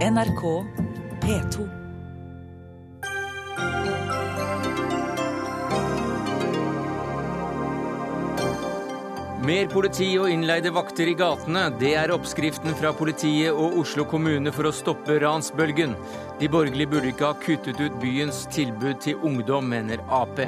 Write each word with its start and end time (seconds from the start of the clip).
NRK 0.00 0.64
P2. 1.20 1.64
Mer 9.44 9.66
politi 9.68 10.08
og 10.16 10.30
innleide 10.32 10.72
vakter 10.72 11.04
i 11.04 11.12
gatene, 11.12 11.66
det 11.76 11.90
er 12.00 12.14
oppskriften 12.14 12.72
fra 12.80 12.94
politiet 12.96 13.52
og 13.52 13.76
Oslo 13.82 14.06
kommune 14.08 14.48
for 14.56 14.70
å 14.70 14.72
stoppe 14.72 15.18
ransbølgen. 15.20 15.92
De 16.40 16.48
borgerlige 16.48 16.94
burde 16.94 17.12
ikke 17.12 17.34
ha 17.34 17.36
kuttet 17.44 17.84
ut 17.84 18.00
byens 18.00 18.46
tilbud 18.56 19.04
til 19.04 19.20
ungdom, 19.20 19.68
mener 19.68 20.00
Ap. 20.08 20.40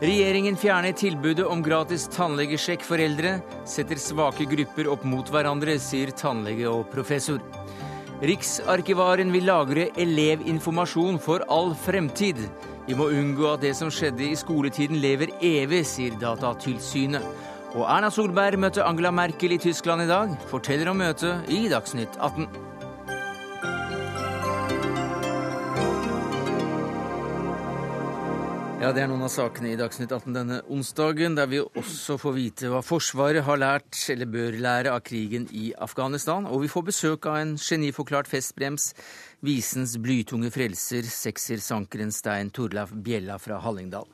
Regjeringen 0.00 0.56
fjerner 0.56 0.96
tilbudet 0.96 1.44
om 1.44 1.60
gratis 1.60 2.08
tannlegesjekk 2.16 2.88
for 2.88 3.04
eldre, 3.04 3.42
setter 3.68 4.00
svake 4.00 4.48
grupper 4.48 4.88
opp 4.88 5.04
mot 5.04 5.28
hverandre, 5.28 5.76
sier 5.76 6.16
tannlege 6.16 6.72
og 6.72 6.88
professor. 6.88 7.44
Riksarkivaren 8.20 9.30
vil 9.32 9.46
lagre 9.48 9.86
elevinformasjon 9.96 11.16
for 11.24 11.40
all 11.48 11.70
fremtid. 11.72 12.42
Vi 12.84 12.96
må 12.98 13.06
unngå 13.16 13.46
at 13.54 13.62
det 13.64 13.72
som 13.78 13.88
skjedde 13.88 14.26
i 14.26 14.36
skoletiden 14.36 15.00
lever 15.00 15.32
evig, 15.40 15.86
sier 15.88 16.18
Datatilsynet. 16.20 17.24
Og 17.70 17.86
Erna 17.86 18.10
Solberg 18.12 18.60
møtte 18.60 18.84
Angela 18.84 19.12
Merkel 19.14 19.54
i 19.56 19.60
Tyskland 19.62 20.04
i 20.04 20.10
dag. 20.10 20.34
Forteller 20.50 20.90
om 20.92 21.00
møtet 21.00 21.48
i 21.48 21.62
Dagsnytt 21.72 22.20
18. 22.20 22.69
Ja, 28.80 28.94
Det 28.96 29.02
er 29.02 29.10
noen 29.10 29.26
av 29.26 29.28
sakene 29.28 29.74
i 29.74 29.76
Dagsnytt 29.76 30.08
18 30.08 30.32
denne 30.32 30.58
onsdagen, 30.72 31.34
der 31.36 31.50
vi 31.50 31.58
også 31.60 32.14
får 32.16 32.32
vite 32.32 32.68
hva 32.72 32.78
Forsvaret 32.80 33.44
har 33.44 33.58
lært 33.60 33.98
eller 34.08 34.24
bør 34.24 34.54
lære 34.56 34.94
av 34.94 35.02
krigen 35.04 35.44
i 35.52 35.74
Afghanistan. 35.76 36.46
Og 36.48 36.62
vi 36.62 36.70
får 36.72 36.86
besøk 36.86 37.26
av 37.28 37.42
en 37.42 37.50
geniforklart 37.60 38.30
festbrems, 38.30 38.94
visens 39.44 39.98
blytunge 40.00 40.48
frelser, 40.54 41.04
seksersankeren 41.04 42.08
Stein 42.08 42.48
Torleif 42.56 42.94
Bjella 42.96 43.36
fra 43.36 43.58
Hallingdal. 43.60 44.08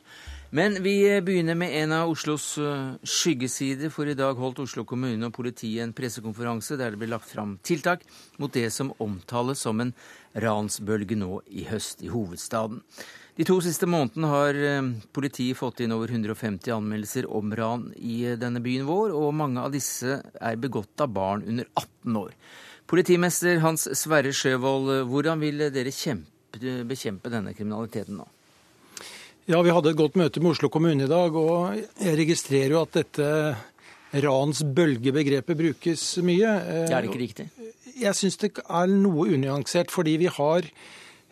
Men 0.50 0.80
vi 0.82 0.96
begynner 1.22 1.54
med 1.54 1.70
en 1.84 1.94
av 1.94 2.10
Oslos 2.10 2.56
eh, 2.58 2.96
skyggesider, 3.06 3.92
for 3.94 4.10
i 4.10 4.16
dag 4.18 4.34
holdt 4.34 4.64
Oslo 4.64 4.82
kommune 4.86 5.28
og 5.28 5.34
politiet 5.36 5.84
en 5.84 5.94
pressekonferanse 5.94 6.78
der 6.80 6.90
det 6.90 6.98
ble 7.04 7.12
lagt 7.12 7.30
fram 7.30 7.54
tiltak 7.62 8.02
mot 8.42 8.50
det 8.50 8.66
som 8.74 8.90
omtales 8.98 9.62
som 9.62 9.78
en 9.82 9.94
ransbølge 10.34 11.18
nå 11.18 11.38
i 11.54 11.68
høst 11.70 12.02
i 12.02 12.10
hovedstaden. 12.10 12.82
De 13.36 13.44
to 13.44 13.58
siste 13.60 13.84
månedene 13.84 14.28
har 14.32 14.56
eh, 14.56 14.86
politiet 15.12 15.58
fått 15.58 15.82
inn 15.84 15.92
over 15.92 16.08
150 16.08 16.72
anmeldelser 16.72 17.26
om 17.28 17.50
ran 17.52 17.90
i 18.00 18.22
eh, 18.30 18.38
denne 18.40 18.62
byen 18.64 18.86
vår, 18.88 19.12
og 19.12 19.34
mange 19.36 19.60
av 19.60 19.74
disse 19.74 20.22
er 20.24 20.56
begått 20.56 21.04
av 21.04 21.12
barn 21.12 21.44
under 21.44 21.68
18 21.76 22.16
år. 22.16 22.32
Politimester 22.88 23.60
Hans 23.60 23.84
Sverre 24.00 24.32
Sjøvold, 24.32 24.88
eh, 24.94 25.04
hvordan 25.10 25.44
vil 25.44 25.66
dere 25.68 25.92
kjempe, 25.92 26.80
bekjempe 26.88 27.28
denne 27.28 27.52
kriminaliteten 27.52 28.22
nå? 28.22 28.26
Ja, 29.52 29.60
Vi 29.60 29.70
hadde 29.70 29.92
et 29.92 30.00
godt 30.00 30.16
møte 30.16 30.40
med 30.40 30.56
Oslo 30.56 30.72
kommune 30.72 31.04
i 31.04 31.12
dag, 31.12 31.36
og 31.36 31.76
jeg 31.76 32.16
registrerer 32.16 32.72
jo 32.72 32.82
at 32.86 32.96
dette 32.96 33.28
ransbølgebegrepet 34.16 35.60
brukes 35.60 36.08
mye. 36.24 36.56
Det 36.88 36.88
er 36.88 37.04
det 37.04 37.12
ikke 37.12 37.26
riktig? 37.26 37.50
Jeg 38.00 38.16
syns 38.16 38.40
det 38.40 38.56
er 38.64 38.88
noe 38.88 39.28
unyansert, 39.36 39.92
fordi 39.92 40.16
vi 40.24 40.32
har 40.32 40.64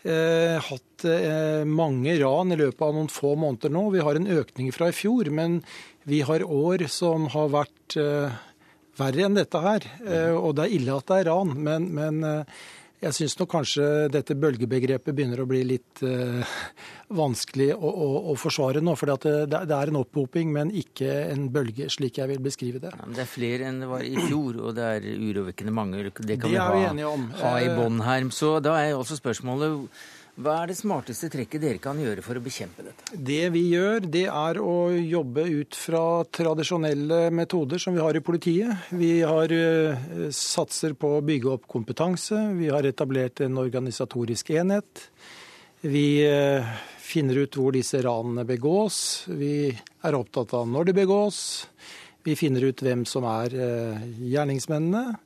eh, 0.05 0.56
hatt 0.62 1.05
eh, 1.08 1.64
mange 1.69 2.14
ran 2.20 2.52
i 2.52 2.58
løpet 2.60 2.84
av 2.84 2.94
noen 2.97 3.10
få 3.12 3.34
måneder 3.41 3.72
nå. 3.74 3.88
Vi 3.94 4.05
har 4.05 4.20
en 4.20 4.30
økning 4.38 4.72
fra 4.74 4.91
i 4.91 4.96
fjor, 4.96 5.30
men 5.34 5.62
vi 6.08 6.22
har 6.27 6.44
år 6.44 6.86
som 6.92 7.28
har 7.33 7.52
vært 7.55 7.98
eh, 8.00 8.38
verre 9.00 9.27
enn 9.27 9.38
dette 9.38 9.61
her. 9.64 9.88
Eh, 10.05 10.33
og 10.34 10.56
det 10.58 10.69
er 10.69 10.78
ille 10.78 10.96
at 10.98 11.11
det 11.11 11.20
er 11.22 11.30
ran, 11.33 11.55
men, 11.66 11.91
men 11.96 12.24
eh, 12.28 12.64
jeg 13.05 13.16
syns 13.19 13.36
nok 13.38 13.50
kanskje 13.52 13.86
dette 14.12 14.36
bølgebegrepet 14.38 15.14
begynner 15.16 15.42
å 15.42 15.47
bli 15.48 15.60
litt 15.66 16.02
uh, 16.06 16.56
vanskelig 17.14 17.70
å, 17.74 17.91
å, 17.91 18.08
å, 18.33 18.36
forsvare 18.41 18.83
nå. 18.84 18.96
For 18.98 19.12
det, 19.12 19.34
det, 19.52 19.62
er 19.77 19.92
en 19.92 20.00
opphoping, 20.00 20.50
men 20.55 20.72
ikke 20.74 21.11
en 21.28 21.46
bølge, 21.55 21.90
slik 21.92 22.20
jeg 22.23 22.33
vil 22.33 22.42
beskrive 22.45 22.83
det. 22.83 22.95
Ja, 22.96 23.08
det 23.14 23.24
er 23.27 23.30
flere 23.30 23.70
enn 23.70 23.83
det 23.84 23.90
var 23.90 24.05
i 24.06 24.17
fjor, 24.17 24.61
og 24.61 24.77
det 24.78 24.90
er 24.96 25.08
urovekkende 25.12 25.74
mange. 25.74 26.05
Det 26.05 26.39
kan 26.40 26.51
det 26.51 26.56
vi, 26.56 26.61
ha, 26.61 26.92
vi 26.96 27.08
ha, 27.42 27.55
i 27.61 27.73
bånn 27.77 28.02
her. 28.05 28.28
Så 28.34 28.56
da 28.64 28.78
er 28.80 28.96
også 28.96 29.20
spørsmålet 29.20 29.89
hva 30.34 30.55
er 30.64 30.72
det 30.72 30.74
smarteste 30.74 31.28
trekket 31.30 31.62
dere 31.62 31.78
kan 31.83 31.98
gjøre 32.02 32.22
for 32.24 32.34
å 32.34 32.42
bekjempe 32.42 32.83
dette? 32.83 33.14
Det 33.14 33.52
vi 33.55 33.68
gjør, 33.70 34.02
det 34.02 34.24
er 34.27 34.58
å 34.58 34.90
jobbe 34.90 35.45
ut 35.61 35.78
fra 35.78 36.24
tradisjonelle 36.27 37.28
metoder 37.30 37.78
som 37.78 37.95
vi 37.95 38.02
har 38.02 38.18
i 38.18 38.22
politiet. 38.24 38.89
Vi 38.90 39.12
har 39.22 39.55
uh, 39.55 40.27
satser 40.34 40.96
på 40.98 41.12
å 41.17 41.22
bygge 41.22 41.52
opp 41.55 41.68
kompetanse. 41.70 42.40
Vi 42.58 42.72
har 42.74 42.83
etablert 42.89 43.45
en 43.46 43.62
organisatorisk 43.62 44.50
enhet. 44.58 45.06
Vi 45.86 46.24
uh, 46.27 46.66
finner 46.98 47.45
ut 47.45 47.61
hvor 47.61 47.70
disse 47.77 48.02
ranene 48.02 48.42
begås. 48.48 48.98
Vi 49.30 49.70
er 49.70 50.18
opptatt 50.18 50.56
av 50.58 50.66
når 50.66 50.90
de 50.90 50.98
begås. 50.98 51.39
Vi 52.27 52.34
finner 52.34 52.72
ut 52.72 52.83
hvem 52.83 53.06
som 53.06 53.22
er 53.30 53.55
uh, 53.55 54.06
gjerningsmennene. 54.18 55.20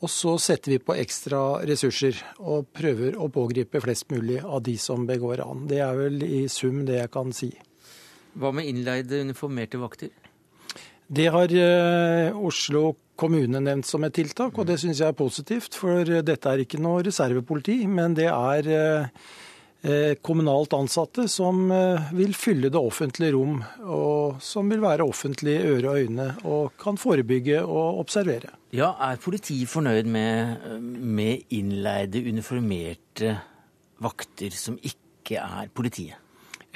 Og 0.00 0.08
så 0.08 0.36
setter 0.40 0.72
vi 0.72 0.78
på 0.80 0.96
ekstra 0.96 1.60
ressurser 1.68 2.16
og 2.40 2.70
prøver 2.72 3.18
å 3.20 3.28
pågripe 3.32 3.82
flest 3.84 4.08
mulig 4.12 4.38
av 4.40 4.62
de 4.64 4.78
som 4.80 5.04
begår 5.08 5.42
ran. 5.42 5.66
Det 5.68 5.82
er 5.84 5.98
vel 5.98 6.24
i 6.24 6.46
sum 6.48 6.86
det 6.88 7.02
jeg 7.02 7.12
kan 7.12 7.34
si. 7.36 7.50
Hva 8.40 8.52
med 8.54 8.70
innleide 8.70 9.20
uniformerte 9.26 9.80
vakter? 9.82 10.14
Det 11.10 11.26
har 11.34 11.52
eh, 11.52 12.36
Oslo 12.38 12.94
kommune 13.20 13.60
nevnt 13.60 13.88
som 13.88 14.04
et 14.06 14.14
tiltak, 14.16 14.56
og 14.56 14.68
det 14.68 14.78
syns 14.80 15.02
jeg 15.02 15.10
er 15.10 15.18
positivt. 15.18 15.76
For 15.76 16.06
dette 16.24 16.48
er 16.48 16.62
ikke 16.62 16.80
noe 16.80 17.02
reservepoliti, 17.04 17.82
men 17.90 18.14
det 18.16 18.30
er 18.30 18.70
eh, 18.70 19.30
kommunalt 20.20 20.74
ansatte 20.76 21.24
som 21.28 21.70
eh, 21.72 22.10
vil 22.12 22.34
fylle 22.36 22.68
det 22.68 22.80
offentlige 22.80 23.32
rom, 23.32 23.60
og 23.80 24.40
som 24.44 24.68
vil 24.68 24.82
være 24.84 25.06
offentlige 25.08 25.62
øre 25.74 25.92
og 25.92 26.00
øyne 26.04 26.26
og 26.44 26.72
kan 26.80 27.00
forebygge 27.00 27.62
og 27.64 28.00
observere. 28.02 28.52
Ja, 28.76 28.92
Er 29.00 29.16
politiet 29.16 29.68
fornøyd 29.68 30.06
med, 30.06 30.66
med 30.80 31.46
innleide, 31.50 32.20
uniformerte 32.28 33.38
vakter 34.00 34.52
som 34.54 34.76
ikke 34.82 35.40
er 35.40 35.72
politiet? 35.72 36.18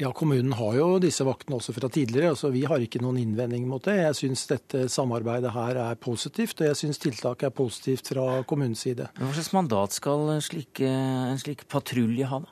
Ja, 0.00 0.08
Kommunen 0.10 0.56
har 0.58 0.72
jo 0.74 0.86
disse 0.98 1.22
vaktene 1.22 1.60
også 1.60 1.70
fra 1.76 1.86
tidligere, 1.92 2.32
så 2.34 2.48
vi 2.50 2.64
har 2.66 2.82
ikke 2.82 2.98
noen 2.98 3.20
innvending 3.20 3.68
mot 3.70 3.84
det. 3.86 3.94
Jeg 4.00 4.16
syns 4.18 4.42
dette 4.50 4.88
samarbeidet 4.90 5.52
her 5.54 5.78
er 5.84 6.00
positivt, 6.02 6.58
og 6.58 6.66
jeg 6.66 6.80
syns 6.80 6.98
tiltaket 6.98 7.46
er 7.46 7.54
positivt 7.54 8.10
fra 8.10 8.40
kommunens 8.42 8.82
side. 8.88 9.06
Hva 9.20 9.30
slags 9.36 9.52
mandat 9.54 9.94
skal 9.94 10.34
slike, 10.42 10.90
en 10.90 11.38
slik 11.38 11.62
patrulje 11.70 12.26
ha, 12.26 12.42
da? 12.42 12.50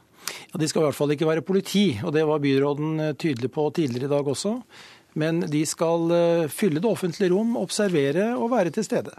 Ja, 0.53 0.61
De 0.61 0.69
skal 0.69 0.83
i 0.83 0.87
hvert 0.89 0.99
fall 0.99 1.15
ikke 1.15 1.29
være 1.29 1.45
politi, 1.47 1.87
og 2.05 2.15
det 2.17 2.25
var 2.29 2.43
byråden 2.43 3.01
eh, 3.01 3.15
tydelig 3.15 3.53
på 3.53 3.69
tidligere 3.75 4.11
i 4.11 4.15
dag 4.15 4.33
også. 4.35 4.57
Men 5.19 5.45
de 5.51 5.63
skal 5.69 6.15
eh, 6.17 6.49
fylle 6.53 6.81
det 6.81 6.89
offentlige 6.89 7.33
rom, 7.35 7.57
observere 7.61 8.33
og 8.37 8.53
være 8.55 8.73
til 8.75 8.87
stede. 8.87 9.15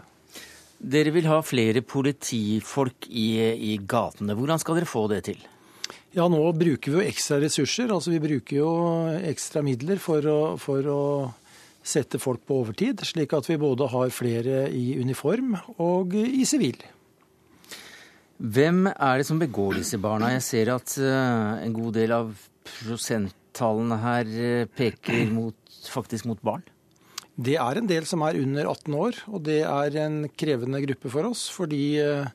Dere 0.84 1.14
vil 1.14 1.28
ha 1.30 1.38
flere 1.40 1.80
politifolk 1.86 3.08
i, 3.08 3.28
i 3.72 3.76
gatene. 3.80 4.36
Hvordan 4.36 4.60
skal 4.60 4.80
dere 4.80 4.90
få 4.90 5.06
det 5.12 5.22
til? 5.30 5.38
Ja, 6.14 6.26
nå 6.30 6.40
bruker 6.54 6.92
vi 6.92 6.98
jo 6.98 7.06
ekstra 7.06 7.40
ressurser. 7.42 7.90
Altså 7.94 8.12
vi 8.12 8.22
bruker 8.22 8.58
jo 8.60 8.72
ekstra 9.24 9.64
midler 9.66 10.02
for 10.02 10.26
å, 10.30 10.38
for 10.62 10.90
å 10.90 11.00
sette 11.84 12.20
folk 12.22 12.44
på 12.46 12.60
overtid, 12.62 13.02
slik 13.04 13.34
at 13.36 13.48
vi 13.50 13.60
både 13.60 13.88
har 13.92 14.12
flere 14.14 14.68
i 14.72 14.94
uniform 15.00 15.56
og 15.82 16.14
i 16.16 16.44
sivil. 16.48 16.78
Hvem 18.42 18.88
er 18.90 19.20
det 19.20 19.26
som 19.28 19.38
begår 19.38 19.78
disse 19.78 19.98
barna? 20.02 20.32
Jeg 20.34 20.42
ser 20.42 20.72
at 20.74 20.96
uh, 20.98 21.62
en 21.62 21.74
god 21.74 21.94
del 21.94 22.14
av 22.16 22.32
prosenttallene 22.66 23.98
her 24.02 24.32
uh, 24.34 24.72
peker 24.74 25.30
mot, 25.36 25.54
faktisk 25.86 26.26
mot 26.26 26.40
barn. 26.42 26.64
Det 27.34 27.56
er 27.58 27.78
en 27.78 27.90
del 27.90 28.06
som 28.06 28.22
er 28.26 28.38
under 28.38 28.66
18 28.70 28.98
år, 28.98 29.22
og 29.30 29.40
det 29.46 29.62
er 29.66 29.96
en 30.02 30.20
krevende 30.34 30.82
gruppe 30.82 31.10
for 31.14 31.30
oss. 31.30 31.46
Fordi 31.54 31.82
uh, 32.02 32.26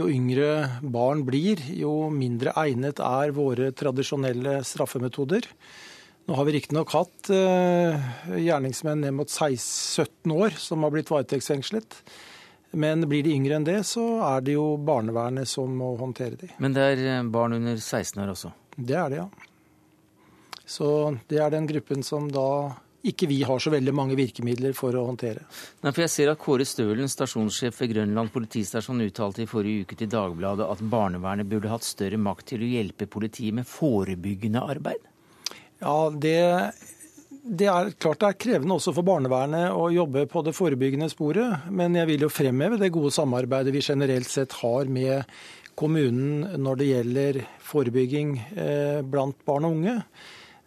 jo 0.00 0.08
yngre 0.08 0.80
barn 0.80 1.24
blir, 1.28 1.60
jo 1.76 2.08
mindre 2.12 2.56
egnet 2.64 3.04
er 3.04 3.36
våre 3.36 3.70
tradisjonelle 3.76 4.62
straffemetoder. 4.64 5.50
Nå 6.22 6.36
har 6.38 6.46
vi 6.46 6.52
riktignok 6.54 6.92
hatt 6.94 7.28
gjerningsmenn 7.34 9.00
ned 9.02 9.16
mot 9.16 9.26
16-17 9.26 10.30
år 10.30 10.54
som 10.54 10.86
har 10.86 10.92
blitt 10.94 11.10
varetektsfengslet. 11.10 11.96
Men 12.72 13.08
blir 13.08 13.24
de 13.26 13.34
yngre 13.36 13.58
enn 13.58 13.66
det, 13.68 13.82
så 13.84 14.04
er 14.24 14.44
det 14.44 14.56
jo 14.56 14.76
barnevernet 14.80 15.48
som 15.48 15.72
må 15.76 15.92
håndtere 16.00 16.38
de. 16.40 16.52
Men 16.62 16.76
det 16.76 16.86
er 16.94 17.02
eh, 17.18 17.24
barn 17.28 17.58
under 17.58 17.76
16 17.76 18.22
år 18.22 18.32
også? 18.32 18.52
Det 18.76 18.96
er 18.96 19.12
det, 19.12 19.20
ja. 19.20 19.28
Så 20.64 20.88
det 21.28 21.42
er 21.42 21.52
den 21.52 21.68
gruppen 21.68 22.00
som 22.06 22.30
da 22.32 22.72
ikke 23.02 23.26
vi 23.26 23.40
har 23.42 23.58
så 23.58 23.70
veldig 23.74 23.92
mange 23.94 24.16
virkemidler 24.16 24.74
for 24.78 24.94
å 24.94 25.04
håndtere. 25.08 25.42
Nei, 25.82 25.90
for 25.90 26.04
Jeg 26.04 26.12
ser 26.12 26.30
at 26.30 26.40
Kåre 26.40 26.64
Stølen, 26.68 27.10
stasjonssjef 27.10 27.80
ved 27.82 27.96
Grønland 27.96 28.30
politistasjon, 28.32 29.02
uttalte 29.02 29.42
i 29.42 29.50
forrige 29.50 29.84
uke 29.84 29.98
til 29.98 30.10
Dagbladet 30.12 30.68
at 30.70 30.84
barnevernet 30.86 31.50
burde 31.50 31.72
hatt 31.72 31.86
større 31.86 32.20
makt 32.20 32.52
til 32.52 32.62
å 32.62 32.70
hjelpe 32.76 33.10
politiet 33.10 33.58
med 33.58 33.68
forebyggende 33.68 34.62
arbeid. 34.62 35.02
Ja, 35.82 35.96
det 36.14 36.38
det 37.42 37.66
er 37.70 37.90
klart 37.98 38.20
det 38.22 38.28
er 38.28 38.38
krevende 38.44 38.76
også 38.76 38.94
for 38.94 39.06
barnevernet 39.06 39.74
å 39.74 39.88
jobbe 39.90 40.26
på 40.30 40.44
det 40.46 40.54
forebyggende 40.54 41.08
sporet. 41.10 41.66
Men 41.70 41.96
jeg 41.98 42.10
vil 42.12 42.28
jo 42.28 42.30
fremheve 42.32 42.78
det 42.80 42.92
gode 42.94 43.10
samarbeidet 43.14 43.74
vi 43.74 43.82
generelt 43.82 44.30
sett 44.30 44.54
har 44.60 44.86
med 44.86 45.26
kommunen 45.78 46.60
når 46.62 46.78
det 46.78 46.86
gjelder 46.90 47.40
forebygging 47.66 48.36
blant 49.10 49.42
barn 49.48 49.66
og 49.66 49.76
unge. 49.78 49.96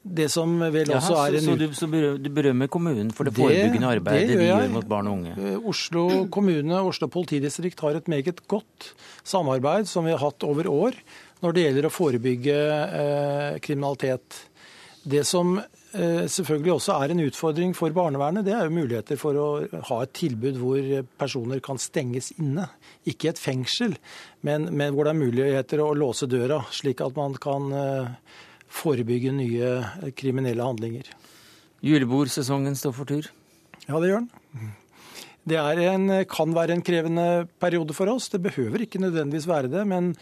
Det 0.05 0.27
som 0.29 0.51
vel 0.61 0.85
Jaha, 0.85 0.99
også 0.99 1.15
er 1.17 1.35
en... 1.39 1.45
Så, 1.73 1.85
så 1.87 1.87
du 2.21 2.27
berømmer 2.29 2.69
kommunen 2.69 3.09
for 3.15 3.25
det, 3.25 3.33
det 3.33 3.41
forebyggende 3.41 3.93
arbeidet 3.95 4.35
de 4.37 4.45
gjør 4.45 4.67
mot 4.75 4.89
barn 4.89 5.07
og 5.09 5.15
unge? 5.17 5.33
Eh, 5.33 5.55
Oslo 5.71 6.03
kommune 6.33 6.77
og 6.77 6.91
Oslo 6.91 7.09
politidistrikt 7.09 7.81
har 7.81 7.97
et 7.97 8.11
meget 8.11 8.43
godt 8.51 8.91
samarbeid 9.25 9.89
som 9.89 10.05
vi 10.05 10.13
har 10.13 10.21
hatt 10.21 10.45
over 10.45 10.69
år 10.69 10.99
når 11.41 11.57
det 11.57 11.63
gjelder 11.65 11.87
å 11.89 11.93
forebygge 11.93 12.59
eh, 13.01 13.57
kriminalitet. 13.65 14.37
Det 15.09 15.23
som 15.25 15.57
eh, 15.57 15.65
selvfølgelig 16.31 16.73
også 16.73 16.95
er 16.99 17.13
en 17.13 17.23
utfordring 17.25 17.73
for 17.77 17.93
barnevernet, 17.95 18.45
det 18.47 18.53
er 18.55 18.67
jo 18.67 18.75
muligheter 18.75 19.19
for 19.19 19.39
å 19.39 19.47
ha 19.89 19.99
et 20.03 20.13
tilbud 20.17 20.59
hvor 20.59 20.89
personer 21.19 21.61
kan 21.63 21.79
stenges 21.81 22.31
inne. 22.35 22.67
Ikke 23.07 23.31
et 23.31 23.41
fengsel, 23.41 23.95
men, 24.45 24.69
men 24.75 24.95
hvor 24.95 25.07
det 25.07 25.15
er 25.15 25.21
muligheter 25.21 25.83
å 25.83 25.93
låse 25.97 26.29
døra, 26.31 26.61
slik 26.75 27.03
at 27.05 27.15
man 27.17 27.37
kan 27.41 27.71
eh, 27.75 28.39
forebygge 28.71 29.33
nye 29.35 30.11
kriminelle 30.17 30.67
handlinger. 30.67 31.11
Julebordsesongen 31.85 32.77
står 32.79 32.95
for 32.97 33.09
tur? 33.09 33.29
Ja, 33.85 33.99
det 34.01 34.09
gjør 34.09 34.25
den. 34.25 34.73
Det 35.45 35.59
en, 35.61 36.09
kan 36.25 36.53
være 36.57 36.73
en 36.73 36.81
krevende 36.81 37.45
periode 37.61 37.93
for 37.93 38.09
oss. 38.09 38.31
Det 38.33 38.41
behøver 38.41 38.81
ikke 38.81 39.01
nødvendigvis 39.03 39.45
være 39.45 39.69
det. 39.69 39.83
Men 39.85 40.15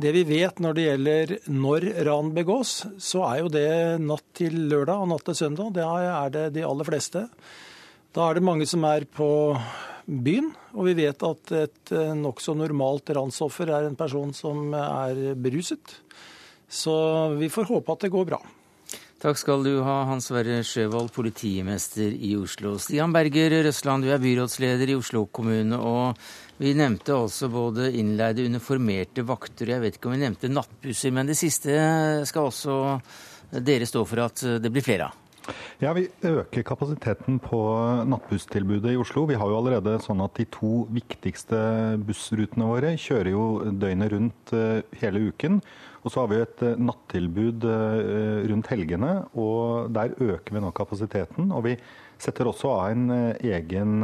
det 0.00 0.14
vi 0.16 0.22
vet 0.24 0.62
når 0.64 0.76
det 0.76 0.86
gjelder 0.86 1.34
når 1.52 1.86
ran 2.08 2.30
begås, 2.32 2.86
så 2.96 3.26
er 3.28 3.42
jo 3.42 3.50
det 3.52 4.00
natt 4.00 4.24
til 4.40 4.56
lørdag 4.70 5.02
og 5.02 5.10
natt 5.12 5.26
til 5.28 5.36
søndag. 5.36 5.74
Det 5.76 5.84
er 5.84 6.32
det 6.32 6.46
de 6.56 6.64
aller 6.64 6.88
fleste. 6.88 7.26
Da 8.16 8.24
er 8.24 8.38
det 8.38 8.46
mange 8.48 8.64
som 8.66 8.86
er 8.88 9.04
på 9.04 9.28
byen, 10.08 10.48
og 10.72 10.88
vi 10.88 10.96
vet 10.98 11.28
at 11.28 11.52
et 11.54 11.92
nokså 12.16 12.56
normalt 12.56 13.12
ransoffer 13.14 13.68
er 13.68 13.84
en 13.86 14.00
person 14.00 14.32
som 14.34 14.72
er 14.74 15.36
beruset. 15.36 15.92
Så 16.70 16.96
vi 17.36 17.52
får 17.52 17.68
håpe 17.68 17.92
at 17.92 18.08
det 18.08 18.12
går 18.16 18.32
bra. 18.32 18.40
Takk 19.20 19.36
skal 19.36 19.60
du 19.60 19.82
ha, 19.84 19.98
Hans 20.08 20.30
Sverre 20.30 20.62
Sjøvold, 20.64 21.10
politimester 21.12 22.08
i 22.08 22.30
Oslo. 22.40 22.78
Stian 22.80 23.12
Berger 23.12 23.52
Røsland, 23.66 24.06
du 24.06 24.14
er 24.14 24.22
byrådsleder 24.22 24.88
i 24.88 24.96
Oslo 24.96 25.26
kommune. 25.28 25.76
og 25.76 26.16
Vi 26.56 26.72
nevnte 26.72 27.18
også 27.18 27.50
både 27.52 27.90
innleide 28.00 28.46
uniformerte 28.48 29.20
vakter, 29.28 29.74
jeg 29.74 29.82
vet 29.82 29.98
ikke 29.98 30.08
om 30.08 30.16
vi 30.16 30.22
nevnte 30.22 30.48
nattbusser, 30.48 31.12
men 31.12 31.28
det 31.28 31.36
siste 31.36 31.76
skal 32.24 32.48
også 32.48 32.78
dere 33.60 33.84
stå 33.84 34.06
for 34.08 34.24
at 34.24 34.40
det 34.64 34.72
blir 34.72 34.88
flere 34.88 35.10
av? 35.10 35.20
Ja, 35.80 35.92
Vi 35.92 36.08
øker 36.24 36.64
kapasiteten 36.64 37.38
på 37.44 37.60
nattbusstilbudet 38.08 38.94
i 38.94 38.96
Oslo. 38.96 39.26
Vi 39.28 39.36
har 39.36 39.52
jo 39.52 39.60
allerede 39.60 39.98
sånn 40.00 40.24
at 40.24 40.36
de 40.40 40.48
to 40.48 40.86
viktigste 40.88 41.60
bussrutene 42.08 42.72
våre 42.72 42.96
kjører 42.96 43.32
jo 43.32 43.46
døgnet 43.68 44.12
rundt 44.12 44.52
eh, 44.56 44.82
hele 45.00 45.28
uken. 45.28 45.60
Og 46.00 46.12
så 46.12 46.22
har 46.22 46.30
vi 46.30 46.38
et 46.40 46.62
eh, 46.64 46.78
nattilbud 46.80 47.66
eh, 47.68 48.44
rundt 48.48 48.70
helgene, 48.72 49.12
og 49.36 49.90
der 49.92 50.14
øker 50.16 50.56
vi 50.56 50.62
nå 50.64 50.72
kapasiteten. 50.76 51.50
Og 51.52 51.66
vi 51.68 51.74
setter 52.20 52.48
også 52.48 52.72
av 52.72 52.94
en 52.94 53.10
eh, 53.12 53.50
egen 53.58 54.00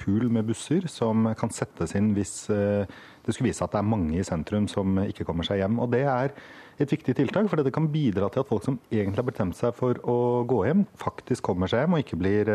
pool 0.00 0.30
med 0.32 0.48
busser 0.48 0.88
som 0.92 1.28
kan 1.36 1.52
settes 1.52 1.96
inn 1.98 2.14
hvis 2.16 2.34
det 2.48 3.34
skulle 3.34 3.50
vise 3.50 3.64
at 3.64 3.74
det 3.74 3.80
er 3.80 3.90
mange 3.90 4.16
i 4.16 4.24
sentrum 4.24 4.68
som 4.70 5.00
ikke 5.04 5.26
kommer 5.28 5.46
seg 5.46 5.60
hjem. 5.60 5.80
Og 5.82 5.92
det 5.92 6.04
er 6.08 6.32
et 6.80 6.92
viktig 6.92 7.16
tiltak, 7.16 7.48
for 7.48 7.60
det 7.60 7.72
kan 7.72 7.88
bidra 7.92 8.28
til 8.32 8.44
at 8.44 8.48
folk 8.48 8.64
som 8.64 8.78
egentlig 8.90 9.20
har 9.20 9.28
bestemt 9.28 9.56
seg 9.58 9.76
for 9.76 10.00
å 10.04 10.18
gå 10.48 10.62
hjem, 10.68 10.84
faktisk 11.00 11.44
kommer 11.48 11.72
seg 11.72 11.84
hjem 11.84 11.96
og 11.96 12.04
ikke 12.04 12.20
blir 12.20 12.52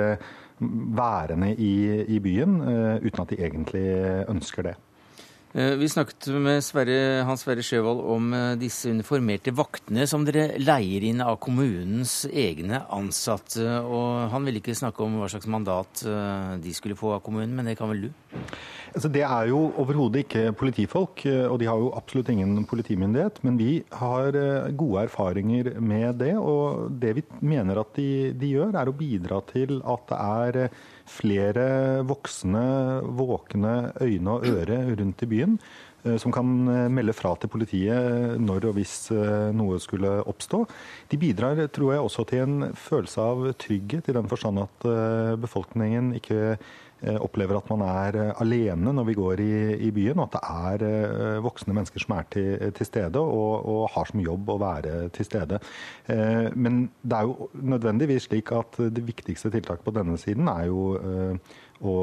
værende 0.62 1.56
i, 1.58 1.74
i 2.06 2.22
byen 2.22 2.62
uten 3.02 3.24
at 3.24 3.34
de 3.34 3.42
egentlig 3.42 3.86
ønsker 4.30 4.70
det. 4.70 4.78
Eh, 5.54 5.74
vi 5.76 5.90
snakket 5.90 6.30
med 6.40 6.62
Sverre, 6.64 7.24
Hans 7.28 7.42
Sverre 7.44 7.64
Sjøvold 7.66 8.00
om 8.14 8.30
eh, 8.32 8.54
disse 8.60 8.88
uniformerte 8.88 9.52
vaktene 9.52 10.06
som 10.08 10.24
dere 10.24 10.54
leier 10.62 11.04
inn 11.10 11.20
av 11.20 11.42
kommunens 11.44 12.22
egne 12.32 12.86
ansatte. 12.88 13.66
og 13.84 14.32
Han 14.32 14.48
ville 14.48 14.62
ikke 14.62 14.78
snakke 14.80 15.04
om 15.04 15.18
hva 15.20 15.28
slags 15.32 15.50
mandat 15.52 16.06
eh, 16.08 16.54
de 16.64 16.72
skulle 16.76 16.96
få 16.96 17.18
av 17.18 17.26
kommunen, 17.26 17.52
men 17.58 17.68
det 17.68 17.76
kan 17.80 17.92
vel 17.92 18.06
du? 18.06 18.38
Altså, 18.94 19.12
det 19.12 19.26
er 19.28 19.50
jo 19.52 19.60
overhodet 19.80 20.24
ikke 20.24 20.56
politifolk, 20.56 21.26
og 21.26 21.58
de 21.60 21.68
har 21.68 21.80
jo 21.80 21.94
absolutt 21.96 22.32
ingen 22.32 22.66
politimyndighet. 22.68 23.38
Men 23.48 23.60
vi 23.60 23.78
har 23.96 24.36
gode 24.76 25.06
erfaringer 25.06 25.70
med 25.80 26.20
det, 26.20 26.34
og 26.36 26.90
det 27.00 27.14
vi 27.16 27.24
mener 27.40 27.80
at 27.80 27.96
de, 27.96 28.34
de 28.36 28.50
gjør, 28.58 28.76
er 28.76 28.92
å 28.92 28.96
bidra 28.96 29.40
til 29.48 29.80
at 29.80 30.12
det 30.12 30.20
er 30.20 30.60
flere 31.12 31.66
voksne, 32.08 32.66
våkne 33.18 33.76
øyne 34.02 34.36
og 34.36 34.46
øre 34.48 34.82
rundt 35.00 35.24
i 35.26 35.30
byen 35.30 35.58
eh, 36.06 36.18
som 36.22 36.34
kan 36.34 36.52
eh, 36.72 36.88
melde 36.94 37.16
fra 37.18 37.34
til 37.40 37.52
politiet 37.52 38.38
når 38.42 38.70
og 38.70 38.78
hvis 38.80 38.96
eh, 39.16 39.50
noe 39.56 39.80
skulle 39.84 40.20
oppstå. 40.24 40.64
De 41.12 41.20
bidrar 41.22 41.60
tror 41.74 41.96
jeg, 41.96 42.06
også 42.06 42.28
til 42.30 42.46
en 42.46 42.72
følelse 42.78 43.28
av 43.34 43.44
trygghet, 43.62 44.08
i 44.10 44.18
den 44.18 44.32
forstand 44.32 44.64
at 44.64 44.88
befolkningen 45.42 46.16
ikke 46.20 46.58
opplever 47.02 47.58
at 47.58 47.70
man 47.72 47.82
er 47.86 48.18
eh, 48.20 48.42
alene 48.44 48.94
når 48.94 49.08
vi 49.08 49.16
går 49.18 49.42
i, 49.42 49.54
i 49.88 49.92
byen, 49.94 50.20
og 50.22 50.30
at 50.30 50.36
det 50.36 50.42
er 50.52 50.86
eh, 50.88 51.40
voksne 51.42 51.74
mennesker 51.74 52.04
som 52.04 52.14
er 52.18 52.28
til, 52.34 52.68
til 52.78 52.88
stede 52.88 53.22
og, 53.22 53.66
og, 53.66 53.82
har 53.96 54.10
som 54.10 54.22
jobb 54.22 54.52
å 54.54 54.60
være 54.62 54.94
til 55.16 55.26
stede. 55.26 55.58
Men 56.56 56.84
det 57.02 57.18
er 57.18 57.28
jo 57.28 57.50
nødvendigvis 57.54 58.28
slik 58.30 58.52
at 58.56 58.78
det 58.94 59.04
viktigste 59.04 59.52
tiltaket 59.52 59.84
på 59.86 59.94
denne 59.96 60.16
siden 60.22 60.48
er 60.52 60.70
jo 60.70 60.84
å 61.82 61.96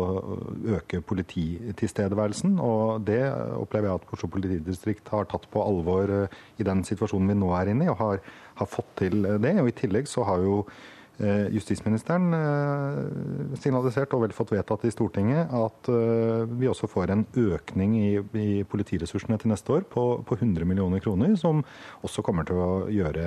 øke 0.77 1.01
polititilstedeværelsen. 1.07 2.59
Og 2.61 3.07
det 3.07 3.23
opplever 3.57 3.89
jeg 3.89 4.03
at 4.03 4.13
Oslo 4.17 4.31
politidistrikt 4.35 5.09
har 5.15 5.31
tatt 5.31 5.49
på 5.53 5.63
alvor 5.63 6.13
i 6.13 6.67
den 6.67 6.85
situasjonen 6.85 7.33
vi 7.33 7.39
nå 7.39 7.55
er 7.57 7.73
inne 7.73 7.89
i, 7.89 7.93
og 7.93 8.03
har, 8.03 8.23
har 8.61 8.71
fått 8.71 8.95
til 9.05 9.23
det. 9.25 9.57
Og 9.63 9.71
i 9.71 9.77
tillegg 9.85 10.11
så 10.11 10.27
har 10.29 10.45
jo 10.45 10.63
Eh, 10.67 10.98
justisministeren 11.51 12.35
eh, 12.37 13.57
signalisert 13.59 14.13
og 14.15 14.23
vel 14.23 14.35
fått 14.37 14.53
vedtatt 14.55 14.85
i 14.87 14.93
Stortinget 14.95 15.51
at 15.51 15.91
eh, 15.91 16.45
vi 16.61 16.69
også 16.71 16.87
får 16.91 17.11
en 17.15 17.25
økning 17.43 17.97
i, 17.99 18.11
i 18.39 18.63
politiressursene 18.63 19.39
til 19.43 19.51
neste 19.51 19.75
år 19.75 19.89
på, 19.91 20.05
på 20.23 20.39
100 20.39 20.69
millioner 20.69 21.03
kroner, 21.03 21.35
som 21.41 21.65
også 22.07 22.23
kommer 22.23 22.47
til 22.47 22.61
å 22.63 22.73
gjøre 22.95 23.25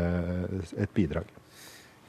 et 0.80 0.94
bidrag. 0.96 1.28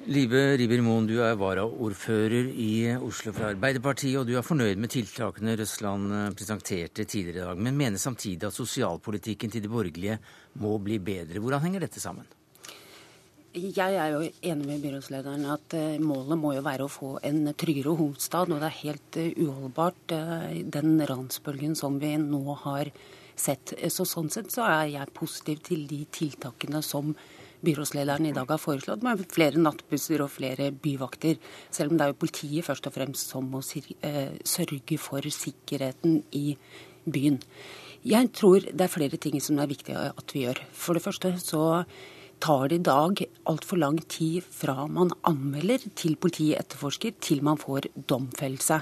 Live 0.03 0.41
Riiber-Moen, 0.59 1.07
du 1.07 1.21
er 1.23 1.37
varaordfører 1.39 2.49
i 2.59 2.73
Oslo 2.97 3.31
fra 3.35 3.53
Arbeiderpartiet, 3.53 4.17
og 4.19 4.27
du 4.27 4.35
er 4.35 4.47
fornøyd 4.47 4.81
med 4.83 4.91
tiltakene 4.91 5.55
Røsland 5.59 6.15
presenterte 6.39 7.07
tidligere 7.07 7.45
i 7.45 7.49
dag, 7.53 7.63
men 7.63 7.79
mener 7.79 8.03
samtidig 8.03 8.51
at 8.51 8.59
sosialpolitikken 8.59 9.55
til 9.55 9.63
de 9.63 9.71
borgerlige 9.71 10.19
må 10.63 10.75
bli 10.83 10.99
bedre. 10.99 11.43
Hvordan 11.43 11.63
henger 11.67 11.87
dette 11.87 12.03
sammen? 12.03 12.27
Jeg 13.53 13.99
er 14.01 14.15
jo 14.15 14.21
enig 14.25 14.65
med 14.65 14.81
byrådslederen 14.81 15.43
at 15.53 15.75
uh, 15.77 15.99
målet 16.01 16.39
må 16.41 16.55
jo 16.57 16.63
være 16.65 16.87
å 16.87 16.93
få 16.93 17.19
en 17.21 17.51
tryggere 17.53 17.93
hovedstad. 17.99 18.49
Og 18.49 18.63
det 18.63 18.69
er 18.71 18.79
helt 18.79 19.19
uh, 19.21 19.27
uholdbart, 19.45 20.15
uh, 20.17 20.55
den 20.73 20.95
ransbølgen 21.05 21.77
som 21.77 21.99
vi 22.01 22.15
nå 22.17 22.41
har 22.63 22.89
sett. 23.37 23.75
Så 23.93 24.07
Sånn 24.09 24.33
sett 24.33 24.49
så 24.55 24.65
er 24.65 24.95
jeg 24.95 25.13
positiv 25.13 25.61
til 25.69 25.85
de 25.91 26.01
tiltakene 26.09 26.81
som 26.87 27.13
byrådslederen 27.63 28.31
i 28.31 28.33
dag 28.33 28.49
har 28.49 28.63
foreslått, 28.63 29.05
med 29.05 29.21
flere 29.31 29.61
nattbusser 29.61 30.25
og 30.25 30.33
flere 30.33 30.71
byvakter. 30.73 31.37
Selv 31.69 31.93
om 31.93 32.01
det 32.01 32.07
er 32.07 32.15
jo 32.15 32.21
politiet 32.25 32.67
først 32.67 32.89
og 32.89 32.97
fremst 32.97 33.37
som 33.37 33.53
må 33.53 33.61
sørge 33.63 34.99
for 34.99 35.29
sikkerheten 35.29 36.23
i 36.41 36.57
byen. 37.05 37.39
Jeg 38.03 38.33
tror 38.35 38.65
det 38.65 38.83
er 38.83 38.91
flere 38.91 39.21
ting 39.21 39.39
som 39.45 39.61
er 39.63 39.71
viktig 39.71 39.95
at 39.95 40.35
vi 40.35 40.49
gjør. 40.49 40.65
For 40.73 40.99
det 40.99 41.05
første 41.05 41.37
så 41.39 41.63
tar 42.43 42.69
det 42.69 42.81
i 42.81 42.87
dag 42.87 43.21
altfor 43.51 43.79
lang 43.79 43.99
tid 44.11 44.43
fra 44.43 44.87
man 44.91 45.13
anmelder 45.29 45.85
til 45.99 46.17
politiet 46.19 46.59
etterforsker, 46.59 47.15
til 47.23 47.43
man 47.47 47.61
får 47.61 47.87
domfellelse. 48.11 48.81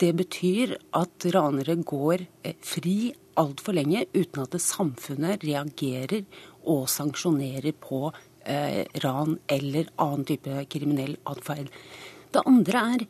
Det 0.00 0.10
betyr 0.16 0.72
at 0.96 1.26
ranere 1.34 1.76
går 1.84 2.24
eh, 2.42 2.56
fri 2.64 3.12
altfor 3.40 3.76
lenge 3.76 4.06
uten 4.14 4.42
at 4.44 4.56
samfunnet 4.62 5.44
reagerer 5.44 6.24
og 6.70 6.88
sanksjonerer 6.90 7.76
på 7.78 8.08
eh, 8.08 8.82
ran 9.04 9.36
eller 9.52 9.92
annen 10.00 10.26
type 10.28 10.64
kriminell 10.72 11.18
atferd. 11.30 11.68
Det 12.32 12.42
andre 12.48 12.84
er 12.94 13.06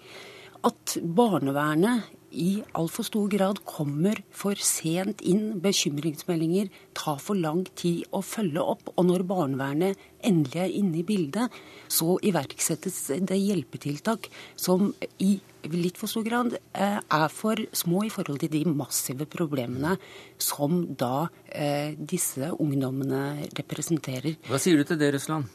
at 0.64 0.96
barnevernet 1.04 2.10
i 2.34 2.50
altfor 2.76 3.06
stor 3.06 3.30
grad 3.32 3.62
kommer 3.68 4.20
for 4.34 4.58
sent 4.58 5.22
inn. 5.22 5.60
Bekymringsmeldinger 5.62 6.70
tar 6.98 7.20
for 7.22 7.38
lang 7.38 7.64
tid 7.78 8.04
å 8.14 8.22
følge 8.24 8.62
opp. 8.74 8.90
Og 8.96 9.08
når 9.08 9.26
barnevernet 9.30 10.04
endelig 10.24 10.62
er 10.64 10.76
inne 10.80 11.00
i 11.00 11.06
bildet, 11.06 11.52
så 11.88 12.18
iverksettes 12.24 13.00
det 13.22 13.38
hjelpetiltak 13.40 14.30
som 14.56 14.92
i 15.22 15.36
litt 15.72 15.96
for 15.96 16.10
stor 16.10 16.24
grad 16.26 16.56
eh, 16.56 16.98
er 17.00 17.28
for 17.32 17.60
små 17.72 18.04
i 18.04 18.12
forhold 18.12 18.42
til 18.42 18.52
de 18.52 18.64
massive 18.68 19.24
problemene 19.30 19.94
som 20.40 20.82
da 20.92 21.28
eh, 21.48 21.94
disse 21.96 22.50
ungdommene 22.52 23.48
representerer. 23.56 24.36
Hva 24.50 24.60
sier 24.60 24.76
du 24.76 24.84
til 24.88 25.00
det, 25.00 25.14
Russland? 25.16 25.48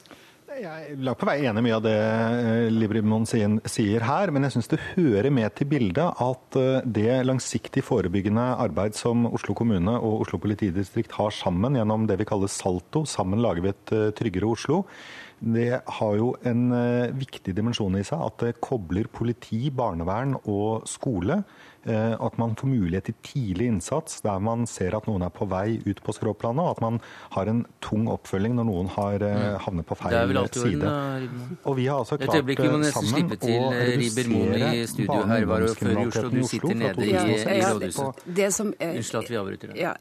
Jeg 0.60 0.92
er 0.92 1.04
langt 1.08 1.22
på 1.22 1.28
vei 1.30 1.38
enig 1.48 1.62
i 1.62 1.64
mye 1.70 1.76
av 1.78 1.84
det 1.86 1.96
eh, 1.96 2.66
Librimon 2.74 3.24
sier 3.30 4.04
her, 4.04 4.32
men 4.36 4.44
jeg 4.44 4.58
syns 4.58 4.68
det 4.74 4.82
hører 4.98 5.32
med 5.32 5.54
til 5.56 5.70
bildet 5.72 6.20
at 6.26 6.58
eh, 6.60 6.82
det 6.84 7.22
langsiktig 7.24 7.84
forebyggende 7.88 8.44
arbeid 8.60 8.98
som 8.98 9.24
Oslo 9.30 9.56
kommune 9.56 9.94
og 9.96 10.26
Oslo 10.26 10.42
politidistrikt 10.44 11.16
har 11.16 11.32
sammen 11.36 11.80
gjennom 11.80 12.10
det 12.10 12.20
vi 12.20 12.28
kaller 12.28 12.52
Salto, 12.52 13.06
sammen 13.08 13.40
lager 13.40 13.64
vi 13.64 13.72
et 13.72 13.96
eh, 13.96 14.10
tryggere 14.20 14.52
Oslo, 14.52 14.82
det 15.40 15.70
har 15.80 16.20
jo 16.20 16.34
en 16.44 16.66
viktig 17.16 17.54
dimensjon 17.56 17.96
i 17.96 18.04
seg 18.04 18.20
at 18.26 18.44
det 18.44 18.58
kobler 18.60 19.08
politi, 19.08 19.70
barnevern 19.72 20.36
og 20.42 20.84
skole. 20.92 21.40
Eh, 21.84 22.14
at 22.26 22.38
man 22.38 22.56
får 22.60 22.68
mulighet 22.68 23.06
til 23.08 23.16
tidlig 23.24 23.70
innsats 23.72 24.20
der 24.26 24.40
man 24.44 24.66
ser 24.68 24.98
at 24.98 25.06
noen 25.08 25.24
er 25.24 25.32
på 25.32 25.46
vei 25.48 25.78
ut 25.86 26.02
på 26.04 26.12
skråplanet, 26.12 26.60
og 26.60 26.74
at 26.76 26.82
man 26.84 26.98
har 27.38 27.48
en 27.48 27.62
tung 27.80 28.10
oppfølging 28.12 28.58
når 28.58 28.68
noen 28.68 28.90
har 28.98 29.24
eh, 29.24 29.38
mm. 29.40 29.60
havnet 29.64 29.88
på 29.88 29.96
feil 30.02 30.42
side. 30.52 30.92
Og 31.64 31.78
vi 31.80 31.88
har 31.88 32.04
altså 32.04 32.20
klart 32.20 32.36
sammen 32.36 32.52
vi 32.52 32.68
må 32.68 32.82
nesten 32.84 33.08
slippe 33.14 33.40
til 33.40 33.70
eh, 33.72 33.96
i 33.96 35.08
her, 35.08 35.48
var 35.48 35.64
jo 35.64 35.72
før 35.80 35.94
i 35.96 36.44
Oslo. 36.44 36.74
I, 37.00 37.14
i 37.14 37.62
rådhuset. 37.64 38.26
Unnskyld 38.28 39.22
at 39.24 39.32
vi 39.32 39.40
avbryter 39.40 39.72
deg. 39.72 39.80
Ja, 39.80 39.96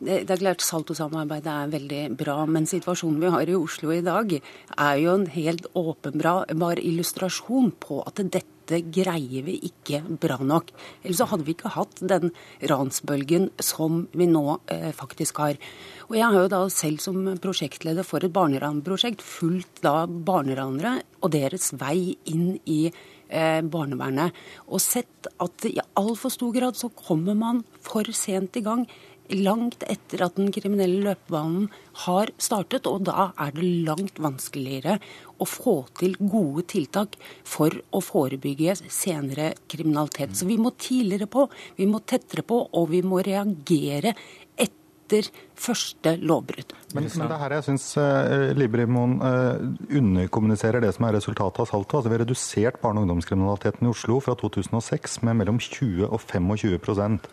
det 0.00 0.32
er 0.32 0.40
klart 0.40 0.62
Salto-samarbeidet 0.64 1.52
er 1.52 1.72
veldig 1.74 2.04
bra, 2.16 2.38
men 2.48 2.68
situasjonen 2.68 3.20
vi 3.20 3.32
har 3.34 3.50
i 3.50 3.56
Oslo 3.58 3.92
i 3.92 4.00
dag, 4.04 4.32
er 4.32 5.00
jo 5.02 5.12
en 5.12 5.26
helt 5.34 5.68
åpenbar 5.76 6.80
illustrasjon 6.80 7.68
på 7.82 8.00
at 8.08 8.22
dette 8.32 8.80
greier 8.94 9.44
vi 9.44 9.58
ikke 9.68 10.00
bra 10.22 10.38
nok. 10.40 10.70
Ellers 11.02 11.20
så 11.20 11.28
hadde 11.28 11.44
vi 11.44 11.52
ikke 11.52 11.74
hatt 11.74 12.00
den 12.00 12.32
ransbølgen 12.70 13.50
som 13.60 14.06
vi 14.16 14.30
nå 14.30 14.44
eh, 14.72 14.88
faktisk 14.96 15.42
har. 15.42 15.60
Og 16.08 16.16
jeg 16.16 16.26
har 16.26 16.46
jo 16.46 16.52
da 16.54 16.64
selv 16.72 17.04
som 17.04 17.20
prosjektleder 17.42 18.06
for 18.06 18.24
et 18.24 18.32
barneranprosjekt 18.32 19.24
fulgt 19.26 19.82
da 19.84 20.06
barneranere 20.08 21.00
og 21.20 21.34
deres 21.36 21.74
vei 21.76 22.14
inn 22.30 22.54
i 22.64 22.86
eh, 22.88 23.60
barnevernet, 23.60 24.32
og 24.66 24.80
sett 24.82 25.28
at 25.42 25.68
i 25.68 25.76
altfor 26.00 26.32
stor 26.32 26.56
grad 26.56 26.78
så 26.78 26.88
kommer 26.94 27.36
man 27.36 27.64
for 27.84 28.08
sent 28.16 28.56
i 28.56 28.64
gang 28.64 28.86
langt 29.36 29.84
etter 29.90 30.24
at 30.26 30.36
den 30.38 30.50
kriminelle 30.54 31.02
løpebanen 31.04 31.68
har 32.04 32.32
startet. 32.40 32.88
Og 32.90 33.04
da 33.08 33.30
er 33.38 33.54
det 33.56 33.66
langt 33.86 34.20
vanskeligere 34.22 34.98
å 35.40 35.48
få 35.48 35.76
til 36.00 36.16
gode 36.20 36.66
tiltak 36.70 37.16
for 37.48 37.74
å 37.94 38.02
forebygge 38.04 38.76
senere 38.90 39.52
kriminalitet. 39.70 40.36
Så 40.36 40.48
vi 40.50 40.58
må 40.60 40.74
tidligere 40.76 41.30
på, 41.30 41.46
vi 41.78 41.88
må 41.90 42.02
tettere 42.04 42.44
på, 42.46 42.62
og 42.72 42.90
vi 42.92 43.02
må 43.06 43.22
reagere 43.24 44.14
etter 45.10 45.30
første 45.60 46.14
lovbrudd. 46.22 46.72
Men, 46.94 47.06
men, 47.06 47.28
det 47.30 47.38
her 47.42 47.54
jeg 47.58 47.66
syns 47.66 47.86
uh, 48.00 48.50
Librimoen 48.56 49.18
uh, 49.20 49.60
underkommuniserer 49.98 50.82
det 50.82 50.92
som 50.96 51.06
er 51.06 51.18
resultatet 51.18 51.62
av 51.62 51.68
Salto. 51.70 51.98
Altså, 51.98 52.10
vi 52.10 52.16
har 52.16 52.24
redusert 52.24 52.80
barne- 52.82 53.02
og 53.02 53.08
ungdomskriminaliteten 53.08 53.86
i 53.86 53.90
Oslo 53.92 54.20
fra 54.24 54.36
2006 54.38 55.20
med 55.26 55.42
mellom 55.42 55.60
20 55.60 56.08
og 56.08 56.22
25% 56.22 57.28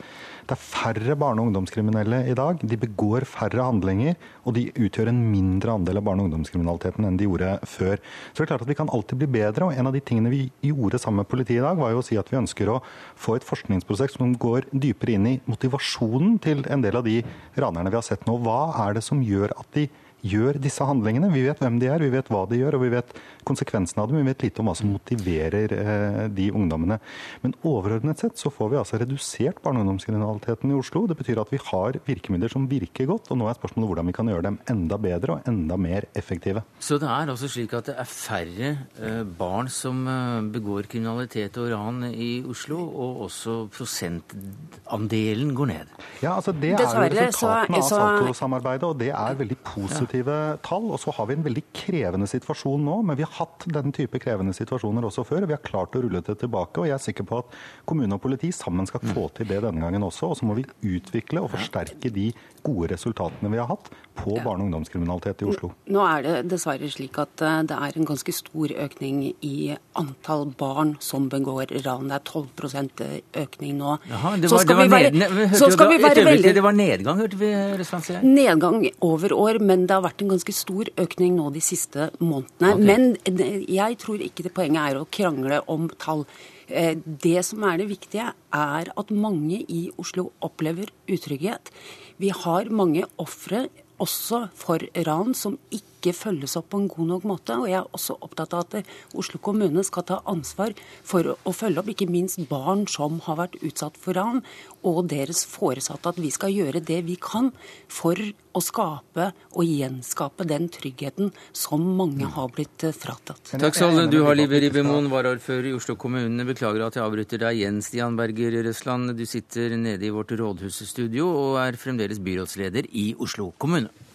det 0.47 0.55
er 0.55 0.63
færre 0.63 1.15
barne- 1.19 1.41
og 1.41 1.49
ungdomskriminelle 1.49 2.21
i 2.31 2.33
dag. 2.33 2.61
De 2.63 2.77
begår 2.79 3.25
færre 3.27 3.65
handlinger, 3.67 4.15
og 4.45 4.53
de 4.55 4.69
utgjør 4.71 5.09
en 5.11 5.19
mindre 5.31 5.73
andel 5.75 5.97
av 5.97 6.05
barne- 6.07 6.23
og 6.23 6.29
ungdomskriminaliteten 6.29 7.03
enn 7.03 7.17
de 7.17 7.27
gjorde 7.27 7.59
før. 7.67 7.99
Så 8.31 8.39
det 8.39 8.45
er 8.45 8.51
klart 8.55 8.61
at 8.61 8.67
Vi 8.67 8.75
kan 8.75 8.89
alltid 8.89 9.17
bli 9.17 9.27
bedre, 9.27 9.65
og 9.65 9.73
en 9.73 9.87
av 9.87 9.93
de 9.93 9.99
tingene 9.99 10.29
vi 10.29 10.51
gjorde 10.61 10.99
sammen 10.99 11.17
med 11.17 11.27
politiet 11.27 11.59
i 11.59 11.67
dag, 11.67 11.75
var 11.75 11.91
jo 11.91 11.99
å 11.99 12.03
si 12.03 12.15
at 12.15 12.29
vi 12.29 12.37
ønsker 12.37 12.67
å 12.69 12.81
få 13.15 13.35
et 13.35 13.43
forskningsprosjekt 13.43 14.17
som 14.17 14.33
går 14.35 14.67
dypere 14.71 15.15
inn 15.15 15.27
i 15.27 15.41
motivasjonen 15.47 16.39
til 16.39 16.63
en 16.69 16.81
del 16.81 16.95
av 16.95 17.03
de 17.03 17.23
ranerne 17.67 17.93
vi 17.93 17.99
har 17.99 18.05
sett 18.05 18.25
nå. 18.27 18.39
Hva 18.43 18.73
er 18.87 18.97
det 18.97 19.05
som 19.05 19.21
gjør 19.23 19.53
at 19.59 19.69
de 19.75 19.87
gjør 20.31 20.59
disse 20.61 20.85
handlingene. 20.85 21.31
Vi 21.33 21.45
vet 21.45 21.61
hvem 21.63 21.79
de 21.81 21.89
er, 21.91 22.03
vi 22.03 22.13
vet 22.13 22.29
hva 22.31 22.43
de 22.49 22.59
gjør, 22.59 22.77
og 22.77 22.85
vi 22.85 22.93
vet 22.93 23.13
konsekvensene 23.47 24.03
av 24.03 24.11
dem. 24.11 24.19
Vi 24.21 24.27
vet 24.27 24.45
lite 24.47 24.61
om 24.61 24.69
hva 24.69 24.75
som 24.77 24.91
motiverer 24.91 25.73
eh, 25.75 26.21
de 26.33 26.49
ungdommene. 26.51 26.99
Men 27.43 27.55
overordnet 27.67 28.21
sett 28.21 28.39
så 28.39 28.51
får 28.53 28.71
vi 28.73 28.79
altså 28.81 28.99
redusert 29.01 29.61
barne- 29.63 29.81
og 29.81 29.87
ungdomskriminaliteten 29.87 30.73
i 30.73 30.77
Oslo. 30.77 31.05
Det 31.09 31.17
betyr 31.19 31.41
at 31.43 31.53
vi 31.53 31.61
har 31.69 31.99
virkemidler 32.07 32.51
som 32.51 32.67
virker 32.69 33.09
godt, 33.09 33.31
og 33.31 33.39
nå 33.39 33.49
er 33.49 33.59
spørsmålet 33.59 33.91
hvordan 33.91 34.11
vi 34.11 34.17
kan 34.17 34.31
gjøre 34.31 34.47
dem 34.49 34.59
enda 34.73 34.99
bedre 35.01 35.37
og 35.37 35.49
enda 35.49 35.79
mer 35.79 36.09
effektive. 36.17 36.63
Så 36.83 36.99
det 37.01 37.09
er 37.09 37.31
altså 37.31 37.49
slik 37.51 37.75
at 37.77 37.91
det 37.91 37.97
er 37.99 38.11
færre 38.11 38.73
eh, 38.99 39.23
barn 39.39 39.71
som 39.71 40.03
eh, 40.11 40.51
begår 40.57 40.89
kriminalitet 40.91 41.57
og 41.61 41.71
ran 41.73 42.03
i 42.11 42.41
Oslo, 42.47 42.79
og 42.87 43.23
også 43.27 43.57
prosentandelen 43.73 45.53
går 45.55 45.71
ned? 45.71 45.95
Ja, 46.21 46.35
altså 46.35 46.51
det 46.51 46.73
er 46.75 46.83
jo 46.83 47.05
resultatene 47.07 47.81
av 47.81 47.87
Salto-samarbeidet, 47.91 48.87
og 48.87 48.99
det 48.99 49.11
er 49.13 49.37
veldig 49.39 49.57
positivt 49.65 50.16
positive 50.17 50.59
tall. 50.63 50.91
Og 50.91 50.99
så 50.99 51.11
har 51.15 51.27
vi 51.27 51.35
en 51.35 51.45
veldig 51.45 51.63
krevende 51.73 52.27
situasjon 52.27 52.83
nå, 52.83 53.01
men 53.05 53.17
vi 53.17 53.25
har 53.25 53.33
hatt 53.37 53.65
den 53.67 53.91
type 53.91 54.19
krevende 54.19 54.53
situasjoner 54.53 55.05
også 55.05 55.25
før. 55.25 55.43
og 55.43 55.47
Vi 55.49 55.55
har 55.55 55.63
klart 55.63 55.95
å 55.95 56.01
rulle 56.01 56.21
det 56.21 56.39
tilbake, 56.39 56.79
og 56.79 56.87
jeg 56.87 56.95
er 56.95 57.03
sikker 57.03 57.27
på 57.27 57.39
at 57.39 57.57
kommune 57.85 58.13
og 58.15 58.21
politi 58.21 58.51
sammen 58.51 58.87
skal 58.87 59.01
få 59.13 59.29
til 59.35 59.47
det 59.47 59.61
denne 59.63 59.81
gangen 59.81 60.03
også. 60.03 60.31
Og 60.31 60.37
så 60.37 60.45
må 60.45 60.57
vi 60.57 60.65
utvikle 60.81 61.41
og 61.41 61.51
forsterke 61.51 62.09
de 62.09 62.31
gode 62.63 62.91
resultatene 62.93 63.51
vi 63.51 63.61
har 63.61 63.69
hatt 63.69 63.91
på 64.17 64.35
barne- 64.43 64.63
og 64.63 64.67
ungdomskriminalitet 64.67 65.43
i 65.43 65.47
Oslo. 65.51 65.71
Nå 65.93 66.03
er 66.07 66.25
det 66.25 66.35
dessverre 66.53 66.89
slik 66.91 67.19
at 67.21 67.43
eh, 67.45 67.59
det 67.69 67.77
er 67.87 67.99
en 67.99 68.09
ganske 68.09 68.35
stor 68.35 68.73
økning 68.87 69.21
i 69.45 69.75
antall 69.97 70.47
barn 70.57 70.95
som 71.03 71.29
begår 71.31 71.73
ran. 71.85 72.09
Det 72.11 72.19
er 72.19 72.25
12% 72.25 73.05
økning 73.43 73.77
nå. 73.79 73.97
Jaha, 74.09 74.35
det 74.41 74.51
var, 74.51 74.67
det 74.67 74.77
var, 74.81 74.91
være, 74.95 75.13
ned, 75.15 75.55
så 75.57 75.71
skal 75.73 75.93
vi 75.93 76.01
være 76.03 76.25
veldig... 76.27 76.53
Det 76.57 76.65
var 76.65 76.77
nedgang, 76.77 77.23
hørte 77.23 77.39
vi 77.39 77.53
Røsland 77.79 78.27
Nedgang 78.27 78.83
over 79.05 79.33
år, 79.37 79.61
men 79.63 79.87
det 79.87 79.97
har 79.97 80.05
vært 80.05 80.25
en 80.25 80.35
ganske 80.35 80.55
stor 80.55 80.91
økning 80.97 81.37
nå 81.37 81.49
de 81.55 81.63
siste 81.63 82.11
månedene. 82.19 82.73
Okay. 82.73 82.85
Men 82.87 83.65
jeg 83.67 83.97
tror 84.03 84.21
ikke 84.23 84.47
det 84.47 84.53
poenget 84.55 84.83
er 84.83 85.01
å 85.01 85.07
krangle 85.11 85.63
om 85.71 85.89
tall. 86.01 86.25
Eh, 86.67 86.97
det 86.97 87.45
som 87.47 87.63
er 87.63 87.79
det 87.79 87.89
viktige, 87.89 88.31
er 88.53 88.91
at 88.91 89.11
mange 89.11 89.61
i 89.71 89.87
Oslo 89.97 90.31
opplever 90.43 90.91
utrygghet. 91.07 91.71
Vi 92.19 92.31
har 92.33 92.71
mange 92.73 93.05
ofre 93.21 93.67
også 93.99 94.47
for 94.55 94.79
ran 95.07 95.33
som 95.33 95.57
ikke 95.71 95.96
følges 96.15 96.57
opp 96.59 96.69
på 96.71 96.81
en 96.81 96.89
god 96.91 97.11
nok 97.13 97.27
måte. 97.27 97.57
Og 97.57 97.67
jeg 97.71 97.79
er 97.81 97.91
også 97.97 98.17
opptatt 98.21 98.55
av 98.55 98.65
at 98.65 98.91
Oslo 99.17 99.41
kommune 99.43 99.83
skal 99.87 100.05
ta 100.07 100.21
ansvar 100.29 100.75
for 101.03 101.35
å 101.35 101.55
følge 101.55 101.83
opp 101.83 101.91
ikke 101.93 102.09
minst 102.11 102.41
barn 102.49 102.85
som 102.91 103.21
har 103.27 103.39
vært 103.41 103.59
utsatt 103.63 103.97
for 103.99 104.17
ran, 104.17 104.43
og 104.87 105.07
deres 105.11 105.43
foresatte. 105.49 106.13
At 106.13 106.21
vi 106.21 106.31
skal 106.33 106.53
gjøre 106.53 106.83
det 106.85 107.01
vi 107.07 107.17
kan 107.21 107.51
for 107.91 108.19
å 108.57 108.61
skape 108.63 109.29
og 109.53 109.63
gjenskape 109.67 110.47
den 110.49 110.67
tryggheten 110.73 111.31
som 111.55 111.83
mange 111.97 112.29
har 112.33 112.49
blitt 112.53 112.87
eh, 112.87 112.95
fratatt. 112.95 113.53
Takk 113.53 113.77
skal 113.77 114.07
du 114.11 114.19
ha, 114.25 114.33
Live 114.37 114.61
Ribbemoen, 114.63 115.11
varaordfører 115.13 115.71
i 115.71 115.75
Oslo 115.77 115.97
kommune. 115.99 116.47
Beklager 116.47 116.87
at 116.87 116.97
jeg 116.97 117.05
avbryter 117.05 117.43
deg 117.45 117.61
igjen, 117.61 117.81
Stian 117.85 118.17
Berger 118.19 118.59
Røsland. 118.65 119.13
Du 119.17 119.25
sitter 119.29 119.77
nede 119.77 120.07
i 120.07 120.13
vårt 120.13 120.33
rådhusstudio 120.37 121.29
og 121.29 121.61
er 121.63 121.79
fremdeles 121.79 122.21
byrådsleder 122.23 122.89
i 122.97 123.11
Oslo 123.21 123.51
kommune. 123.61 124.06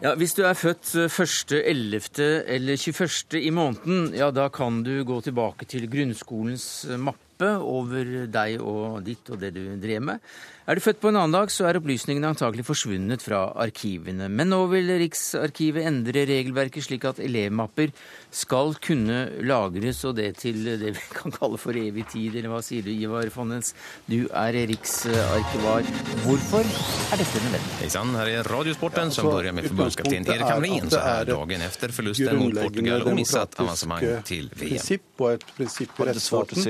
Ja, 0.00 0.14
Hvis 0.16 0.32
du 0.32 0.42
er 0.48 0.56
født 0.56 0.94
1.11. 0.96 2.22
eller 2.48 2.76
21. 2.76 3.36
i 3.36 3.50
måneden, 3.52 4.14
ja 4.16 4.30
da 4.32 4.46
kan 4.48 4.78
du 4.82 5.02
gå 5.04 5.18
tilbake 5.20 5.68
til 5.68 5.84
grunnskolens 5.92 6.86
mappe 6.96 7.29
over 7.42 8.26
deg 8.30 8.60
og 8.60 9.00
ditt 9.06 9.28
og 9.32 9.40
det 9.40 9.54
du 9.56 9.62
drev 9.80 10.02
med. 10.12 10.32
Er 10.70 10.78
du 10.78 10.84
født 10.84 11.00
på 11.02 11.08
en 11.10 11.16
annen 11.18 11.32
dag, 11.34 11.50
så 11.50 11.64
er 11.66 11.80
opplysningene 11.80 12.28
antakelig 12.30 12.62
forsvunnet 12.68 13.24
fra 13.24 13.40
arkivene. 13.58 14.28
Men 14.30 14.52
nå 14.52 14.60
vil 14.70 14.92
Riksarkivet 15.00 15.82
endre 15.88 16.22
regelverket 16.28 16.84
slik 16.86 17.06
at 17.08 17.18
elevmapper 17.18 17.90
skal 18.30 18.76
kunne 18.78 19.24
lagres, 19.42 20.04
og 20.06 20.14
det 20.20 20.28
til 20.38 20.60
det 20.68 20.92
vi 20.94 21.06
kan 21.16 21.34
kalle 21.34 21.58
for 21.58 21.74
evig 21.74 22.04
tid. 22.12 22.36
Eller 22.38 22.52
hva 22.52 22.60
sier 22.62 22.86
du, 22.86 22.92
Ivar 22.92 23.26
Fonnes? 23.34 23.72
Du 24.06 24.28
er 24.28 24.60
riksarkivar. 24.70 25.88
Hvorfor 26.26 26.62
er 26.62 27.18
dette 27.18 27.42
nødvendig? 27.48 27.74
Hei 27.80 27.90
sann, 27.96 28.14
her 28.20 28.30
er 28.36 28.52
Radiosporten, 28.54 29.10
som 29.16 29.26
begynner 29.26 29.58
med 29.58 29.66
forbundskaptein 29.72 30.30
Erik 30.36 30.46
Hamrin, 30.52 30.86
som 30.86 31.02
er 31.16 31.32
dagen 31.32 31.66
etter 31.66 31.96
forlusten 31.98 32.44
mot 32.44 32.60
Portugal 32.60 33.08
og 33.08 33.18
mistet 33.18 33.58
avansement 33.64 34.06
til 34.28 34.46
VM. 34.52 34.62
Prinsipp 34.62 35.26
og 35.26 35.34
et 35.34 35.50
prinsipp 35.58 35.98
i 35.98 36.10
rettsstaten 36.12 36.62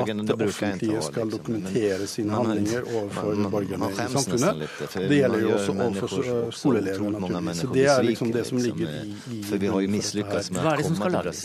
at 0.00 0.26
det 0.26 0.48
offentlige 0.48 1.02
skal 1.02 1.30
dokumentere 1.32 2.06
sine 2.06 2.32
handlinger 2.32 2.88
overfor 2.94 3.22
for 3.22 3.50
borgerne 3.50 3.90
i 3.90 3.94
samfunnet. 3.96 4.68
Det 5.08 5.18
gjelder 5.18 5.40
jo 5.40 5.52
også 5.56 5.72
overfor 5.72 6.50
skoleelevene, 6.50 7.54
Så 7.54 7.66
det 7.74 7.86
er 7.86 8.02
liksom 8.02 8.32
det 8.32 8.46
som 8.46 8.58
ligger 8.58 8.88
i, 8.88 9.36
i 9.36 9.42
Hva 9.42 10.72
er 10.72 10.76
det 10.76 10.86
som 10.86 10.96
skal 10.96 11.12
lagres? 11.12 11.42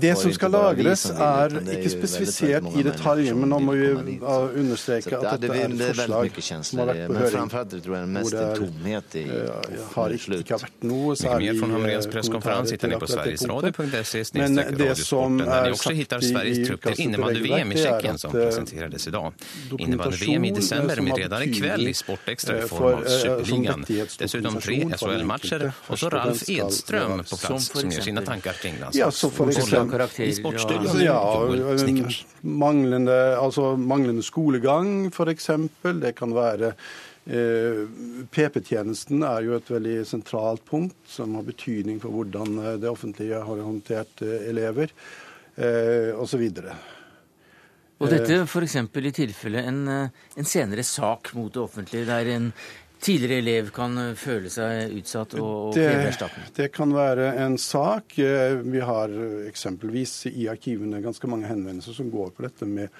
Det 0.00 0.14
som 0.18 0.32
skal 0.32 0.50
lagres, 0.50 1.04
er 1.10 1.56
ikke 1.76 1.90
spesifisert 1.90 2.70
i 2.76 2.82
detalj, 2.86 3.32
men 3.32 3.48
nå 3.52 3.58
må 3.62 3.76
vi 3.76 4.18
understreke 4.60 5.18
at 5.18 5.40
dette 5.40 5.54
er 5.54 5.68
et 5.70 5.80
forslag 5.86 6.64
som 6.70 6.82
har 6.82 6.92
vært 6.92 7.06
på 7.06 7.14
høring, 7.22 7.48
hvor 8.16 8.30
det 8.30 9.24
har 9.96 10.16
ikke, 10.16 10.60
vært 10.66 10.86
noe 10.86 11.16
særlig 11.18 11.56
kommentarer 11.60 12.76
til 12.76 12.96
akkurat 12.96 13.24
det 13.66 13.74
punktet. 13.76 14.34
Men 14.34 14.60
det 14.76 14.92
som 15.00 15.40
er 15.40 15.74
sagt 15.76 15.96
i 15.96 16.56
utkastet 16.66 17.18
til 17.36 17.46
Innebandy-VM 17.46 17.72
i 17.72 17.78
Tsjeckien 17.80 18.20
som 18.20 18.34
presenterades 18.34 19.08
idag. 19.10 19.46
Innebandy-VM 19.78 20.44
i 20.48 20.52
december 20.56 21.02
redan 21.20 21.46
ikväll 21.46 21.88
i 21.88 21.94
Sportextra 21.94 22.58
i 22.58 22.68
form 22.68 23.00
av 23.00 23.08
Superligan. 23.08 23.86
Dessutom 24.18 24.60
tre 24.60 24.78
SHL-matcher 24.98 25.66
og 25.70 25.98
så 26.00 26.12
Ralf 26.12 26.44
Edström 26.50 27.24
på 27.24 27.40
plass 27.40 27.70
som 27.72 27.96
gjør 27.96 28.08
sine 28.10 28.24
tanker 28.26 28.60
kring 28.62 28.78
så 29.16 29.30
I 30.22 30.32
sportsstudion 30.36 31.02
ja, 31.04 31.18
manglende, 32.42 33.18
altså, 33.40 33.74
manglende 33.76 34.22
skolegang, 34.22 35.10
eksempel. 35.32 36.00
Det 36.00 36.14
kan 36.18 36.34
være 36.34 36.72
Eh, 37.26 37.80
PP-tjenesten 38.30 39.24
er 39.26 39.42
jo 39.42 39.56
et 39.56 39.70
veldig 39.70 39.96
sentralt 40.06 40.62
punkt 40.68 41.08
som 41.10 41.32
har 41.34 41.46
betydning 41.48 41.98
for 41.98 42.14
hvordan 42.14 42.60
eh, 42.62 42.76
det 42.78 42.86
offentlige 42.86 43.40
har 43.42 43.62
håndtert 43.66 44.22
eh, 44.22 44.46
elever, 44.52 44.94
osv. 46.20 46.42
Og 47.96 48.10
dette 48.12 48.42
f.eks. 48.44 48.76
i 48.76 49.12
tilfelle 49.14 49.62
en, 49.64 49.86
en, 49.88 50.44
senere 50.48 50.84
sak 50.84 51.32
mot 51.36 51.52
det 51.52 51.62
offentlige, 51.62 52.08
der 52.08 52.28
en 52.34 52.50
tidligere 53.00 53.40
elev 53.40 53.70
kan 53.76 53.96
føle 54.16 54.50
seg 54.52 54.92
utsatt 54.98 55.36
og, 55.40 55.72
kreve 55.76 56.10
erstatning? 56.10 56.48
Det 56.56 56.70
kan 56.74 56.92
være 56.92 57.30
en 57.44 57.56
sak. 57.60 58.16
Vi 58.16 58.82
har 58.90 59.12
eksempelvis 59.48 60.26
i 60.32 60.48
arkivene 60.52 61.00
ganske 61.04 61.30
mange 61.30 61.48
henvendelser 61.48 61.96
som 61.96 62.12
går 62.12 62.34
på 62.36 62.44
dette 62.48 62.68
med 62.68 62.92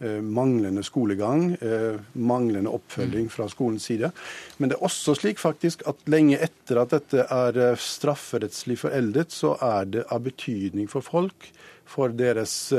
Eh, 0.00 0.20
manglende 0.20 0.82
skolegang, 0.82 1.52
eh, 1.60 2.00
manglende 2.12 2.70
oppfølging 2.70 3.28
fra 3.30 3.48
skolens 3.48 3.84
side. 3.84 4.10
Men 4.56 4.68
det 4.68 4.76
er 4.76 4.84
også 4.84 5.14
slik 5.14 5.38
faktisk 5.38 5.84
at 5.86 5.96
lenge 6.10 6.36
etter 6.42 6.80
at 6.82 6.90
dette 6.90 7.22
er 7.22 7.56
eh, 7.56 7.76
strafferettslig 7.78 8.76
foreldet, 8.82 9.30
så 9.30 9.54
er 9.62 9.84
det 9.84 10.04
av 10.10 10.24
betydning 10.26 10.90
for 10.90 11.00
folk, 11.00 11.46
for 11.86 12.08
deres 12.10 12.74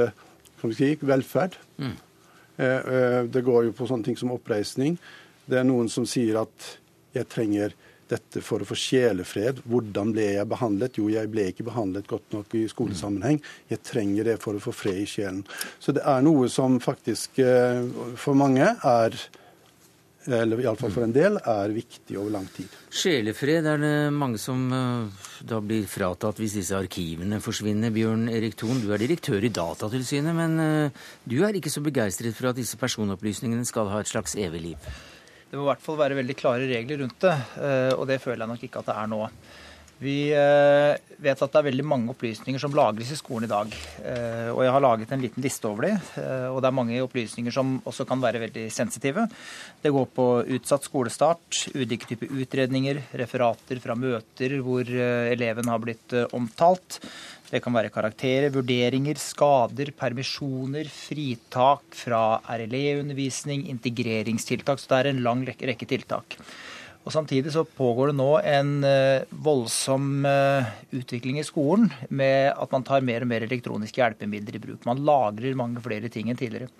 kan 0.65 0.73
vi 0.73 0.79
si, 0.81 0.91
velferd. 1.05 1.55
Mm. 1.77 1.95
Det 3.31 3.41
går 3.43 3.65
jo 3.67 3.71
på 3.75 3.85
sånne 3.89 4.07
ting 4.07 4.17
som 4.17 4.31
oppreisning. 4.31 4.95
Det 5.45 5.59
er 5.59 5.65
noen 5.67 5.89
som 5.91 6.05
sier 6.09 6.39
at 6.39 6.69
jeg 7.15 7.27
trenger 7.29 7.75
dette 8.09 8.41
for 8.45 8.61
å 8.61 8.67
få 8.67 8.77
sjelefred. 8.77 9.61
Hvordan 9.69 10.11
ble 10.13 10.27
jeg 10.37 10.49
behandlet? 10.49 10.99
Jo, 10.99 11.07
jeg 11.11 11.29
ble 11.33 11.47
ikke 11.51 11.65
behandlet 11.67 12.07
godt 12.09 12.35
nok 12.35 12.53
i 12.57 12.65
skolesammenheng. 12.69 13.39
Jeg 13.71 13.81
trenger 13.85 14.29
det 14.29 14.37
for 14.43 14.57
å 14.57 14.63
få 14.63 14.73
fred 14.75 15.01
i 15.01 15.07
sjelen. 15.09 15.43
Så 15.81 15.95
det 15.95 16.05
er 16.05 16.25
noe 16.25 16.49
som 16.53 16.77
faktisk 16.83 17.39
eh, 17.43 17.81
for 18.19 18.37
mange 18.37 18.75
er 18.75 19.17
eller 20.27 20.61
iallfall 20.63 20.93
for 20.93 21.05
en 21.05 21.13
del, 21.15 21.37
er 21.37 21.73
viktig 21.75 22.17
over 22.19 22.33
lang 22.37 22.45
tid. 22.53 22.71
Sjelefred 22.95 23.67
er 23.69 23.81
det 23.81 23.95
mange 24.15 24.39
som 24.41 24.63
eh, 24.73 25.25
da 25.45 25.59
blir 25.63 25.87
fratatt 25.89 26.39
hvis 26.41 26.57
disse 26.59 26.77
arkivene 26.77 27.41
forsvinner. 27.43 27.93
Bjørn 27.95 28.29
Erik 28.33 28.57
Thon, 28.59 28.81
du 28.81 28.91
er 28.93 29.03
direktør 29.03 29.43
i 29.45 29.53
Datatilsynet, 29.53 30.35
men 30.37 30.61
eh, 30.63 31.03
du 31.25 31.37
er 31.45 31.57
ikke 31.57 31.73
så 31.73 31.83
begeistret 31.85 32.37
for 32.37 32.51
at 32.51 32.59
disse 32.59 32.79
personopplysningene 32.81 33.67
skal 33.67 33.91
ha 33.93 34.01
et 34.01 34.11
slags 34.11 34.37
evig 34.39 34.63
liv? 34.71 34.89
Det 35.49 35.59
må 35.59 35.67
i 35.67 35.71
hvert 35.71 35.83
fall 35.85 35.99
være 35.99 36.17
veldig 36.17 36.37
klare 36.39 36.65
regler 36.69 37.03
rundt 37.03 37.21
det, 37.23 37.35
eh, 37.61 37.93
og 37.93 38.07
det 38.09 38.21
føler 38.23 38.45
jeg 38.45 38.53
nok 38.55 38.65
ikke 38.67 38.81
at 38.81 38.91
det 38.91 38.97
er 39.03 39.13
nå. 39.13 39.21
Vi 39.95 40.27
eh, 40.35 40.93
vet 41.23 41.39
at 41.39 41.53
det 41.53 41.59
er 41.61 41.67
veldig 41.69 41.85
mange 41.87 42.11
opplysninger 42.11 42.59
som 42.59 42.73
lagres 42.75 43.13
i 43.13 43.17
skolen 43.19 43.47
i 43.47 43.51
dag. 43.51 43.75
Eh, 44.03 44.49
og 44.51 44.59
jeg 44.65 44.73
har 44.75 44.83
laget 44.83 45.13
en 45.15 45.23
liten 45.23 45.45
liste 45.45 45.69
over 45.69 45.87
de, 45.87 45.93
og 46.51 46.59
det 46.59 46.69
er 46.69 46.75
mange 46.75 46.99
opplysninger 47.05 47.55
som 47.55 47.77
også 47.87 48.07
kan 48.09 48.19
være 48.23 48.41
veldig 48.43 48.65
sensitive. 48.75 49.23
Det 49.81 49.93
går 49.95 50.09
på 50.17 50.27
utsatt 50.57 50.83
skolestart, 50.87 51.61
ulike 51.77 52.09
typer 52.11 52.33
utredninger, 52.43 52.99
referater 53.23 53.79
fra 53.83 53.95
møter 53.95 54.57
hvor 54.65 54.83
eleven 54.83 55.71
har 55.71 55.81
blitt 55.83 56.17
omtalt. 56.35 56.99
Det 57.45 57.61
kan 57.63 57.75
være 57.77 57.93
karakterer, 57.93 58.51
vurderinger, 58.51 59.19
skader, 59.21 59.93
permisjoner, 59.95 60.89
fritak 60.91 61.95
fra 61.95 62.41
RLE-undervisning, 62.51 63.67
integreringstiltak. 63.71 64.81
Så 64.81 64.91
det 64.91 65.01
er 65.01 65.11
en 65.13 65.21
lang 65.23 65.45
rekke 65.45 65.87
tiltak. 65.87 66.39
Og 67.05 67.13
Samtidig 67.13 67.53
så 67.53 67.61
pågår 67.69 68.09
det 68.09 68.17
nå 68.17 68.29
en 68.41 68.71
uh, 68.81 69.35
voldsom 69.45 70.25
uh, 70.25 70.65
utvikling 70.89 71.37
i 71.37 71.45
skolen 71.45 71.91
med 72.09 72.49
at 72.49 72.71
man 72.73 72.85
tar 72.87 73.05
mer 73.05 73.21
og 73.21 73.29
mer 73.29 73.45
elektroniske 73.45 74.01
hjelpemidler 74.01 74.57
i 74.57 74.63
bruk. 74.63 74.87
Man 74.89 75.03
lagrer 75.05 75.57
mange 75.59 75.83
flere 75.85 76.09
ting 76.09 76.31
enn 76.33 76.39
tidligere. 76.39 76.71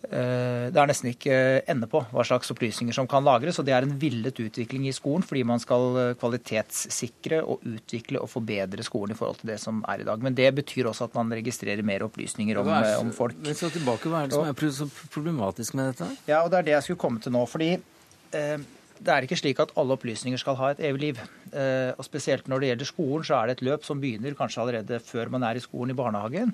Eh, 0.00 0.70
det 0.72 0.80
er 0.80 0.88
nesten 0.88 1.10
ikke 1.10 1.34
ende 1.68 1.84
på 1.90 2.00
hva 2.08 2.24
slags 2.24 2.48
opplysninger 2.54 2.96
som 2.96 3.08
kan 3.10 3.24
lagres. 3.26 3.58
og 3.60 3.66
Det 3.68 3.74
er 3.76 3.84
en 3.84 3.98
villet 4.00 4.38
utvikling 4.40 4.86
i 4.88 4.94
skolen 4.96 5.24
fordi 5.26 5.42
man 5.44 5.60
skal 5.60 5.98
eh, 6.00 6.14
kvalitetssikre 6.20 7.42
og 7.44 7.66
utvikle 7.68 8.22
og 8.22 8.30
forbedre 8.32 8.86
skolen 8.86 9.12
i 9.12 9.18
forhold 9.18 9.42
til 9.42 9.52
det 9.52 9.58
som 9.60 9.84
er 9.92 10.00
i 10.00 10.08
dag. 10.08 10.24
Men 10.24 10.36
det 10.38 10.48
betyr 10.56 10.88
også 10.88 11.10
at 11.10 11.20
man 11.20 11.32
registrerer 11.36 11.84
mer 11.84 12.06
opplysninger 12.08 12.62
om, 12.62 12.72
om 12.72 13.12
folk. 13.12 13.36
Men 13.44 13.58
så 13.58 13.68
tilbake, 13.72 14.08
Hva 14.08 14.24
er 14.24 14.32
det 14.32 14.38
som 14.40 14.88
er 14.88 15.12
problematisk 15.12 15.76
med 15.76 15.92
dette? 15.92 16.08
Ja, 16.30 16.42
og 16.42 16.50
Det 16.50 16.62
er 16.62 16.68
det 16.70 16.76
jeg 16.78 16.88
skulle 16.88 17.04
komme 17.04 17.20
til 17.20 17.36
nå. 17.36 17.44
fordi 17.50 17.74
eh, 17.76 18.56
det 19.00 19.12
er 19.12 19.24
ikke 19.24 19.38
slik 19.38 19.60
at 19.62 19.72
alle 19.80 19.94
opplysninger 19.96 20.40
skal 20.40 20.56
ha 20.58 20.70
et 20.74 20.82
evig 20.84 21.00
liv. 21.00 21.20
Eh, 21.50 21.90
og 21.96 22.04
Spesielt 22.04 22.48
når 22.50 22.60
det 22.60 22.70
gjelder 22.70 22.88
skolen, 22.88 23.24
så 23.26 23.38
er 23.38 23.48
det 23.48 23.56
et 23.56 23.64
løp 23.70 23.86
som 23.86 24.00
begynner 24.02 24.36
kanskje 24.38 24.60
allerede 24.62 25.00
før 25.04 25.32
man 25.32 25.46
er 25.46 25.56
i 25.56 25.62
skolen 25.64 25.94
i 25.94 25.98
barnehagen. 25.98 26.52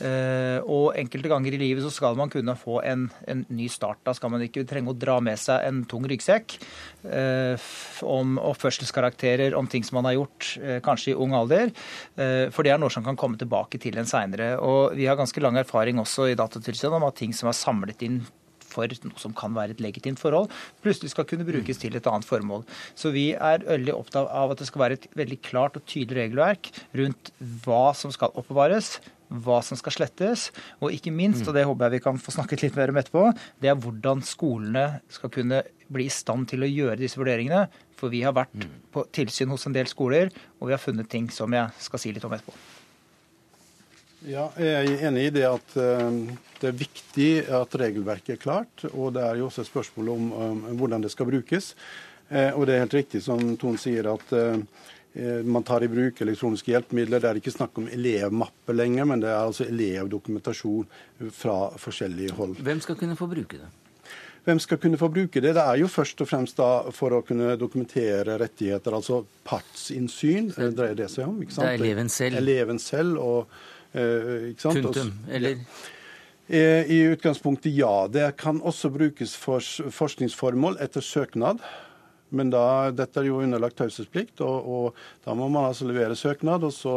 Eh, 0.00 0.58
og 0.64 0.96
enkelte 0.98 1.30
ganger 1.32 1.52
i 1.52 1.60
livet 1.60 1.84
så 1.84 1.92
skal 1.92 2.16
man 2.18 2.32
kunne 2.32 2.56
få 2.58 2.80
en, 2.88 3.06
en 3.28 3.44
ny 3.52 3.68
start. 3.72 4.00
Da 4.08 4.16
skal 4.16 4.32
man 4.32 4.44
ikke 4.44 4.64
trenge 4.68 4.94
å 4.94 4.98
dra 4.98 5.18
med 5.24 5.40
seg 5.40 5.68
en 5.68 5.84
tung 5.90 6.08
ryggsekk 6.08 6.56
eh, 7.12 7.70
om 8.08 8.38
oppførselskarakterer, 8.40 9.56
om 9.58 9.68
ting 9.68 9.84
som 9.84 10.00
man 10.00 10.08
har 10.08 10.18
gjort 10.20 10.52
kanskje 10.84 11.12
i 11.12 11.18
ung 11.18 11.34
alder. 11.36 11.70
For 12.16 12.64
det 12.64 12.72
er 12.72 12.80
noe 12.80 12.92
som 12.92 13.04
kan 13.04 13.18
komme 13.18 13.38
tilbake 13.40 13.78
til 13.82 13.98
en 14.00 14.08
seinere. 14.08 14.54
Og 14.64 14.96
vi 14.96 15.06
har 15.08 15.18
ganske 15.18 15.42
lang 15.42 15.58
erfaring 15.60 16.00
også 16.02 16.30
i 16.30 16.38
Datatilsynet 16.38 16.98
om 16.98 17.06
at 17.08 17.18
ting 17.20 17.34
som 17.36 17.50
er 17.50 17.58
samlet 17.58 18.04
inn 18.06 18.22
for 18.72 18.96
noe 19.06 19.22
som 19.22 19.36
kan 19.36 19.54
være 19.56 19.76
et 19.76 19.84
legitimt 19.84 20.20
forhold, 20.22 20.50
plutselig 20.84 21.12
skal 21.12 21.28
kunne 21.28 21.46
brukes 21.48 21.80
til 21.82 21.96
et 21.98 22.08
annet 22.10 22.28
formål. 22.28 22.66
Så 22.98 23.12
vi 23.14 23.30
er 23.36 23.66
veldig 23.68 23.96
opptatt 23.96 24.30
av 24.32 24.52
at 24.52 24.62
det 24.62 24.68
skal 24.70 24.86
være 24.86 25.00
et 25.00 25.10
veldig 25.18 25.40
klart 25.44 25.78
og 25.78 25.86
tydelig 25.86 26.24
regelverk 26.24 26.72
rundt 26.98 27.32
hva 27.64 27.90
som 27.96 28.14
skal 28.14 28.34
oppbevares, 28.38 28.96
hva 29.32 29.60
som 29.64 29.78
skal 29.80 29.94
slettes, 29.94 30.50
og 30.82 30.92
ikke 30.92 31.12
minst, 31.14 31.46
og 31.46 31.56
det 31.56 31.64
håper 31.64 31.86
jeg 31.86 31.96
vi 31.96 32.02
kan 32.04 32.20
få 32.20 32.34
snakket 32.34 32.66
litt 32.66 32.76
mer 32.76 32.92
om 32.92 33.00
etterpå, 33.00 33.22
det 33.62 33.70
er 33.72 33.78
hvordan 33.80 34.20
skolene 34.26 34.84
skal 35.12 35.32
kunne 35.32 35.62
bli 35.92 36.08
i 36.08 36.12
stand 36.12 36.50
til 36.52 36.64
å 36.64 36.68
gjøre 36.68 37.00
disse 37.00 37.20
vurderingene. 37.20 37.64
For 37.96 38.12
vi 38.12 38.24
har 38.26 38.34
vært 38.34 38.66
på 38.92 39.04
tilsyn 39.14 39.52
hos 39.52 39.68
en 39.68 39.76
del 39.76 39.88
skoler, 39.90 40.32
og 40.58 40.68
vi 40.68 40.74
har 40.74 40.82
funnet 40.82 41.10
ting 41.12 41.30
som 41.32 41.52
jeg 41.54 41.84
skal 41.86 42.02
si 42.02 42.14
litt 42.14 42.24
om 42.26 42.34
etterpå. 42.34 42.54
Ja, 44.28 44.46
jeg 44.60 44.86
er 44.86 45.08
enig 45.08 45.26
i 45.26 45.34
det 45.34 45.44
at 45.48 45.74
uh, 45.74 46.14
det 46.62 46.68
er 46.70 46.78
viktig 46.78 47.28
at 47.58 47.74
regelverket 47.80 48.36
er 48.36 48.40
klart. 48.42 48.84
Og 48.92 49.14
det 49.16 49.24
er 49.24 49.40
jo 49.40 49.48
også 49.48 49.64
et 49.64 49.70
spørsmål 49.72 50.12
om 50.14 50.64
hvordan 50.78 51.02
det 51.02 51.10
skal 51.14 51.28
brukes. 51.30 51.72
Uh, 52.30 52.54
og 52.54 52.66
det 52.68 52.76
er 52.76 52.84
helt 52.84 52.98
riktig 53.00 53.22
som 53.24 53.42
Ton 53.60 53.78
sier 53.80 54.06
at 54.12 54.34
uh, 54.36 54.62
man 55.44 55.66
tar 55.66 55.84
i 55.84 55.90
bruk 55.92 56.22
elektroniske 56.24 56.72
hjelpemidler. 56.72 57.20
Det 57.20 57.30
er 57.30 57.42
ikke 57.42 57.52
snakk 57.52 57.82
om 57.82 57.90
elevmappe 57.92 58.72
lenger, 58.76 59.10
men 59.10 59.20
det 59.20 59.28
er 59.32 59.42
altså 59.42 59.66
elevdokumentasjon 59.66 60.86
fra 61.34 61.56
forskjellige 61.82 62.38
hold. 62.38 62.56
Hvem 62.62 62.80
skal 62.80 62.96
kunne 63.00 63.18
få 63.18 63.28
bruke 63.28 63.58
det? 63.58 63.68
Hvem 64.46 64.58
skal 64.58 64.78
kunne 64.82 64.98
få 64.98 65.06
bruke 65.12 65.42
det? 65.42 65.52
Det 65.54 65.62
er 65.62 65.76
jo 65.82 65.90
først 65.90 66.24
og 66.24 66.30
fremst 66.30 66.56
da 66.58 66.70
for 66.94 67.18
å 67.18 67.20
kunne 67.26 67.52
dokumentere 67.60 68.38
rettigheter, 68.40 68.94
altså 68.96 69.20
partsinnsyn. 69.46 70.48
Det 70.56 70.72
dreier 70.78 70.96
det 70.98 71.12
seg 71.12 71.28
om. 71.28 71.36
ikke 71.44 71.58
sant? 71.58 71.68
Det 71.68 71.76
er 71.76 71.84
eleven 71.84 72.10
selv. 72.10 72.40
Eleven 72.40 72.82
selv 72.82 73.20
og 73.22 73.60
Eh, 73.81 73.81
Punktum, 73.92 75.12
eller? 75.30 75.58
Eh, 76.48 76.90
I 76.90 77.00
utgangspunktet 77.12 77.72
ja. 77.72 78.08
Det 78.08 78.36
kan 78.36 78.60
også 78.60 78.90
brukes 78.90 79.36
for 79.36 79.60
forskningsformål 79.90 80.76
etter 80.80 81.04
søknad. 81.04 81.62
Men 82.32 82.48
da, 82.50 82.90
dette 82.96 83.20
er 83.20 83.26
jo 83.28 83.42
underlagt 83.44 83.76
taushetsplikt, 83.76 84.40
og, 84.40 84.68
og, 84.72 85.00
da 85.24 85.34
må 85.36 85.50
man 85.52 85.66
altså 85.68 85.84
levere 85.84 86.16
søknad. 86.16 86.64
Og 86.64 86.72
så 86.72 86.94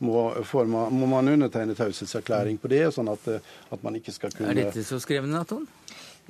må, 0.00 0.30
man, 0.64 0.94
må 0.96 1.08
man 1.10 1.28
undertegne 1.28 1.76
taushetserklæring 1.76 2.56
på 2.60 2.70
det, 2.72 2.86
sånn 2.96 3.12
at, 3.12 3.28
at, 3.68 3.82
man 3.84 3.98
ikke 4.00 4.14
skal 4.16 4.32
kunne 4.32 4.54
Er 4.54 4.62
dette 4.62 4.84
så 4.88 5.00
skrevet 5.02 5.36
Aton? 5.36 5.68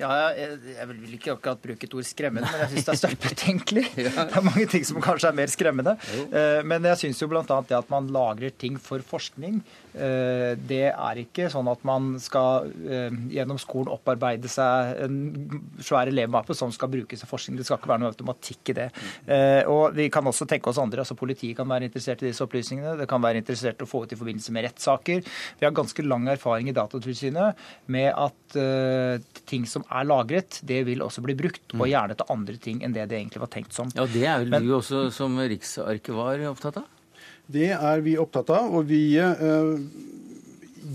Ja, 0.01 0.09
jeg, 0.33 0.57
jeg, 0.71 0.87
vil 0.89 1.13
ikke 1.17 1.33
akkurat 1.35 1.61
bruke 1.61 1.85
et 1.85 1.93
ord 1.93 2.07
skremmende, 2.07 2.49
men 2.49 2.63
jeg 2.63 2.71
syns 2.71 2.87
det 2.87 2.93
er 2.93 2.99
sterkt 3.01 3.25
betenkelig. 3.27 3.83
Det 4.01 4.37
er 4.39 4.45
mange 4.45 4.65
ting 4.71 4.85
som 4.87 4.97
kanskje 5.03 5.29
er 5.29 5.37
mer 5.37 5.51
skremmende. 5.51 5.93
Eh, 6.31 6.61
men 6.65 6.85
jeg 6.89 6.99
syns 7.03 7.21
jo 7.21 7.27
bl.a. 7.29 7.43
det 7.43 7.75
at 7.77 7.89
man 7.91 8.07
lagrer 8.13 8.53
ting 8.57 8.77
for 8.81 9.03
forskning, 9.05 9.59
eh, 9.93 10.53
det 10.57 10.83
er 10.89 11.21
ikke 11.21 11.49
sånn 11.51 11.69
at 11.69 11.83
man 11.87 12.15
skal 12.21 12.71
eh, 12.85 13.13
gjennom 13.35 13.59
skolen 13.61 13.91
opparbeide 13.93 14.49
seg 14.51 15.03
en 15.05 15.19
svær 15.83 16.09
elevmappe 16.09 16.55
som 16.57 16.73
skal 16.73 16.91
brukes 16.93 17.21
til 17.21 17.29
forskning. 17.29 17.59
Det 17.59 17.67
skal 17.67 17.81
ikke 17.81 17.91
være 17.91 18.03
noe 18.05 18.13
automatikk 18.13 18.73
i 18.73 18.77
det. 18.77 18.87
Og 19.69 19.95
vi 19.97 20.07
kan 20.13 20.25
også 20.27 20.47
tenke 20.49 20.71
oss 20.71 20.79
andre. 20.81 21.03
altså 21.03 21.17
Politiet 21.19 21.57
kan 21.59 21.69
være 21.69 21.89
interessert 21.89 22.23
i 22.23 22.29
disse 22.29 22.45
opplysningene. 22.45 22.95
Det 23.01 23.09
kan 23.11 23.21
være 23.23 23.43
interessert 23.43 23.83
å 23.83 23.89
få 23.89 24.05
ut 24.05 24.15
i 24.15 24.19
forbindelse 24.19 24.55
med 24.55 24.65
rettssaker. 24.69 25.21
Vi 25.59 25.67
har 25.67 25.75
ganske 25.75 26.05
lang 26.05 26.27
erfaring 26.31 26.71
i 26.71 26.75
Datatilsynet 26.75 27.61
med 27.91 28.09
at 28.11 28.59
ting 29.47 29.67
som 29.69 29.85
er 29.91 30.07
lagret, 30.07 30.61
det 30.67 30.81
vil 30.87 31.03
også 31.03 31.23
bli 31.25 31.35
brukt, 31.37 31.63
og 31.73 31.83
mm. 31.83 31.89
gjerne 31.91 32.17
til 32.19 32.33
andre 32.35 32.57
ting 32.63 32.81
enn 32.85 32.95
det 32.95 33.09
det 33.11 33.19
egentlig 33.19 33.43
var 33.43 33.51
tenkt 33.53 33.75
som. 33.75 33.91
Ja, 33.97 34.07
Det 34.07 34.23
er 34.23 34.41
vel 34.43 34.55
Men, 34.55 34.65
du 34.67 34.77
også 34.77 35.09
som 35.13 35.37
riksarkivar 35.39 36.47
opptatt 36.51 36.81
av? 36.83 36.89
Det 37.51 37.69
er 37.75 38.03
vi 38.05 38.17
opptatt 38.21 38.49
av. 38.55 38.73
og 38.75 38.89
vi... 38.89 39.03
øh, 39.19 39.77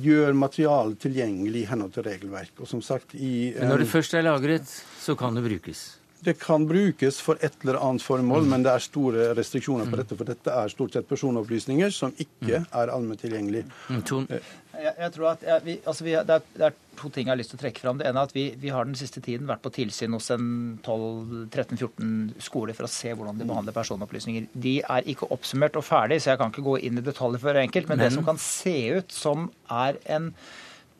gjør 0.03 0.35
materialet 0.37 0.99
tilgjengelig 1.03 1.63
i 1.63 1.69
henhold 1.71 1.93
til 1.95 2.07
regelverk. 2.07 2.55
Og 2.59 2.71
som 2.71 2.83
sagt, 2.83 3.15
i, 3.15 3.55
Men 3.57 3.71
når 3.71 3.85
det 3.85 3.89
først 3.91 4.17
er 4.19 4.27
lagret, 4.27 4.67
så 5.01 5.15
kan 5.19 5.37
det 5.37 5.45
brukes? 5.47 5.87
Det 6.25 6.39
kan 6.41 6.65
brukes 6.67 7.21
for 7.21 7.39
et 7.45 7.55
eller 7.63 7.79
annet 7.83 8.03
formål, 8.03 8.47
mm. 8.47 8.51
men 8.51 8.65
det 8.65 8.73
er 8.73 8.85
store 8.85 9.27
restriksjoner 9.37 9.85
på 9.85 9.95
mm. 9.95 10.01
dette. 10.01 10.17
For 10.17 10.29
dette 10.31 10.55
er 10.63 10.73
stort 10.73 10.97
sett 10.97 11.09
personopplysninger 11.09 11.93
som 11.95 12.15
ikke 12.17 12.63
mm. 12.63 12.69
er 12.81 12.93
allment 12.95 13.21
tilgjengelig. 13.21 13.63
Mm. 13.91 14.01
Eh, 14.33 14.49
jeg, 14.77 14.95
jeg, 14.99 15.13
tror 15.15 15.29
at 15.35 15.47
jeg, 15.47 15.65
vi, 15.67 15.77
altså 15.85 16.07
vi, 16.07 16.17
det, 16.17 16.39
er, 16.39 16.49
det, 16.57 16.71
er, 16.71 16.81
to 16.97 17.13
ting 17.13 17.29
jeg 17.29 17.35
har 17.35 17.41
lyst 17.41 17.53
til 17.53 17.61
å 17.61 17.63
trekke 17.63 17.85
fram. 17.85 18.01
Det 18.01 18.09
ene 18.09 18.23
er 18.23 18.31
at 18.31 18.37
vi, 18.37 18.47
vi 18.61 18.73
har 18.73 18.89
den 18.89 18.99
siste 18.99 19.23
tiden 19.25 19.49
vært 19.51 19.65
på 19.65 19.75
tilsyn 19.77 20.17
hos 20.17 20.31
en 20.35 20.51
12-13-14 20.87 22.45
skoler 22.49 22.79
for 22.79 22.89
å 22.89 22.93
se 22.97 23.13
hvordan 23.13 23.41
de 23.41 23.49
behandler 23.49 23.77
personopplysninger. 23.77 24.51
De 24.67 24.77
er 24.83 25.11
ikke 25.13 25.31
oppsummert 25.37 25.77
og 25.77 25.87
ferdig, 25.87 26.23
så 26.23 26.33
jeg 26.33 26.43
kan 26.43 26.55
ikke 26.55 26.67
gå 26.67 26.79
inn 26.89 27.03
i 27.03 27.07
detaljer 27.07 27.45
for 27.45 27.65
enkelt. 27.67 27.91
Men, 27.91 28.01
men. 28.01 28.07
det 28.09 28.15
som 28.17 28.27
kan 28.27 28.41
se 28.43 28.79
ut 28.97 29.15
som 29.15 29.51
er 29.69 30.01
en, 30.17 30.33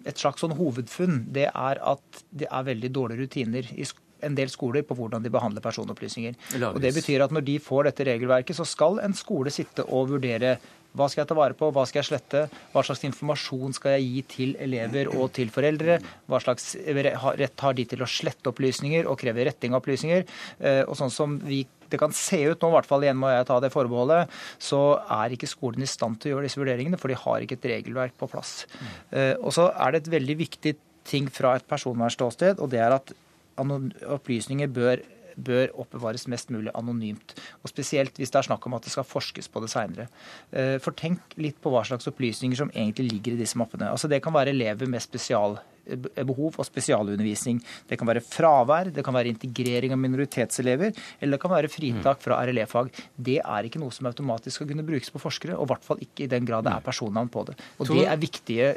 et 0.05 0.21
slags 0.21 0.45
sånn 0.45 0.59
hovedfunn, 0.61 1.25
det 1.35 1.51
er 1.51 1.87
at 1.97 2.27
det 2.37 2.51
er 2.53 2.69
veldig 2.75 2.93
dårlige 3.01 3.27
rutiner 3.27 3.73
i 3.73 3.83
skolen 3.83 4.05
en 4.25 4.39
del 4.39 4.51
skoler 4.53 4.87
på 4.87 4.97
hvordan 4.97 5.25
de 5.25 5.33
behandler 5.33 5.65
personopplysninger. 5.65 6.39
Og 6.73 6.81
Det 6.81 6.95
betyr 6.97 7.27
at 7.27 7.35
når 7.35 7.45
de 7.47 7.59
får 7.63 7.91
dette 7.91 8.09
regelverket, 8.09 8.57
så 8.57 8.67
skal 8.69 9.01
en 9.05 9.17
skole 9.17 9.53
sitte 9.55 9.85
og 9.87 10.11
vurdere 10.15 10.57
hva 10.97 11.09
skal 11.13 11.23
jeg 11.23 11.29
ta 11.31 11.37
vare 11.37 11.57
på, 11.57 11.69
hva 11.75 11.85
skal 11.89 12.01
jeg 12.01 12.09
slette, 12.09 12.43
hva 12.73 12.83
slags 12.87 13.05
informasjon 13.05 13.75
skal 13.77 13.99
jeg 13.99 14.07
gi 14.07 14.23
til 14.33 14.55
elever 14.65 15.11
og 15.13 15.29
til 15.37 15.51
foreldre, 15.53 15.99
hva 16.25 16.41
slags 16.41 16.73
rett 16.87 17.65
har 17.65 17.77
de 17.77 17.85
til 17.91 18.05
å 18.05 18.09
slette 18.09 18.49
opplysninger 18.49 19.09
og 19.09 19.19
kreve 19.21 19.45
retting 19.49 19.77
av 19.77 19.83
opplysninger. 19.83 20.25
Eh, 20.57 20.83
og 20.87 20.97
sånn 20.97 21.13
som 21.13 21.37
vi 21.45 21.67
det 21.87 22.01
kan 22.03 22.11
se 22.17 22.41
ut 22.49 22.59
nå, 22.59 22.71
i 22.73 22.75
hvert 22.75 22.89
fall 22.89 23.05
igjen 23.05 23.19
må 23.21 23.29
jeg 23.31 23.47
ta 23.47 23.61
det 23.63 23.71
forbeholdet, 23.71 24.33
så 24.59 24.81
er 25.21 25.37
ikke 25.37 25.47
skolen 25.47 25.85
i 25.85 25.91
stand 25.91 26.19
til 26.19 26.33
å 26.33 26.35
gjøre 26.35 26.49
disse 26.49 26.59
vurderingene, 26.59 26.99
for 26.99 27.13
de 27.13 27.21
har 27.21 27.45
ikke 27.45 27.61
et 27.61 27.69
regelverk 27.77 28.17
på 28.19 28.27
plass. 28.33 28.65
Eh, 29.13 29.37
og 29.39 29.55
så 29.55 29.69
er 29.71 29.95
det 29.95 30.03
et 30.03 30.11
veldig 30.17 30.37
viktig 30.41 30.75
ting 31.07 31.31
fra 31.31 31.55
et 31.55 31.69
personvernståsted, 31.71 32.59
og 32.59 32.73
det 32.73 32.83
er 32.83 32.97
at 32.97 33.15
opplysninger 33.57 34.71
bør, 34.73 35.03
bør 35.37 35.73
oppbevares 35.83 36.27
mest 36.33 36.51
mulig 36.55 36.73
anonymt. 36.75 37.37
Og 37.63 37.71
Spesielt 37.73 38.17
hvis 38.17 38.33
det 38.33 38.41
er 38.41 38.49
snakk 38.49 38.67
om 38.67 38.77
at 38.79 38.87
det 38.87 38.95
skal 38.95 39.09
forskes 39.09 39.49
på 39.53 39.63
det 39.65 39.71
seinere. 39.73 40.09
Eh, 40.53 40.77
for 40.83 40.97
tenk 40.97 41.37
litt 41.41 41.61
på 41.63 41.73
hva 41.73 41.85
slags 41.87 42.09
opplysninger 42.11 42.59
som 42.59 42.73
egentlig 42.75 43.11
ligger 43.13 43.37
i 43.37 43.43
disse 43.45 43.59
mappene. 43.59 43.91
Altså 43.91 44.09
Det 44.09 44.23
kan 44.25 44.35
være 44.37 44.55
elever 44.57 44.89
med 44.89 45.05
spesial 45.05 45.59
behov 45.87 46.59
og 46.59 46.67
spesialundervisning. 46.67 47.61
Det 47.89 47.99
kan 47.99 48.09
være 48.09 48.23
fravær, 48.25 48.91
det 48.95 49.05
kan 49.07 49.15
være 49.17 49.33
integrering 49.33 49.95
av 49.95 50.01
minoritetselever, 50.03 50.95
eller 51.21 51.37
det 51.37 51.43
kan 51.43 51.55
være 51.55 51.71
fritak 51.73 52.23
fra 52.25 52.41
RLE-fag. 52.47 52.91
Det 53.17 53.39
er 53.43 53.69
ikke 53.69 53.81
noe 53.83 53.95
som 53.95 54.09
automatisk 54.11 54.59
skal 54.59 54.71
kunne 54.71 54.87
brukes 54.87 55.13
på 55.13 55.23
forskere, 55.23 55.57
og 55.57 55.69
i 55.69 55.73
hvert 55.73 55.87
fall 55.87 56.03
ikke 56.03 56.27
i 56.27 56.31
den 56.33 56.49
grad 56.49 56.67
det 56.67 56.75
er 56.75 56.85
personnavn 56.85 57.31
på 57.33 57.45
det. 57.51 57.57
Og 57.79 57.91
Det 57.93 58.07
er 58.07 58.19
viktige, 58.21 58.73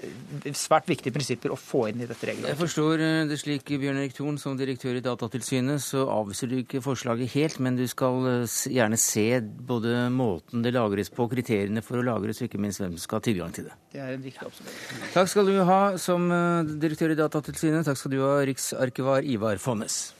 svært 0.57 0.89
viktige 0.89 1.13
prinsipper 1.15 1.53
å 1.53 1.59
få 1.59 1.87
inn 1.89 2.03
i 2.03 2.09
dette 2.09 2.29
regelverket. 2.29 2.53
Jeg 2.53 2.59
forstår 2.59 3.03
eh, 3.05 3.25
det 3.29 3.39
slik, 3.41 3.73
Bjørn 3.79 4.01
Erik 4.01 4.15
Thorn, 4.17 4.37
som 4.41 4.57
direktør 4.59 4.99
i 4.99 5.03
Datatilsynet, 5.05 5.81
så 5.83 6.05
avviser 6.11 6.51
du 6.51 6.59
ikke 6.61 6.83
forslaget 6.83 7.33
helt, 7.35 7.59
men 7.63 7.79
du 7.79 7.85
skal 7.89 8.27
eh, 8.29 8.57
gjerne 8.69 8.99
se 8.99 9.27
både 9.41 10.07
måten 10.13 10.65
det 10.65 10.75
lagres 10.75 11.11
på, 11.13 11.27
kriteriene 11.31 11.83
for 11.85 11.99
å 11.99 12.05
lagres, 12.05 12.41
og 12.41 12.49
ikke 12.49 12.61
minst 12.61 12.83
hvem 12.83 12.95
som 12.95 13.05
skal 13.05 13.21
ha 13.21 13.27
tilgang 13.29 13.55
til 13.55 13.69
det. 13.69 13.77
Det 13.89 14.01
er 14.03 14.13
en 14.13 14.21
viktig 14.21 14.45
observasjon. 14.45 15.05
Takk 15.15 15.31
skal 15.31 15.47
du 15.49 15.55
ha 15.65 15.79
som 16.01 16.27
eh, 16.29 16.73
direktør 16.83 16.98
direktør 16.99 17.15
i 17.15 17.19
Datatilsynet. 17.19 17.85
Takk 17.87 17.97
skal 17.97 18.11
du 18.11 18.19
ha, 18.23 18.43
riksarkivar 18.43 19.23
Ivar 19.23 19.57
Fonnes. 19.57 20.13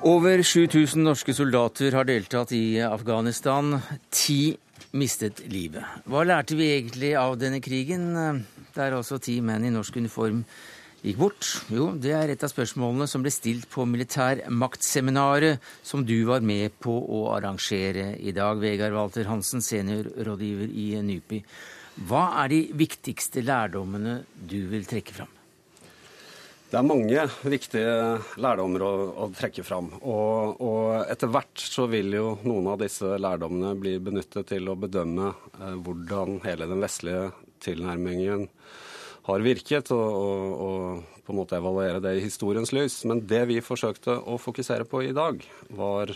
Over 0.00 0.40
7000 0.40 1.04
norske 1.04 1.34
soldater 1.36 1.92
har 1.92 2.08
deltatt 2.08 2.54
i 2.56 2.80
Afghanistan. 2.80 3.76
Ti 4.08 4.56
mistet 4.96 5.44
livet. 5.52 5.84
Hva 6.08 6.24
lærte 6.24 6.56
vi 6.56 6.72
egentlig 6.78 7.12
av 7.20 7.36
denne 7.38 7.60
krigen? 7.60 8.08
Det 8.72 8.80
er 8.80 8.96
altså 8.96 9.20
ti 9.20 9.42
menn 9.44 9.68
i 9.68 9.74
norsk 9.74 10.00
uniform 10.00 10.46
gikk 11.00 11.18
bort? 11.20 11.48
Jo, 11.72 11.90
det 11.96 12.12
er 12.16 12.32
et 12.32 12.44
av 12.44 12.52
spørsmålene 12.52 13.08
som 13.10 13.24
ble 13.24 13.32
stilt 13.34 13.66
på 13.72 13.86
militærmaktseminaret 13.88 15.60
som 15.86 16.04
du 16.06 16.18
var 16.28 16.44
med 16.44 16.76
på 16.82 16.92
å 16.92 17.26
arrangere 17.34 18.14
i 18.20 18.34
dag, 18.36 18.60
Vegard 18.60 18.96
Walter 18.96 19.28
Hansen, 19.30 19.64
seniorrådgiver 19.64 20.70
i 20.70 20.92
NUPI. 21.00 21.42
Hva 22.08 22.30
er 22.44 22.52
de 22.52 22.62
viktigste 22.80 23.44
lærdommene 23.44 24.22
du 24.34 24.62
vil 24.70 24.86
trekke 24.88 25.16
fram? 25.16 25.36
Det 26.70 26.78
er 26.78 26.86
mange 26.86 27.22
viktige 27.50 27.94
lærdommer 28.38 28.84
å, 28.86 28.90
å 29.24 29.26
trekke 29.34 29.64
fram. 29.66 29.88
Og, 30.06 30.60
og, 30.62 30.84
etter 31.10 31.32
hvert 31.34 31.58
så 31.58 31.88
vil 31.90 32.14
jo 32.14 32.36
noen 32.46 32.68
av 32.70 32.78
disse 32.84 33.16
lærdommene 33.18 33.72
bli 33.74 33.96
benyttet 33.98 34.52
til 34.52 34.70
å 34.70 34.76
bedømme 34.78 35.32
eh, 35.32 35.74
hvordan 35.82 36.38
hele 36.44 36.70
den 36.70 36.84
vestlige 36.84 37.32
tilnærmingen 37.66 38.46
har 39.26 39.44
virket, 39.44 39.90
og, 39.94 40.06
og, 40.16 40.60
og, 40.66 41.18
på 41.24 41.34
en 41.34 41.40
måte 41.40 41.58
evaluere 41.58 42.02
det 42.02 42.16
i 42.18 42.24
historiens 42.24 42.72
lys. 42.74 43.02
Men 43.08 43.24
det 43.30 43.42
vi 43.50 43.60
forsøkte 43.64 44.16
å 44.18 44.38
fokusere 44.40 44.86
på 44.88 45.04
i 45.06 45.14
dag, 45.16 45.42
var 45.76 46.14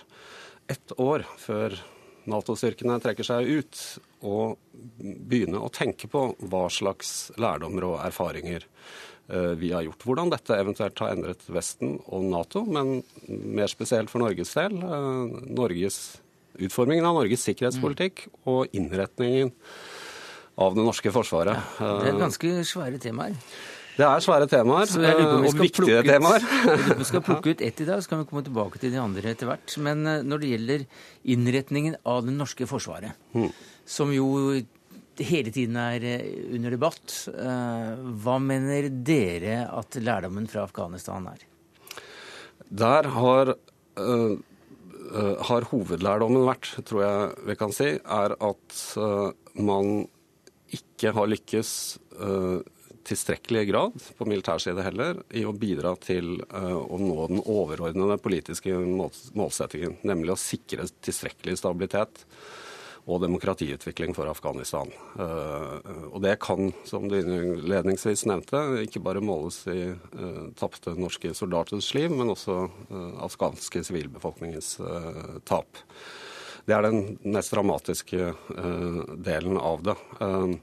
ett 0.71 0.95
år 1.01 1.27
før 1.39 1.77
Nato-styrkene 2.31 2.97
trekker 3.05 3.27
seg 3.27 3.51
ut, 3.61 3.81
og 4.25 4.57
begynne 4.97 5.61
å 5.61 5.73
tenke 5.73 6.09
på 6.09 6.31
hva 6.49 6.67
slags 6.73 7.35
lærdommer 7.41 7.85
og 7.91 7.99
erfaringer 8.01 8.65
eh, 8.65 9.53
vi 9.61 9.75
har 9.75 9.85
gjort. 9.85 10.07
Hvordan 10.09 10.33
dette 10.33 10.57
eventuelt 10.57 11.03
har 11.05 11.13
endret 11.13 11.45
Vesten 11.53 11.99
og 12.07 12.25
Nato, 12.33 12.65
men 12.65 13.03
mer 13.29 13.69
spesielt 13.69 14.13
for 14.13 14.25
Norges 14.25 14.55
del. 14.57 14.79
Eh, 14.81 15.37
Norges, 15.53 15.99
utformingen 16.57 17.05
av 17.05 17.19
Norges 17.21 17.45
sikkerhetspolitikk 17.45 18.25
og 18.49 18.73
innretningen 18.73 19.53
av 20.55 20.77
det 20.77 20.85
norske 20.87 21.11
forsvaret. 21.15 21.73
Ja, 21.81 21.95
det 22.03 22.13
er 22.13 22.21
ganske 22.21 22.53
svære 22.69 23.01
temaer. 23.03 23.35
Det 23.95 24.03
er 24.03 24.23
svære 24.25 24.47
temaer, 24.51 24.91
og 25.23 25.45
viktige 25.55 26.01
ut, 26.01 26.09
temaer. 26.09 26.45
Vi 26.99 27.07
skal 27.07 27.23
plukke 27.23 27.53
ut 27.55 27.61
ett 27.63 27.83
i 27.83 27.87
dag, 27.87 28.01
så 28.03 28.11
kan 28.11 28.25
vi 28.25 28.27
komme 28.27 28.43
tilbake 28.43 28.81
til 28.83 28.91
de 28.91 28.99
andre 28.99 29.31
etter 29.31 29.47
hvert. 29.47 29.77
Men 29.87 30.03
eh, 30.11 30.25
når 30.27 30.43
det 30.43 30.49
gjelder 30.51 30.87
innretningen 31.31 31.95
av 32.11 32.25
det 32.27 32.35
norske 32.35 32.67
forsvaret, 32.67 33.15
mm. 33.39 33.53
som 33.87 34.11
jo 34.15 34.27
hele 35.23 35.53
tiden 35.55 35.79
er 35.79 36.07
eh, 36.11 36.25
under 36.57 36.75
debatt, 36.75 37.15
eh, 37.31 37.93
hva 38.25 38.41
mener 38.43 38.91
dere 39.07 39.61
at 39.71 40.01
lærdommen 40.03 40.51
fra 40.51 40.67
Afghanistan 40.67 41.31
er? 41.31 41.47
Der 42.75 43.07
har, 43.15 43.53
har 43.95 45.67
hovedlærdommen 45.71 46.49
vært, 46.49 46.73
tror 46.89 47.05
jeg 47.05 47.47
vi 47.47 47.57
kan 47.61 47.75
si, 47.77 47.93
er 48.03 48.35
at 48.43 48.79
man 49.55 50.09
ikke 50.77 51.13
har 51.17 51.31
lykkes 51.31 51.71
uh, 52.21 52.61
tilstrekkelig 53.05 53.67
grad, 53.69 53.97
på 54.19 54.27
militær 54.29 54.63
side 54.63 54.85
heller, 54.85 55.21
i 55.37 55.45
å 55.45 55.55
bidra 55.57 55.95
til 56.01 56.39
uh, 56.49 56.81
å 56.81 56.99
nå 57.01 57.17
den 57.31 57.43
overordnede 57.43 58.19
politiske 58.25 58.77
målsettingen, 59.37 59.99
nemlig 60.07 60.35
å 60.35 60.41
sikre 60.41 60.89
tilstrekkelig 61.05 61.59
stabilitet 61.61 62.25
og 63.05 63.21
demokratiutvikling 63.21 64.15
for 64.17 64.31
Afghanistan. 64.31 64.89
Uh, 65.19 66.09
og 66.09 66.23
det 66.25 66.39
kan, 66.41 66.73
som 66.89 67.05
du 67.11 67.19
innledningsvis 67.21 68.25
nevnte, 68.31 68.63
ikke 68.87 69.05
bare 69.05 69.25
måles 69.25 69.61
i 69.69 69.91
tapte 70.57 70.97
norske 70.97 71.35
soldaters 71.37 71.93
liv, 71.99 72.15
men 72.17 72.33
også 72.33 72.63
afghanske 73.27 73.85
sivilbefolkningens 73.85 74.79
tap. 75.45 75.85
Det 76.65 76.73
er 76.73 76.87
den 76.87 77.19
mest 77.35 77.53
dramatiske 77.53 78.31
uh, 78.33 79.03
delen 79.21 79.59
av 79.61 79.83
det. 79.85 79.97
Uh, 80.21 80.55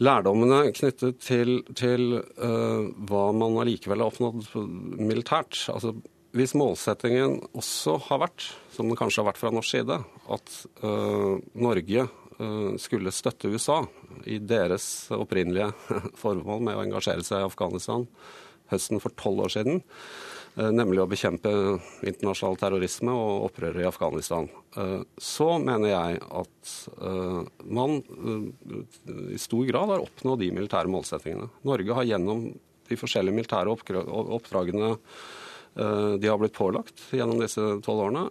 lærdommene 0.00 0.70
knyttet 0.76 1.20
til, 1.24 1.60
til 1.76 2.22
uh, 2.22 2.88
hva 3.08 3.26
man 3.36 3.58
allikevel 3.60 4.00
har 4.00 4.14
oppnådd 4.14 4.48
militært. 4.96 5.58
Altså, 5.72 5.92
hvis 6.36 6.56
målsettingen 6.56 7.40
også 7.52 7.98
har 8.06 8.22
vært, 8.24 8.48
som 8.72 8.88
den 8.88 8.98
kanskje 8.98 9.20
har 9.20 9.32
vært 9.32 9.42
fra 9.42 9.52
norsk 9.52 9.74
side, 9.74 9.96
at 10.30 10.52
Norge 11.58 12.04
skulle 12.78 13.10
støtte 13.10 13.50
USA 13.50 13.80
i 14.30 14.38
deres 14.38 14.84
opprinnelige 15.10 15.72
formål 16.22 16.62
med 16.68 16.78
å 16.78 16.84
engasjere 16.84 17.26
seg 17.26 17.42
i 17.42 17.48
Afghanistan 17.48 18.06
høsten 18.70 19.02
for 19.02 19.10
tolv 19.18 19.42
år 19.48 19.52
siden, 19.56 19.82
Eh, 19.82 20.39
nemlig 20.58 21.02
å 21.02 21.08
bekjempe 21.10 21.50
internasjonal 22.06 22.58
terrorisme 22.58 23.12
og 23.14 23.46
opprøret 23.48 23.84
i 23.84 23.88
Afghanistan. 23.88 24.48
Eh, 24.76 25.02
så 25.20 25.50
mener 25.62 25.92
jeg 25.92 26.22
at 26.40 26.72
eh, 26.96 27.42
man 27.70 28.00
i 29.30 29.38
stor 29.40 29.68
grad 29.68 29.94
har 29.94 30.02
oppnådd 30.02 30.42
de 30.42 30.50
militære 30.56 30.90
målsettingene. 30.90 31.50
Norge 31.66 32.00
har 32.00 32.08
gjennom 32.08 32.48
de 32.90 32.98
forskjellige 32.98 33.36
militære 33.36 33.70
oppdragene 33.70 34.96
de 35.70 36.26
har 36.26 36.38
blitt 36.40 36.56
pålagt 36.56 36.98
gjennom 37.14 37.38
disse 37.38 37.62
tolv 37.86 38.00
årene, 38.08 38.24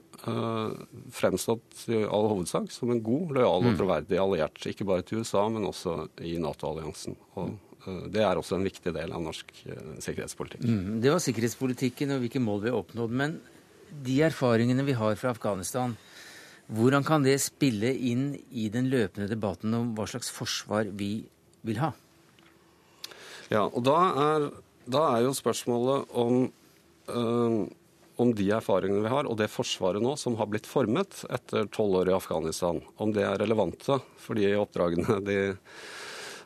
fremstått 1.15 1.85
i 1.87 2.01
all 2.03 2.27
hovedsak 2.27 2.67
som 2.75 2.91
en 2.91 2.99
god, 2.99 3.31
lojal 3.37 3.63
og 3.63 3.69
mm. 3.69 3.77
troverdig 3.79 4.19
alliert. 4.19 4.59
Ikke 4.67 4.83
bare 4.89 5.05
til 5.07 5.23
USA, 5.23 5.45
men 5.47 5.69
også 5.69 5.95
i 6.27 6.35
Nato-alliansen. 6.43 7.15
Og 7.39 7.55
det 7.85 8.21
er 8.25 8.39
også 8.39 8.57
en 8.57 8.65
viktig 8.67 8.91
del 8.95 9.13
av 9.15 9.23
norsk 9.23 9.53
sikkerhetspolitikk. 10.03 10.65
Mm, 10.67 10.99
det 11.03 11.13
var 11.13 11.21
sikkerhetspolitikken 11.23 12.11
og 12.15 12.25
hvilke 12.25 12.41
mål 12.43 12.63
vi 12.65 12.71
har 12.73 12.79
oppnådd. 12.81 13.13
Men 13.21 13.37
de 14.05 14.19
erfaringene 14.27 14.85
vi 14.87 14.97
har 14.97 15.15
fra 15.19 15.31
Afghanistan, 15.33 15.95
hvordan 16.69 17.05
kan 17.05 17.25
det 17.25 17.39
spille 17.41 17.89
inn 17.93 18.33
i 18.51 18.67
den 18.69 18.91
løpende 18.91 19.29
debatten 19.31 19.73
om 19.73 19.93
hva 19.97 20.05
slags 20.09 20.29
forsvar 20.33 20.91
vi 20.93 21.25
vil 21.65 21.81
ha? 21.81 21.93
Ja, 23.49 23.65
og 23.65 23.81
da 23.87 23.97
er, 24.27 24.47
da 24.85 25.05
er 25.15 25.25
jo 25.25 25.33
spørsmålet 25.33 26.11
om, 26.21 26.43
øh, 27.09 27.61
om 28.21 28.33
de 28.37 28.49
erfaringene 28.53 29.01
vi 29.07 29.13
har, 29.15 29.25
og 29.25 29.39
det 29.39 29.49
forsvaret 29.49 30.03
nå 30.03 30.13
som 30.21 30.37
har 30.37 30.51
blitt 30.51 30.69
formet 30.69 31.23
etter 31.33 31.65
tolv 31.73 32.03
år 32.03 32.11
i 32.11 32.17
Afghanistan, 32.19 32.83
om 33.01 33.15
det 33.15 33.25
er 33.25 33.41
relevante 33.41 33.97
for 34.21 34.37
de 34.37 34.53
oppdragene 34.59 35.17
de 35.25 35.39
har 35.39 35.57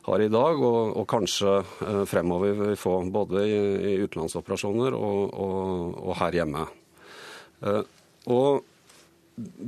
i 0.04 0.28
dag, 0.28 0.60
og, 0.60 0.92
og 1.00 1.06
kanskje 1.08 1.62
øh, 1.64 2.04
fremover 2.08 2.52
vil 2.58 2.76
få 2.76 2.98
både 3.12 3.46
i, 3.48 3.56
i 3.94 4.02
utenlandsoperasjoner 4.04 4.96
og, 4.98 5.32
og, 5.32 5.96
og, 6.02 6.12
her 6.20 6.36
hjemme. 6.40 6.66
Uh, 7.64 7.80
og 8.28 8.64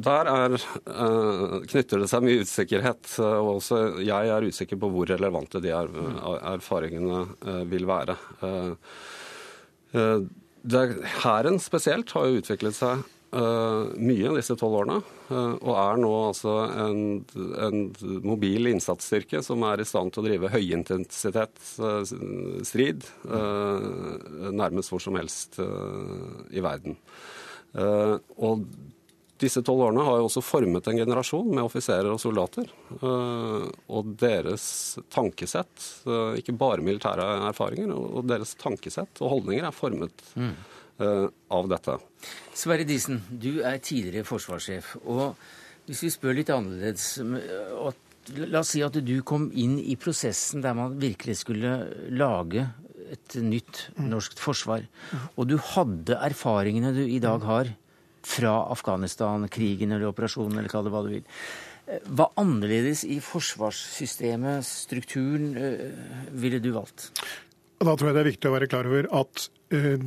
der 0.07 0.29
er, 0.31 0.59
uh, 0.87 1.57
knytter 1.65 2.05
det 2.05 2.11
seg 2.13 2.27
mye 2.27 2.45
usikkerhet. 2.45 3.17
Og 3.25 3.57
også 3.57 3.81
jeg 4.05 4.31
er 4.35 4.47
usikker 4.47 4.79
på 4.83 4.93
hvor 4.93 5.09
relevante 5.09 5.63
de 5.65 5.73
erfaringene 5.73 7.25
vil 7.73 7.89
være. 7.89 8.19
Hæren 11.25 11.59
spesielt 11.63 12.13
har 12.13 12.29
jo 12.29 12.43
utviklet 12.43 12.77
seg 12.77 13.03
mye 13.37 14.35
disse 14.37 14.57
tolv 14.59 14.75
årene. 14.81 14.99
og 15.31 15.75
er 15.77 15.97
nå 16.01 16.13
altså 16.29 16.53
en, 16.87 17.01
en, 17.67 17.79
mobil 18.27 18.63
innsatsstyrke 18.71 19.39
som 19.45 19.59
er 19.69 19.77
i 19.83 19.89
stand 19.89 20.09
til 20.13 20.21
å 20.23 20.27
drive 20.29 20.55
høyintensitetsstrid 20.55 23.01
nærmest 24.63 24.89
hvor 24.93 25.03
som 25.03 25.15
helst 25.21 25.51
i 25.61 26.61
verden. 26.65 26.95
og 27.77 28.57
disse 29.43 29.63
tolv 29.65 29.89
årene 29.89 30.05
har 30.07 30.21
jo 30.21 30.29
også 30.29 30.43
formet 30.45 30.87
en 30.89 31.01
generasjon 31.01 31.51
med 31.51 31.65
offiserer 31.65 32.09
og 32.13 32.21
soldater. 32.23 32.71
Eh, 32.97 33.67
og 33.93 34.15
deres 34.21 34.65
tankesett, 35.13 35.91
eh, 36.07 36.39
ikke 36.41 36.57
bare 36.57 36.85
militære 36.85 37.27
erfaringer, 37.51 37.93
og 37.93 38.25
deres 38.31 38.57
tankesett 38.61 39.23
og 39.23 39.37
holdninger 39.37 39.69
er 39.69 39.77
formet 39.77 40.27
mm. 40.35 40.57
av 41.53 41.69
dette. 41.69 41.99
Sverre 42.57 42.87
Disen, 42.89 43.21
du 43.29 43.61
er 43.61 43.77
tidligere 43.85 44.25
forsvarssjef. 44.25 44.97
og 45.05 45.37
hvis 45.87 46.03
vi 46.03 46.11
spør 46.11 46.35
litt 46.41 46.51
annerledes 46.51 47.13
La 48.43 48.59
oss 48.59 48.73
si 48.75 48.81
at 48.83 48.97
du 49.07 49.15
kom 49.23 49.45
inn 49.55 49.77
i 49.79 49.95
prosessen 49.95 50.65
der 50.65 50.75
man 50.75 50.97
virkelig 50.99 51.37
skulle 51.45 51.77
lage 52.11 52.65
et 53.07 53.37
nytt 53.39 53.85
norsk 54.03 54.41
forsvar. 54.43 54.83
Mm. 54.83 55.27
Og 55.39 55.47
du 55.47 55.55
hadde 55.63 56.17
erfaringene 56.27 56.91
du 56.97 57.05
i 57.05 57.21
dag 57.23 57.45
har 57.47 57.71
fra 58.27 58.59
Afghanistan-krigen 58.75 59.95
eller 59.95 60.11
operasjonen, 60.11 60.59
eller 60.59 60.73
kall 60.73 60.87
det 60.87 60.95
hva 60.95 61.05
du 61.07 61.13
vil. 61.15 61.27
Hva 61.87 62.33
annerledes 62.41 63.05
i 63.07 63.21
forsvarssystemet, 63.23 64.67
strukturen, 64.67 65.53
eh, 65.55 66.31
ville 66.35 66.59
du 66.59 66.73
valgt? 66.75 67.13
Da 67.79 67.93
tror 67.95 68.09
jeg 68.09 68.17
det 68.17 68.23
er 68.25 68.33
viktig 68.33 68.49
å 68.51 68.57
være 68.57 68.71
klar 68.73 68.89
over 68.89 69.07
at 69.15 69.49
uh, 69.77 70.03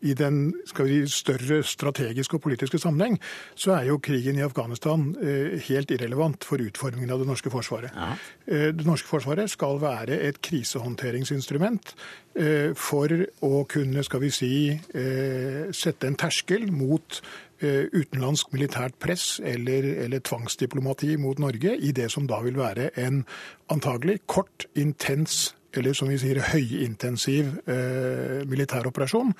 i 0.00 0.14
den 0.14 0.52
si, 0.70 1.00
større 1.10 1.58
strategiske 1.66 2.38
og 2.38 2.44
politiske 2.44 2.78
sammenheng, 2.78 3.18
så 3.58 3.74
er 3.74 3.88
jo 3.90 3.98
krigen 3.98 4.38
i 4.38 4.44
Afghanistan 4.46 5.10
uh, 5.18 5.58
helt 5.66 5.90
irrelevant 5.90 6.46
for 6.46 6.62
utformingen 6.62 7.10
av 7.10 7.20
det 7.20 7.28
norske 7.28 7.50
forsvaret. 7.52 7.92
Ja. 7.92 8.14
Uh, 8.46 8.70
det 8.78 8.86
norske 8.86 9.10
forsvaret 9.10 9.50
skal 9.50 9.82
være 9.82 10.20
et 10.28 10.38
krisehåndteringsinstrument 10.44 11.92
eh, 12.38 12.70
for 12.78 13.12
å 13.44 13.64
kunne 13.68 14.04
skal 14.06 14.22
vi 14.22 14.30
si, 14.32 14.52
sette 15.74 16.06
en 16.06 16.16
terskel 16.18 16.68
mot 16.70 17.18
utenlandsk 17.62 18.52
militært 18.54 18.94
press 19.02 19.40
eller, 19.44 19.86
eller, 20.04 20.22
tvangsdiplomati 20.24 21.16
mot 21.20 21.38
Norge 21.42 21.74
i 21.76 21.92
det 21.92 22.10
som 22.12 22.28
da 22.30 22.40
vil 22.44 22.58
være 22.58 22.90
en 23.00 23.24
antagelig 23.72 24.20
kort, 24.26 24.66
intens 24.78 25.54
eller 25.78 25.96
som 25.96 26.10
vi 26.10 26.18
sier 26.20 26.40
høyintensiv 26.52 27.52
eh, 27.70 28.44
militæroperasjon, 28.48 29.32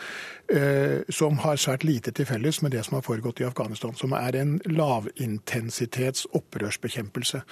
eh, 0.55 1.05
som 1.13 1.41
har 1.45 1.61
svært 1.61 1.87
lite 1.87 2.13
til 2.15 2.29
felles 2.29 2.63
med 2.63 2.75
det 2.75 2.85
som 2.87 2.99
har 2.99 3.07
foregått 3.07 3.43
i 3.43 3.47
Afghanistan. 3.49 3.95
Som 3.99 4.15
er 4.17 4.39
en 4.39 4.57
lavintensitets 4.67 6.27
opprørsbekjempelse. 6.39 7.43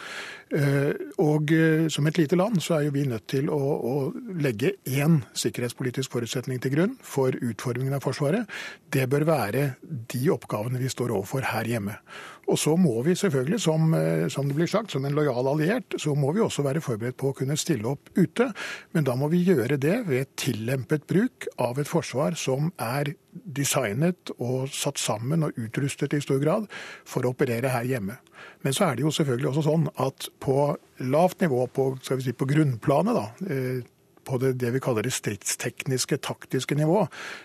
Eh, 0.56 0.92
og 1.22 1.52
eh, 1.52 1.88
som 1.92 2.06
et 2.06 2.20
lite 2.20 2.38
land 2.38 2.60
så 2.62 2.78
er 2.78 2.86
jo 2.86 2.94
vi 2.96 3.06
nødt 3.08 3.26
til 3.32 3.50
å, 3.52 3.58
å, 3.58 3.96
legge 4.36 4.76
én 4.86 5.20
sikkerhetspolitisk 5.34 6.12
forutsetning 6.12 6.60
til 6.62 6.74
grunn 6.76 6.96
for 7.02 7.34
utformingen 7.34 7.96
av 7.96 8.04
Forsvaret. 8.04 8.46
Det 8.92 9.08
bør 9.10 9.26
være 9.26 9.66
de 9.82 10.22
oppgavene 10.32 10.80
vi 10.80 10.90
står 10.92 11.14
overfor 11.16 11.48
her 11.50 11.68
hjemme. 11.68 11.98
Og 12.46 12.58
så 12.60 12.76
må 12.78 12.94
vi 13.02 13.16
selvfølgelig, 13.18 13.58
som, 13.60 13.94
eh, 13.94 14.28
som, 14.30 14.46
det 14.46 14.54
blir 14.54 14.70
sagt, 14.70 14.92
som 14.94 15.04
en 15.04 15.16
lojal 15.16 15.48
alliert, 15.50 15.96
så 15.98 16.14
må 16.14 16.32
vi 16.32 16.44
også 16.44 16.62
være 16.62 16.82
forberedt 16.84 17.18
på 17.18 17.32
å 17.32 17.36
kunne 17.36 17.58
stille 17.58 17.88
opp 17.90 18.10
ute. 18.14 18.52
Men 18.94 19.06
da 19.08 19.16
må 19.18 19.28
vi 19.32 19.42
gjøre 19.46 19.78
det 19.82 19.96
ved 20.06 20.30
tillempet 20.38 21.08
bruk 21.10 21.48
av 21.58 21.80
et 21.82 21.90
forsvar 21.90 22.38
som 22.38 22.70
er 22.78 23.14
designet 23.32 24.30
og 24.38 24.70
satt 24.72 25.00
sammen 25.02 25.44
og 25.48 25.58
utrustet 25.58 26.14
i 26.14 26.22
stor 26.22 26.38
grad 26.42 26.70
for 27.04 27.26
å 27.26 27.34
operere 27.34 27.74
her 27.74 27.88
hjemme. 27.88 28.20
Men 28.62 28.76
så 28.76 28.86
er 28.86 28.96
det 28.96 29.04
jo 29.04 29.12
selvfølgelig 29.14 29.50
også 29.50 29.66
sånn 29.66 29.90
at 30.06 30.30
på 30.42 30.70
lavt 31.10 31.42
nivå, 31.42 31.66
på, 31.66 31.90
si, 32.06 32.32
på 32.32 32.48
grunnplanet, 32.48 33.18
da, 33.18 33.26
eh, 33.50 33.82
på 34.26 34.40
det, 34.42 34.56
det 34.60 34.72
vi 34.74 34.82
kaller 34.82 35.06
det 35.06 35.14
stridstekniske, 35.14 36.18
taktiske 36.26 36.76
nivå. 36.78 37.04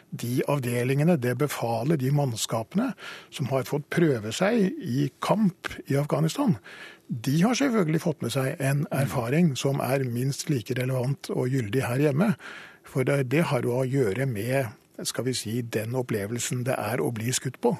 De 0.09 0.41
avdelingene, 0.51 1.19
det 1.21 1.37
befalet, 1.41 2.01
de 2.01 2.11
mannskapene 2.15 2.91
som 3.29 3.51
har 3.53 3.69
fått 3.69 3.89
prøve 3.93 4.33
seg 4.35 4.71
i 4.81 5.09
kamp 5.23 5.71
i 5.87 5.99
Afghanistan, 6.01 6.57
de 7.11 7.37
har 7.41 7.57
selvfølgelig 7.59 8.03
fått 8.05 8.21
med 8.23 8.33
seg 8.33 8.59
en 8.63 8.85
erfaring 8.95 9.53
som 9.59 9.81
er 9.83 10.05
minst 10.07 10.49
like 10.49 10.75
relevant 10.79 11.31
og 11.33 11.51
gyldig 11.51 11.83
her 11.83 12.05
hjemme. 12.07 12.33
For 12.87 13.07
det, 13.07 13.25
det 13.33 13.49
har 13.51 13.67
jo 13.67 13.81
å 13.81 13.87
gjøre 13.87 14.27
med 14.29 14.71
skal 15.07 15.25
vi 15.25 15.33
si, 15.33 15.53
den 15.61 15.95
opplevelsen 15.97 16.65
det 16.67 16.75
er 16.77 17.01
å 17.01 17.11
bli 17.15 17.31
skutt 17.33 17.57
på. 17.63 17.73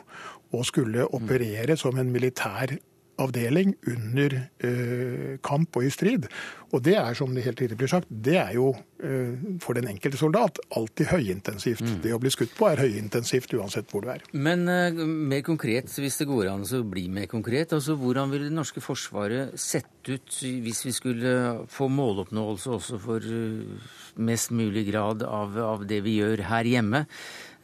Å 0.51 0.63
skulle 0.67 1.07
operere 1.15 1.77
som 1.79 1.99
en 2.01 2.09
militær 2.11 2.73
avdeling 3.21 3.75
under 3.89 4.35
eh, 4.63 5.37
kamp 5.45 5.77
og 5.79 5.87
i 5.87 5.93
strid. 5.93 6.27
Og 6.71 6.79
det 6.85 6.95
er, 6.95 7.13
som 7.17 7.33
det 7.35 7.43
helt 7.43 7.59
riktig 7.59 7.77
blir 7.79 7.91
sagt, 7.91 8.07
det 8.09 8.37
er 8.39 8.53
jo 8.55 8.69
eh, 9.03 9.33
for 9.63 9.75
den 9.77 9.89
enkelte 9.91 10.19
soldat 10.19 10.59
alltid 10.77 11.11
høyintensivt. 11.11 11.83
Mm. 11.83 11.97
Det 12.05 12.13
å 12.15 12.19
bli 12.21 12.31
skutt 12.31 12.53
på 12.57 12.69
er 12.69 12.83
høyintensivt 12.85 13.55
uansett 13.59 13.91
hvor 13.91 14.05
du 14.05 14.11
er. 14.13 14.23
Men 14.31 14.63
eh, 14.71 15.01
mer 15.01 15.43
konkret, 15.45 15.91
hvis 15.91 16.21
det 16.21 16.29
går 16.29 16.51
an 16.53 16.63
å 16.63 16.83
bli 16.87 17.07
mer 17.11 17.27
konkret, 17.31 17.75
altså 17.75 17.97
hvordan 17.99 18.31
vil 18.31 18.47
det 18.47 18.55
norske 18.55 18.83
forsvaret 18.83 19.59
sett 19.59 19.89
ut 20.09 20.39
hvis 20.41 20.85
vi 20.87 20.95
skulle 20.95 21.33
få 21.69 21.89
måloppnåelse 21.91 22.71
også 22.77 22.97
for 23.01 23.21
uh, 23.21 23.91
mest 24.17 24.53
mulig 24.55 24.87
grad 24.87 25.21
av, 25.27 25.57
av, 25.61 25.83
det 25.87 26.01
vi 26.05 26.17
gjør 26.17 26.41
her 26.49 26.67
hjemme, 26.67 27.03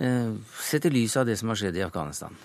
uh, 0.03 0.35
sett 0.61 0.85
i 0.85 0.93
lys 0.93 1.17
av 1.17 1.25
det 1.29 1.39
som 1.39 1.49
har 1.49 1.59
skjedd 1.59 1.79
i 1.79 1.85
Afghanistan? 1.87 2.37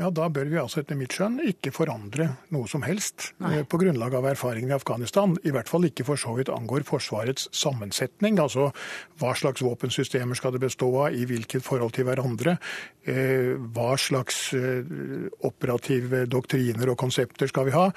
Ja, 0.00 0.08
da 0.14 0.28
bør 0.32 0.48
vi 0.48 0.58
altså 0.60 0.80
etter 0.80 0.96
mitt 0.96 1.12
skjønn 1.12 1.38
ikke 1.50 1.72
forandre 1.76 2.30
noe 2.54 2.68
som 2.70 2.84
helst 2.86 3.30
Nei. 3.42 3.58
Eh, 3.58 3.66
på 3.68 3.80
grunnlag 3.82 4.14
av 4.16 4.28
erfaringene 4.30 4.72
i 4.72 4.78
Afghanistan. 4.78 5.34
I 5.44 5.52
hvert 5.52 5.68
fall 5.68 5.84
ikke 5.88 6.06
for 6.08 6.20
så 6.20 6.32
vidt 6.38 6.52
angår 6.52 6.86
Forsvarets 6.88 7.50
sammensetning. 7.56 8.40
Altså 8.40 8.70
hva 9.20 9.34
slags 9.36 9.64
våpensystemer 9.64 10.38
skal 10.38 10.56
det 10.56 10.62
bestå 10.64 10.88
av, 11.04 11.12
i 11.12 11.26
hvilket 11.28 11.64
forhold 11.66 11.92
til 11.96 12.08
hverandre. 12.08 12.56
Eh, 13.04 13.52
hva 13.76 13.92
slags 14.00 14.50
eh, 14.56 14.88
operative 15.46 16.24
doktriner 16.30 16.94
og 16.94 16.98
konsepter 17.00 17.50
skal 17.50 17.68
vi 17.68 17.76
ha. 17.76 17.90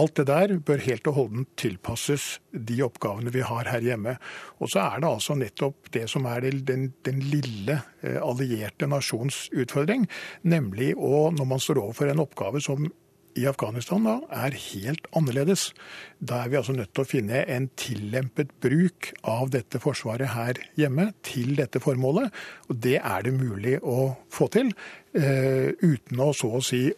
Alt 0.00 0.20
det 0.20 0.26
der 0.28 0.52
bør 0.62 0.80
helt 0.84 1.08
og 1.10 1.16
holdent 1.16 1.48
tilpasses 1.58 2.36
de 2.54 2.76
oppgavene 2.86 3.32
vi 3.34 3.42
har 3.42 3.66
her 3.72 3.82
hjemme. 3.82 4.16
Og 4.62 4.70
så 4.70 4.84
er 4.84 5.02
det 5.02 5.10
altså 5.10 5.34
nettopp 5.38 5.90
det 5.92 6.06
som 6.12 6.28
er 6.30 6.46
den, 6.46 6.92
den 7.04 7.18
lille 7.26 7.80
allierte 8.02 8.88
nasjons 8.90 9.48
utfordring, 9.52 10.08
nemlig 10.42 10.94
å, 10.96 11.28
når 11.34 11.48
man 11.52 11.62
står 11.62 11.82
overfor 11.82 12.12
en 12.12 12.22
oppgave 12.24 12.62
som 12.64 12.88
i 13.38 13.44
Afghanistan 13.46 14.02
da, 14.02 14.16
er 14.46 14.56
helt 14.58 15.04
annerledes. 15.14 15.68
Da 16.18 16.40
er 16.42 16.50
vi 16.50 16.58
altså 16.58 16.74
nødt 16.74 16.90
til 16.96 17.04
å 17.04 17.10
finne 17.10 17.44
en 17.46 17.68
tillempet 17.78 18.50
bruk 18.64 19.12
av 19.22 19.52
dette 19.54 19.78
forsvaret 19.82 20.32
her 20.34 20.58
hjemme 20.80 21.12
til 21.22 21.54
dette 21.60 21.78
formålet. 21.82 22.34
Og 22.66 22.82
det 22.82 22.96
er 22.98 23.28
det 23.28 23.36
mulig 23.36 23.76
å 23.86 24.16
få 24.34 24.50
til, 24.50 24.74
eh, 25.14 25.70
uten 25.78 26.18
å 26.26 26.32
så 26.34 26.56
å 26.58 26.64
si 26.64 26.88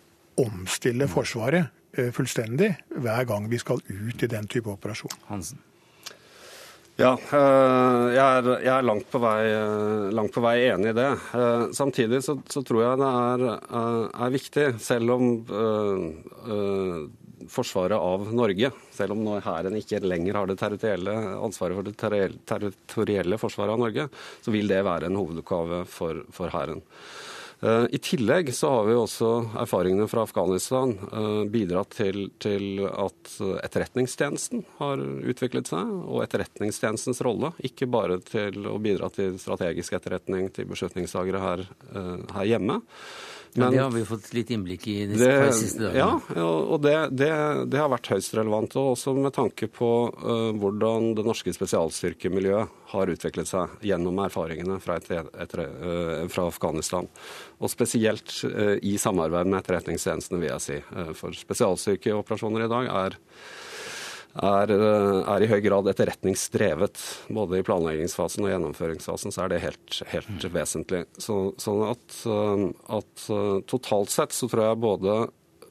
omstille 0.41 1.11
Forsvaret 1.12 1.69
Eh, 1.93 2.09
fullstendig 2.12 2.71
hver 2.88 3.27
gang 3.29 3.51
vi 3.53 3.59
skal 3.61 3.83
ut 3.85 4.23
i 4.25 4.27
den 4.27 4.47
type 4.49 4.71
operasjon. 4.73 5.12
Hansen. 5.29 5.59
Ja, 7.00 7.14
eh, 7.16 8.07
jeg 8.12 8.20
er, 8.20 8.48
jeg 8.61 8.72
er 8.74 8.85
langt, 8.85 9.07
på 9.11 9.20
vei, 9.22 9.38
eh, 9.48 10.11
langt, 10.12 10.35
på 10.35 10.42
vei, 10.44 10.59
enig 10.68 10.92
i 10.92 10.98
det. 10.98 11.09
Samtidig 11.72 12.20
så, 12.24 12.37
så 12.52 12.61
tror 12.68 12.83
jeg 12.85 13.00
det 13.00 13.09
er, 13.22 13.46
er 14.26 14.35
viktig, 14.37 14.66
selv 14.83 15.14
om 15.16 15.26
forsvaret 17.52 17.96
av 17.96 18.28
Norge. 18.37 18.70
Selv 18.92 19.16
om 19.16 19.24
Hæren 19.42 19.76
ikke 19.81 20.02
lenger 20.05 20.38
har 20.38 20.50
det 20.50 20.59
territorielle 20.61 21.16
ansvaret 21.40 21.78
for 21.78 21.88
det 21.88 21.96
territorielle 22.48 23.40
forsvaret 23.40 23.74
av 23.74 23.83
Norge, 23.83 24.09
så 24.44 24.55
vil 24.55 24.70
det 24.70 24.85
være 24.87 25.09
en 25.09 25.18
hovedoppgave 25.18 25.85
for 25.88 26.55
Hæren. 26.55 26.85
Eh, 27.62 27.85
I 27.90 27.98
tillegg 27.98 28.51
så 28.55 28.70
har 28.70 28.88
vi 28.88 28.94
også 28.98 29.29
erfaringene 29.62 30.09
fra 30.11 30.25
Afghanistan 30.27 30.96
eh, 30.98 31.42
bidratt 31.51 31.94
til, 31.94 32.25
til, 32.42 32.83
at 32.90 33.37
etterretningstjenesten 33.62 34.64
har 34.81 35.03
utviklet 35.31 35.70
seg, 35.70 35.92
og 36.03 36.25
etterretningstjenestens 36.25 37.22
rolle. 37.22 37.53
Ikke 37.62 37.87
bare 37.87 38.18
til 38.27 38.66
å 38.66 38.79
bidra 38.83 39.12
til 39.14 39.38
strategisk 39.38 39.94
etterretning 39.98 40.51
til 40.57 40.66
beslutningstagere 40.72 41.44
her, 41.44 41.64
eh, 41.94 42.16
her 42.35 42.51
hjemme, 42.51 42.81
men, 43.55 43.67
ja, 43.67 43.71
det 43.71 43.83
har 43.85 43.91
vi 43.91 44.05
fått 44.09 44.31
litt 44.33 44.51
innblikk 44.51 44.87
i 44.88 44.95
de 45.11 45.19
siste 45.53 45.83
dagene. 45.83 46.21
Ja, 46.33 46.45
og 46.49 46.79
det, 46.81 46.95
det, 47.12 47.29
det, 47.69 47.81
har 47.83 47.91
vært 47.93 48.09
høyst 48.15 48.33
relevant. 48.38 48.77
Og 48.81 48.95
også 48.95 49.12
med 49.12 49.35
tanke 49.37 49.69
på 49.69 49.91
uh, 50.09 50.53
hvordan 50.57 51.11
det 51.19 51.27
norske 51.27 51.53
spesialstyrkemiljøet 51.53 52.73
har 52.95 53.12
utviklet 53.12 53.51
seg 53.51 53.75
gjennom 53.85 54.23
erfaringene 54.25 54.79
fra, 54.81 54.97
et, 54.97 55.11
et, 55.12 55.57
uh, 55.61 56.25
fra 56.33 56.47
Afghanistan. 56.49 57.11
Og 57.61 57.73
spesielt 57.73 58.38
uh, 58.49 58.79
i 58.81 58.97
samarbeid 59.01 59.53
med 59.53 59.61
etterretningstjenestene, 59.61 60.41
vil 60.41 60.55
jeg 60.55 60.65
si. 60.65 60.81
for 61.19 61.37
spesialstyrkeoperasjoner 61.37 62.65
i 62.65 62.73
dag 62.73 62.88
er 62.88 63.21
er, 64.40 64.71
eh, 64.71 65.23
er, 65.29 65.45
i 65.45 65.49
høy 65.51 65.61
grad 65.64 65.88
etterretningsdrevet. 65.92 67.01
Både 67.29 67.61
i 67.61 67.66
planleggingsfasen 67.66 68.47
og 68.47 68.53
gjennomføringsfasen 68.53 69.35
så 69.35 69.45
er 69.45 69.53
det 69.53 69.62
helt, 69.64 69.97
helt 70.12 70.37
mm. 70.38 70.53
vesentlig. 70.55 71.03
Så, 71.21 71.38
sånn 71.61 71.83
at, 71.90 72.21
eh, 72.25 72.68
at, 72.99 73.27
eh, 73.29 73.59
totalt 73.71 74.14
sett 74.14 74.37
så 74.37 74.49
tror 74.49 74.71
jeg 74.71 74.85
både 74.85 75.18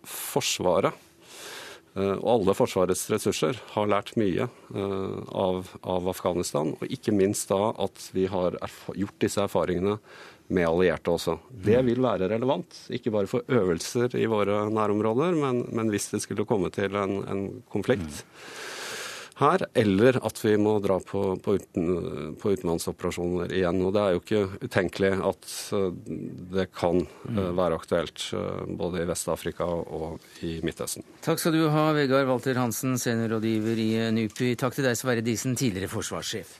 Forsvaret 0.01 1.07
og 1.91 2.23
alle 2.31 2.53
Forsvarets 2.55 3.01
ressurser 3.11 3.57
har 3.73 3.89
lært 3.91 4.13
mye 4.15 4.45
av, 4.71 5.73
av 5.83 6.05
Afghanistan. 6.07 6.71
Og 6.79 6.93
ikke 6.95 7.11
minst 7.11 7.51
da 7.51 7.73
at 7.83 8.05
vi 8.15 8.29
har 8.31 8.55
gjort 8.95 9.17
disse 9.19 9.43
erfaringene 9.43 9.97
med 10.51 10.67
allierte 10.67 11.13
også. 11.13 11.37
Det 11.51 11.79
mm. 11.79 11.91
vil 11.91 12.03
være 12.03 12.31
relevant, 12.31 12.81
ikke 12.93 13.13
bare 13.13 13.29
for 13.31 13.47
øvelser 13.47 14.17
i 14.19 14.27
våre 14.29 14.65
nærområder, 14.73 15.37
men, 15.39 15.63
men 15.71 15.93
hvis 15.93 16.11
det 16.13 16.23
skulle 16.25 16.47
komme 16.49 16.71
til 16.73 16.97
en, 16.99 17.21
en 17.31 17.45
konflikt 17.71 18.25
her, 19.41 19.63
eller 19.73 20.19
at 20.25 20.39
vi 20.45 20.53
må 20.61 20.75
dra 20.83 20.99
på, 21.03 21.21
på, 21.43 21.55
uten, 21.57 22.35
på, 22.39 22.53
utenlandsoperasjoner 22.53 23.53
igjen. 23.57 23.81
Og 23.87 23.93
Det 23.95 24.03
er 24.03 24.15
jo 24.15 24.21
ikke 24.21 24.67
utenkelig 24.67 25.11
at 25.31 25.51
eh, 25.77 25.87
det 26.57 26.67
kan 26.77 27.01
mm. 27.01 27.41
være 27.57 27.79
aktuelt 27.81 28.27
eh, 28.37 28.63
både 28.81 29.01
i 29.03 29.09
Vest-Afrika 29.09 29.67
og 29.67 30.21
i 30.45 30.59
Midtøsten. 30.65 31.05
Takk 31.25 31.41
skal 31.41 31.57
du 31.57 31.65
ha, 31.73 31.89
Vegard 31.97 32.29
Walter 32.29 32.61
Hansen, 32.61 32.97
seniorrådgiver 33.01 33.85
i 33.85 33.91
NUPI. 34.13 34.53
Takk 34.61 34.77
til 34.77 34.89
deg, 34.89 34.99
Sverre 34.99 35.25
Disen, 35.25 35.57
tidligere 35.59 35.91
forsvarssjef. 35.91 36.59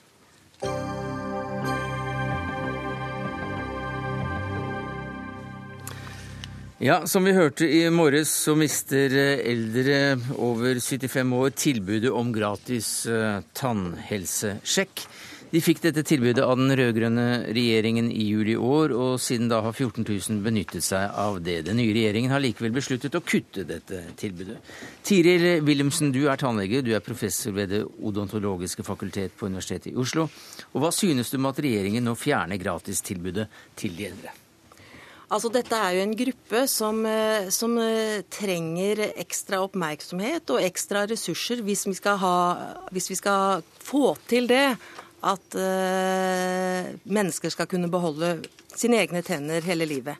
Ja, 6.82 7.06
Som 7.06 7.22
vi 7.24 7.30
hørte 7.30 7.62
i 7.70 7.84
morges, 7.94 8.32
så 8.42 8.56
mister 8.58 9.12
eh, 9.14 9.44
eldre 9.52 10.16
over 10.34 10.80
75 10.82 11.36
år 11.38 11.52
tilbudet 11.54 12.10
om 12.10 12.32
gratis 12.34 12.88
uh, 13.06 13.38
tannhelsesjekk. 13.54 15.04
De 15.52 15.62
fikk 15.62 15.84
dette 15.84 16.02
tilbudet 16.02 16.42
av 16.42 16.58
den 16.58 16.74
rød-grønne 16.74 17.54
regjeringen 17.54 18.10
i 18.10 18.26
juli 18.32 18.56
i 18.56 18.58
år, 18.58 18.96
og 18.98 19.22
siden 19.22 19.46
da 19.52 19.62
har 19.62 19.78
14 19.78 20.02
000 20.02 20.42
benyttet 20.42 20.82
seg 20.82 21.06
av 21.22 21.38
det. 21.46 21.60
Den 21.70 21.78
nye 21.78 21.94
regjeringen 21.94 22.34
har 22.34 22.42
likevel 22.42 22.74
besluttet 22.74 23.14
å 23.14 23.22
kutte 23.22 23.62
dette 23.68 24.02
tilbudet. 24.18 24.58
Tiril 25.06 25.62
Wilhelmsen, 25.62 26.10
du 26.10 26.24
er 26.26 26.42
tannlege, 26.42 26.82
du 26.82 26.96
er 26.96 27.06
professor 27.06 27.54
ved 27.54 27.76
Det 27.76 27.84
odontologiske 27.86 28.82
fakultet 28.82 29.38
på 29.38 29.46
Universitetet 29.46 29.92
i 29.94 29.98
Oslo. 30.02 30.26
Og 30.74 30.82
hva 30.82 30.90
synes 30.90 31.30
du 31.30 31.38
om 31.38 31.52
at 31.54 31.62
regjeringen 31.62 32.10
nå 32.10 32.18
fjerner 32.18 32.58
gratistilbudet 32.58 33.52
til 33.78 33.94
de 33.94 34.10
eldre? 34.10 34.41
Altså, 35.32 35.48
dette 35.48 35.72
er 35.72 35.94
jo 35.96 36.02
en 36.04 36.16
gruppe 36.16 36.66
som, 36.68 36.98
eh, 37.06 37.48
som, 37.48 37.78
eh, 37.78 38.20
trenger 38.28 39.14
ekstra 39.16 39.62
oppmerksomhet 39.64 40.50
og 40.50 40.60
ekstra 40.60 41.06
ressurser 41.08 41.62
hvis 41.64 41.86
vi 41.86 41.94
skal, 41.94 42.18
ha, 42.18 42.36
hvis 42.92 43.08
vi 43.08 43.16
skal 43.16 43.62
få 43.80 44.16
til 44.28 44.46
det. 44.46 44.76
At 45.22 45.54
uh, 45.54 46.82
mennesker 47.06 47.48
skal 47.48 47.68
kunne 47.70 47.86
beholde 47.86 48.42
sine 48.74 48.98
egne 48.98 49.20
tenner 49.22 49.62
hele 49.62 49.86
livet. 49.86 50.18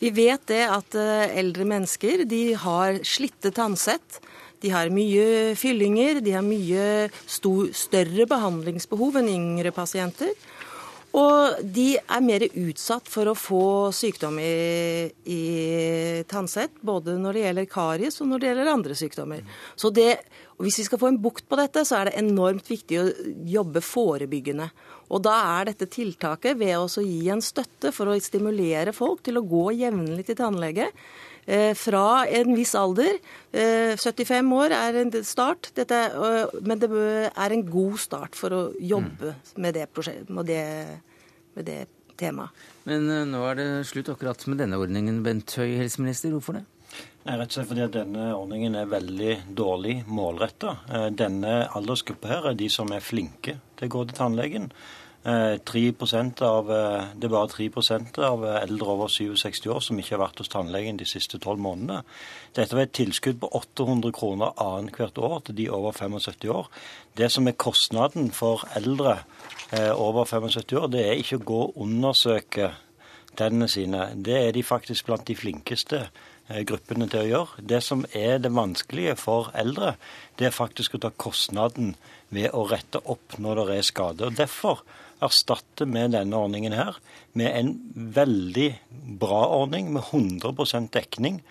Vi 0.00 0.10
vet 0.10 0.42
det 0.50 0.64
at 0.66 0.96
eldre 1.38 1.62
mennesker 1.62 2.24
de 2.26 2.56
har 2.58 2.98
slitte 3.06 3.52
tannsett. 3.54 4.18
De 4.58 4.72
har 4.74 4.90
mye 4.90 5.54
fyllinger, 5.54 6.18
de 6.18 6.34
har 6.34 6.42
mye 6.42 7.08
stor, 7.30 7.70
større 7.70 8.26
behandlingsbehov 8.26 9.20
enn 9.22 9.30
yngre 9.30 9.70
pasienter. 9.70 10.34
Og 11.14 11.60
de 11.62 11.94
er 11.94 12.22
mer 12.26 12.42
utsatt 12.48 13.06
for 13.10 13.30
å 13.30 13.36
få 13.38 13.66
sykdom 13.94 14.40
i, 14.42 15.06
i 15.30 15.42
tannsett, 16.26 16.74
både 16.82 17.14
når 17.22 17.36
det 17.36 17.44
gjelder 17.44 17.68
karies 17.70 18.18
og 18.18 18.32
når 18.32 18.42
det 18.42 18.48
gjelder 18.50 18.70
andre 18.72 18.96
sykdommer. 18.98 19.44
Så 19.78 19.92
det, 19.94 20.24
Hvis 20.58 20.78
vi 20.78 20.84
skal 20.86 20.98
få 20.98 21.08
en 21.10 21.20
bukt 21.22 21.46
på 21.50 21.58
dette, 21.58 21.82
så 21.86 22.00
er 22.00 22.08
det 22.08 22.18
enormt 22.18 22.68
viktig 22.70 22.98
å 22.98 23.06
jobbe 23.50 23.82
forebyggende. 23.82 24.68
Og 25.10 25.22
da 25.26 25.34
er 25.58 25.70
dette 25.70 25.90
tiltaket 25.90 26.58
ved 26.58 26.76
å 26.78 27.02
gi 27.02 27.28
en 27.30 27.42
støtte 27.42 27.90
for 27.94 28.10
å 28.10 28.18
stimulere 28.22 28.94
folk 28.94 29.22
til 29.26 29.38
å 29.38 29.46
gå 29.46 29.68
jevnlig 29.74 30.26
til 30.28 30.38
tannlege. 30.38 30.90
Eh, 31.46 31.74
fra 31.76 32.24
en 32.26 32.54
viss 32.56 32.74
alder. 32.78 33.18
75 33.52 34.32
eh, 34.32 34.52
år 34.58 34.74
er 34.76 35.00
en 35.02 35.12
start, 35.24 35.70
dette, 35.76 35.98
men 36.64 36.80
det 36.80 36.90
er 36.90 37.54
en 37.54 37.64
god 37.68 37.98
start 38.00 38.38
for 38.38 38.54
å 38.56 38.62
jobbe 38.80 39.34
mm. 39.34 39.50
med, 39.60 39.76
det 39.76 39.88
med, 40.28 40.46
det, 40.48 40.62
med 41.54 41.68
det 41.68 41.80
temaet. 42.20 42.64
Men 42.88 43.10
eh, 43.12 43.26
nå 43.28 43.42
er 43.50 43.60
det 43.60 43.68
slutt 43.90 44.12
akkurat 44.14 44.46
med 44.48 44.62
denne 44.64 44.80
ordningen. 44.80 45.20
Bent 45.26 45.52
Høie, 45.60 45.76
helseminister, 45.82 46.32
hvorfor 46.32 46.60
det? 46.60 46.64
Nei, 47.24 47.38
rett 47.40 47.48
og 47.48 47.56
slett 47.56 47.70
fordi 47.70 47.84
at 47.86 47.94
Denne 47.94 48.26
ordningen 48.36 48.76
er 48.76 48.90
veldig 48.90 49.38
dårlig 49.56 50.02
målretta. 50.06 50.76
Denne 51.16 51.62
aldersgruppa 51.72 52.28
her 52.28 52.50
er 52.50 52.58
de 52.58 52.68
som 52.72 52.92
er 52.92 53.04
flinke 53.04 53.56
til 53.78 53.88
å 53.88 53.94
gå 53.94 54.02
til 54.08 54.18
tannlegen. 54.18 54.68
3 55.24 55.88
eh, 55.88 56.48
av, 56.48 56.70
eh, 56.70 57.04
Det 57.16 57.24
er 57.24 57.32
bare 57.32 57.48
3% 57.48 58.18
av 58.18 58.44
eldre 58.44 58.86
over 58.86 59.08
67 59.08 59.70
år 59.72 59.80
som 59.80 59.98
ikke 59.98 60.18
har 60.18 60.28
vært 60.28 60.38
hos 60.38 60.48
tannlegen 60.48 60.98
de 60.98 61.04
siste 61.04 61.38
tolv 61.38 61.58
månedene. 61.58 62.02
Dette 62.52 62.76
var 62.76 62.82
et 62.82 62.92
tilskudd 62.92 63.40
på 63.40 63.48
800 63.48 64.12
kroner 64.12 64.52
annethvert 64.60 65.16
år 65.16 65.40
til 65.46 65.56
de 65.56 65.70
over 65.70 65.92
75 65.92 66.50
år. 66.50 66.68
Det 67.16 67.30
som 67.32 67.48
er 67.48 67.52
kostnaden 67.52 68.30
for 68.32 68.68
eldre 68.76 69.24
eh, 69.72 69.92
over 69.96 70.24
75 70.24 70.76
år, 70.76 70.88
det 70.88 71.06
er 71.06 71.16
ikke 71.16 71.40
å 71.40 71.48
gå 71.48 71.62
og 71.68 71.76
undersøke 71.80 72.74
tennene 73.34 73.68
sine. 73.68 74.12
Det 74.14 74.36
er 74.48 74.52
de 74.52 74.62
faktisk 74.62 75.06
blant 75.06 75.26
de 75.26 75.34
flinkeste 75.34 76.08
gruppene 76.68 77.08
til 77.08 77.22
å 77.22 77.28
gjøre. 77.28 77.62
Det 77.64 77.80
som 77.82 78.04
er 78.12 78.36
det 78.38 78.52
vanskelige 78.52 79.16
for 79.16 79.48
eldre, 79.56 79.94
det 80.36 80.46
er 80.46 80.52
faktisk 80.52 80.94
å 80.94 81.00
ta 81.00 81.10
kostnaden 81.10 81.94
ved 82.28 82.52
å 82.52 82.66
rette 82.68 83.00
opp 83.00 83.38
når 83.38 83.64
det 83.70 83.78
er 83.78 83.88
skade. 83.88 84.28
Og 84.28 84.36
Derfor 84.36 84.84
erstatte 85.22 85.86
med 85.86 86.14
denne 86.16 86.38
ordningen 86.38 86.74
her 86.76 86.98
med 87.38 87.50
en 87.54 87.74
veldig 88.16 88.68
bra 89.20 89.44
ordning 89.60 89.92
med 89.94 90.10
100 90.10 90.88
dekning 90.94 91.42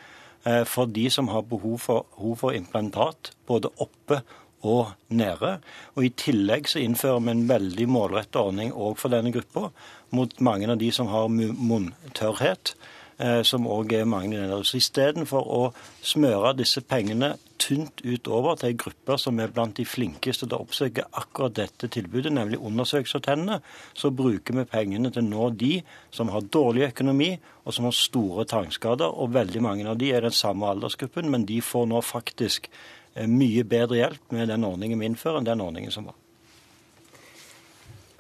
eh, 0.46 0.64
for 0.64 0.86
de 0.86 1.10
som 1.10 1.32
har 1.32 1.46
behov 1.48 1.80
for, 1.80 2.08
behov 2.16 2.40
for 2.42 2.58
implantat, 2.58 3.32
både 3.48 3.72
oppe 3.78 4.22
og 4.64 4.94
nede. 5.12 5.58
Og 5.96 6.08
I 6.08 6.14
tillegg 6.16 6.70
så 6.72 6.80
innfører 6.80 7.20
vi 7.24 7.34
en 7.34 7.48
veldig 7.50 7.88
målrettet 7.92 8.40
ordning 8.40 8.72
òg 8.74 8.98
for 9.02 9.12
denne 9.14 9.34
gruppa 9.36 9.70
mot 10.16 10.36
mange 10.40 10.70
av 10.72 10.80
de 10.80 10.92
som 10.96 11.10
har 11.12 11.28
munntørrhet. 11.30 12.76
Eh, 13.22 13.44
som 13.46 13.68
òg 13.70 13.92
er 13.94 14.08
mange 14.10 14.40
i 14.42 14.64
Så 14.66 14.80
istedenfor 14.80 15.46
å 15.46 15.74
smøre 16.02 16.56
disse 16.58 16.82
pengene 16.82 17.36
tynt 17.62 18.02
utover 18.02 18.58
til 18.58 18.74
grupper 18.76 19.20
som 19.22 19.40
er 19.40 19.52
blant 19.54 19.78
de 19.78 19.86
flinkeste 19.86 20.48
til 20.48 20.58
å 20.58 20.64
oppsøke 20.66 21.06
akkurat 21.14 21.54
dette 21.54 21.88
tilbudet, 21.88 22.34
nemlig 22.34 22.58
undersøkelse 22.58 23.22
av 23.22 23.26
tennene, 23.28 23.60
så 23.94 24.10
bruker 24.10 24.58
vi 24.58 24.66
pengene 24.66 25.12
til 25.14 25.24
å 25.24 25.30
nå 25.30 25.52
de 25.62 25.76
som 26.12 26.34
har 26.34 26.42
dårlig 26.42 26.90
økonomi 26.90 27.30
og 27.64 27.78
som 27.78 27.86
har 27.86 27.96
store 27.96 28.48
tannskader. 28.50 29.14
Og 29.14 29.34
veldig 29.38 29.62
mange 29.62 29.88
av 29.88 30.02
de 30.02 30.10
er 30.12 30.26
den 30.26 30.34
samme 30.34 30.74
aldersgruppen, 30.74 31.30
men 31.30 31.46
de 31.46 31.62
får 31.62 31.88
nå 31.94 32.02
faktisk 32.02 32.68
eh, 33.14 33.30
mye 33.30 33.64
bedre 33.64 34.02
hjelp 34.02 34.34
med 34.34 34.50
den 34.50 34.66
ordningen 34.66 35.00
vi 35.00 35.14
innfører, 35.14 35.38
enn 35.38 35.54
den 35.54 35.62
ordningen 35.62 35.94
som 35.94 36.10
var. 36.10 36.23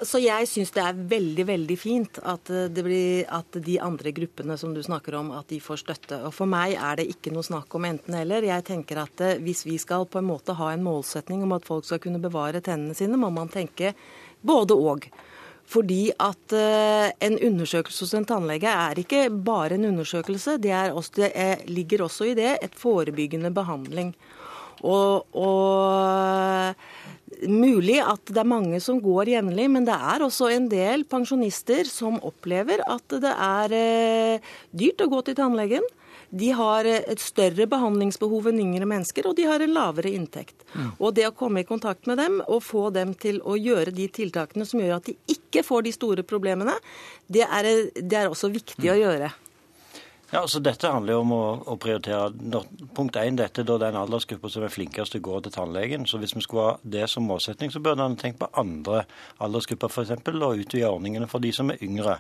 Så 0.04 0.20
jeg 0.20 0.48
syns 0.50 0.72
det 0.76 0.84
er 0.84 1.02
veldig 1.12 1.46
veldig 1.48 1.76
fint 1.80 2.20
at, 2.28 2.50
blir, 2.76 3.24
at, 3.32 3.58
de 3.66 3.78
andre 3.82 4.12
gruppene 4.16 4.58
som 4.60 4.74
du 4.76 4.82
snakker 4.84 5.16
om, 5.20 5.32
at 5.36 5.48
de 5.52 5.60
får 5.64 5.84
støtte. 5.84 6.20
Og 6.28 6.34
For 6.36 6.50
meg 6.50 6.76
er 6.76 7.00
det 7.00 7.10
ikke 7.14 7.34
noe 7.34 7.46
snakk 7.46 7.74
om 7.78 7.88
enten-eller. 7.88 8.48
Jeg 8.48 8.66
tenker 8.68 9.04
at 9.04 9.24
eh, 9.24 9.40
Hvis 9.44 9.66
vi 9.68 9.78
skal 9.82 10.08
på 10.08 10.20
en 10.20 10.28
måte 10.28 10.56
ha 10.60 10.72
en 10.74 10.84
målsetning 10.86 11.44
om 11.46 11.56
at 11.56 11.68
folk 11.68 11.88
skal 11.88 12.02
kunne 12.04 12.22
bevare 12.24 12.64
tennene 12.64 12.98
sine, 12.98 13.20
må 13.20 13.32
man 13.34 13.52
tenke 13.54 13.94
både 14.44 14.76
og. 14.76 15.08
Fordi 15.74 16.12
at 16.20 16.54
uh, 16.54 17.08
en 17.24 17.38
undersøkelse 17.40 18.04
hos 18.04 18.14
en 18.18 18.28
tannlege 18.28 18.68
er 18.68 19.00
ikke 19.00 19.30
bare 19.32 19.78
en 19.78 19.88
undersøkelse. 19.94 20.58
Det, 20.62 20.74
også, 20.92 21.14
det 21.22 21.32
er, 21.40 21.64
ligger 21.72 22.04
også 22.04 22.28
i 22.32 22.36
det 22.38 22.58
et 22.62 22.76
forebyggende 22.76 23.54
behandling. 23.56 24.12
Og, 24.84 25.24
og 25.40 26.76
mulig 27.50 28.00
at 28.04 28.30
det 28.30 28.40
er 28.42 28.50
mange 28.50 28.80
som 28.84 29.02
går 29.04 29.32
jevnlig, 29.34 29.68
men 29.72 29.88
det 29.88 29.96
er 29.96 30.24
også 30.26 30.52
en 30.54 30.70
del 30.72 31.06
pensjonister 31.10 31.90
som 31.90 32.20
opplever 32.26 32.84
at 32.88 33.18
det 33.24 33.34
er 33.34 33.76
eh, 33.78 34.56
dyrt 34.72 35.04
å 35.04 35.10
gå 35.12 35.22
til 35.28 35.38
tannlegen. 35.40 35.86
De 36.34 36.50
har 36.56 36.88
eh, 36.90 37.04
et 37.12 37.22
større 37.22 37.68
behandlingsbehov 37.70 38.50
enn 38.50 38.62
yngre 38.64 38.88
mennesker, 38.90 39.28
og 39.30 39.38
de 39.38 39.46
har 39.50 39.62
en 39.62 39.76
lavere 39.76 40.14
inntekt. 40.14 40.66
Mm. 40.74 40.90
Og 40.98 41.14
det 41.18 41.28
å 41.30 41.36
komme 41.38 41.62
i 41.62 41.70
kontakt 41.70 42.10
med 42.10 42.22
dem 42.22 42.40
og 42.48 42.64
få 42.66 42.88
dem 42.96 43.14
til 43.14 43.42
å 43.46 43.58
gjøre 43.60 43.94
de 43.94 44.10
tiltakene 44.14 44.68
som 44.68 44.82
gjør 44.82 44.98
at 44.98 45.10
de 45.10 45.18
ikke 45.36 45.66
får 45.66 45.88
de 45.88 45.96
store 45.96 46.26
problemene, 46.28 46.76
det 47.30 47.46
er, 47.46 47.72
det 48.00 48.24
er 48.24 48.32
også 48.32 48.52
viktig 48.54 48.88
mm. 48.88 48.94
å 48.96 49.02
gjøre. 49.04 49.34
Ja, 50.34 50.40
altså 50.42 50.58
Dette 50.66 50.90
handler 50.90 51.14
jo 51.14 51.20
om 51.22 51.32
å, 51.36 51.42
å 51.70 51.76
prioritere 51.78 52.32
punkt 52.98 53.20
én, 53.22 53.36
dette 53.38 53.62
er 53.62 53.82
den 53.84 53.98
aldersgruppa 54.00 54.50
som 54.50 54.64
er 54.66 54.72
flinkest 54.74 55.14
til 55.14 55.22
å 55.22 55.26
gå 55.28 55.42
til 55.46 55.54
tannlegen. 55.54 56.08
Så 56.10 56.18
hvis 56.18 56.34
vi 56.34 56.42
skulle 56.42 56.64
ha 56.66 56.72
det 56.96 57.04
som 57.12 57.28
målsetting, 57.30 57.70
så 57.70 57.82
burde 57.84 58.02
en 58.02 58.18
tenkt 58.18 58.40
på 58.42 58.50
andre 58.58 59.04
aldersgrupper 59.46 59.94
f.eks. 59.94 60.16
og 60.34 60.64
utvide 60.64 60.90
ordningene 60.90 61.28
for 61.30 61.44
de 61.44 61.52
som 61.54 61.70
er 61.70 61.84
yngre. 61.86 62.16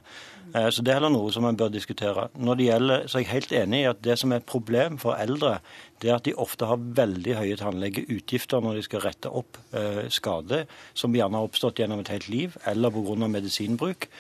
Eh, 0.53 0.67
så 0.69 0.85
det 0.85 0.93
er 0.93 0.99
heller 0.99 1.15
noe 1.15 1.31
som 1.33 1.47
en 1.49 1.57
bør 1.57 1.73
diskutere. 1.73 2.27
Når 2.37 2.59
det 2.59 2.67
gjelder, 2.67 3.07
så 3.07 3.17
er 3.17 3.25
jeg 3.25 3.31
helt 3.31 3.57
enig 3.63 3.81
i 3.81 3.89
at 3.95 4.05
det 4.05 4.19
som 4.21 4.29
er 4.29 4.43
et 4.43 4.51
problem 4.53 5.01
for 5.01 5.17
eldre, 5.17 5.55
det 5.97 6.11
er 6.11 6.19
at 6.19 6.29
de 6.29 6.37
ofte 6.45 6.69
har 6.69 6.85
veldig 7.01 7.39
høye 7.39 7.57
tannlegeutgifter 7.63 8.61
når 8.61 8.77
de 8.77 8.85
skal 8.91 9.05
rette 9.07 9.33
opp 9.41 9.57
eh, 9.73 10.03
skade 10.13 10.67
som 10.93 11.17
gjerne 11.17 11.41
har 11.41 11.49
oppstått 11.49 11.81
gjennom 11.81 12.05
et 12.05 12.13
helt 12.13 12.29
liv, 12.29 12.61
eller 12.69 12.93
pga. 12.93 13.33
medisinbruk. 13.39 14.11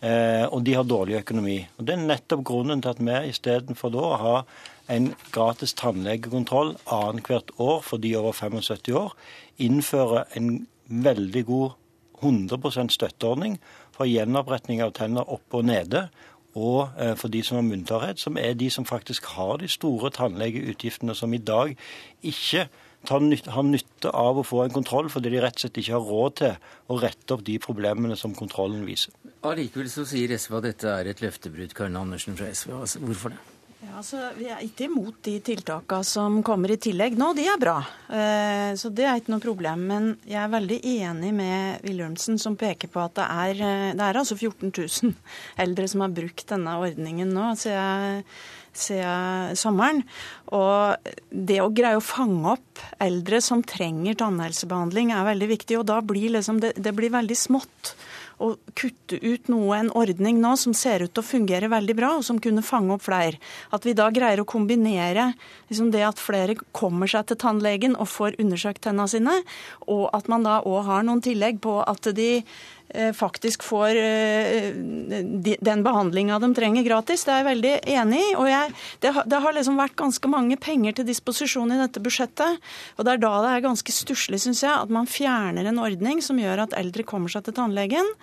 Eh, 0.00 0.46
og 0.48 0.64
de 0.64 0.74
har 0.74 0.86
dårlig 0.88 1.18
økonomi. 1.20 1.58
Og 1.78 1.86
Det 1.86 1.92
er 1.94 2.06
nettopp 2.06 2.44
grunnen 2.44 2.80
til 2.82 2.88
at 2.88 3.00
vi 3.04 3.28
istedenfor 3.28 3.92
da 3.92 4.16
ha 4.16 4.36
en 4.88 5.14
gratis 5.32 5.74
tannlegekontroll 5.74 6.76
annethvert 6.86 7.52
år 7.58 7.82
for 7.82 7.98
de 7.98 8.16
over 8.16 8.32
75 8.32 8.88
år, 8.96 9.14
innfører 9.58 10.24
en 10.36 10.66
veldig 10.88 11.44
god 11.46 11.70
100% 12.22 12.88
støtteordning 12.90 13.60
for 13.92 14.08
gjenoppretning 14.08 14.82
av 14.82 14.92
tenner 14.96 15.28
oppe 15.28 15.60
og 15.60 15.64
nede. 15.68 16.08
Og 16.54 16.88
eh, 16.98 17.14
for 17.14 17.28
de 17.28 17.42
som 17.42 17.60
har 17.60 17.68
munntørrhet, 17.68 18.20
som 18.20 18.38
er 18.40 18.54
de 18.54 18.70
som 18.70 18.84
faktisk 18.84 19.24
har 19.36 19.60
de 19.60 19.68
store 19.68 20.10
tannlegeutgiftene, 20.10 21.14
som 21.14 21.34
i 21.34 21.38
dag 21.38 21.76
ikke 22.22 22.68
har 23.08 23.64
nytte 23.64 24.10
av 24.12 24.40
å 24.40 24.44
få 24.46 24.64
en 24.64 24.74
kontroll, 24.74 25.08
fordi 25.12 25.32
de 25.32 25.40
rett 25.42 25.56
og 25.56 25.64
slett 25.64 25.80
ikke 25.80 25.96
har 25.96 26.10
råd 26.10 26.36
til 26.42 26.90
å 26.90 26.98
rette 27.00 27.36
opp 27.36 27.44
de 27.46 27.56
problemene 27.62 28.18
som 28.18 28.34
kontrollen 28.36 28.84
viser. 28.88 29.14
Allikevel 29.46 29.88
så 29.88 30.04
sier 30.08 30.34
SV 30.36 30.58
at 30.58 30.68
dette 30.68 30.92
er 30.98 31.08
et 31.08 31.22
løftebrudd, 31.24 31.72
Karin 31.76 31.96
Andersen 31.96 32.36
fra 32.36 32.50
SV. 32.52 32.74
Altså, 32.82 33.00
hvorfor 33.04 33.32
det? 33.34 33.40
Ja, 33.80 33.94
altså, 33.96 34.18
Vi 34.36 34.44
er 34.52 34.60
ikke 34.60 34.90
imot 34.90 35.22
de 35.24 35.38
tiltakene 35.40 36.04
som 36.04 36.42
kommer 36.44 36.74
i 36.74 36.76
tillegg 36.80 37.16
nå, 37.16 37.30
de 37.36 37.46
er 37.48 37.60
bra. 37.60 37.78
Eh, 38.12 38.76
så 38.76 38.90
det 38.92 39.06
er 39.08 39.16
ikke 39.16 39.32
noe 39.32 39.44
problem. 39.44 39.86
Men 39.88 40.10
jeg 40.28 40.36
er 40.42 40.52
veldig 40.52 40.78
enig 40.90 41.32
med 41.38 41.86
Wilhelmsen 41.86 42.36
som 42.40 42.58
peker 42.60 42.92
på 42.92 43.00
at 43.00 43.16
det 43.16 43.24
er, 43.24 43.62
eh, 43.64 43.94
det 43.96 44.04
er 44.04 44.20
altså 44.20 44.36
14 44.36 44.68
000 44.68 45.14
eldre 45.64 45.88
som 45.88 46.04
har 46.04 46.12
brukt 46.12 46.44
denne 46.52 46.76
ordningen 46.76 47.32
nå. 47.32 47.54
Så 47.56 47.72
jeg 47.72 48.26
siden 48.76 49.56
sommeren. 49.58 50.02
Og 50.54 51.10
det 51.30 51.60
å 51.62 51.70
greie 51.74 51.98
å 51.98 52.04
fange 52.04 52.56
opp 52.56 52.84
eldre 53.02 53.40
som 53.44 53.64
trenger 53.66 54.18
tannhelsebehandling, 54.20 55.14
er 55.14 55.28
veldig 55.28 55.50
viktig. 55.56 55.80
Og 55.80 55.88
da 55.90 56.00
blir 56.04 56.36
liksom 56.36 56.62
det, 56.62 56.74
det 56.78 56.94
blir 56.96 57.12
veldig 57.14 57.38
smått 57.38 57.94
å 58.40 58.54
kutte 58.78 59.18
ut 59.20 59.50
noe, 59.52 59.76
en 59.76 59.90
ordning 59.96 60.40
nå 60.40 60.54
som 60.60 60.74
ser 60.76 61.04
ut 61.04 61.12
til 61.12 61.22
å 61.22 61.26
fungere 61.26 61.68
veldig 61.72 61.96
bra, 61.98 62.14
og 62.16 62.24
som 62.26 62.40
kunne 62.42 62.64
fange 62.64 62.94
opp 62.94 63.04
flere. 63.04 63.40
At 63.74 63.84
vi 63.84 63.94
da 63.96 64.08
greier 64.14 64.40
å 64.40 64.48
kombinere 64.48 65.30
liksom 65.68 65.92
det 65.92 66.06
at 66.08 66.22
flere 66.22 66.56
kommer 66.76 67.10
seg 67.10 67.28
til 67.28 67.40
tannlegen 67.42 67.98
og 68.00 68.08
får 68.08 68.40
undersøkt 68.40 68.84
tennene 68.86 69.12
sine, 69.12 69.36
og 69.86 70.08
at 70.16 70.30
man 70.32 70.46
da 70.48 70.60
òg 70.64 70.84
har 70.88 71.06
noen 71.06 71.22
tillegg 71.24 71.60
på 71.64 71.80
at 71.84 72.12
de 72.16 72.30
faktisk 73.16 73.62
får 73.66 73.96
eh, 73.96 74.70
den 75.60 75.84
behandlinga 75.86 76.38
de 76.42 76.52
trenger 76.56 76.86
gratis. 76.86 77.24
Det 77.24 77.34
er 77.34 77.42
jeg 77.42 77.48
veldig 77.50 77.74
enig 77.94 78.20
i. 78.20 78.30
og 78.34 78.48
jeg, 78.50 78.76
det, 79.04 79.14
det, 79.30 79.42
har 79.44 79.56
liksom 79.56 79.80
vært 79.80 79.98
ganske 79.98 80.32
mange 80.32 80.58
penger 80.60 80.98
til 80.98 81.08
disposisjon 81.08 81.74
i 81.74 81.80
dette 81.80 82.02
budsjettet. 82.02 82.62
og 82.96 83.04
Det 83.06 83.14
er 83.14 83.22
da 83.22 83.34
det 83.44 83.52
er 83.54 83.66
ganske 83.68 83.94
stusslig, 83.94 84.42
syns 84.42 84.64
jeg, 84.66 84.72
at 84.74 84.92
man 84.92 85.10
fjerner 85.10 85.70
en 85.70 85.82
ordning 85.82 86.22
som 86.24 86.40
gjør 86.40 86.66
at 86.66 86.78
eldre 86.78 87.06
kommer 87.06 87.32
seg 87.32 87.46
til 87.46 87.56
tannlegen. 87.56 88.14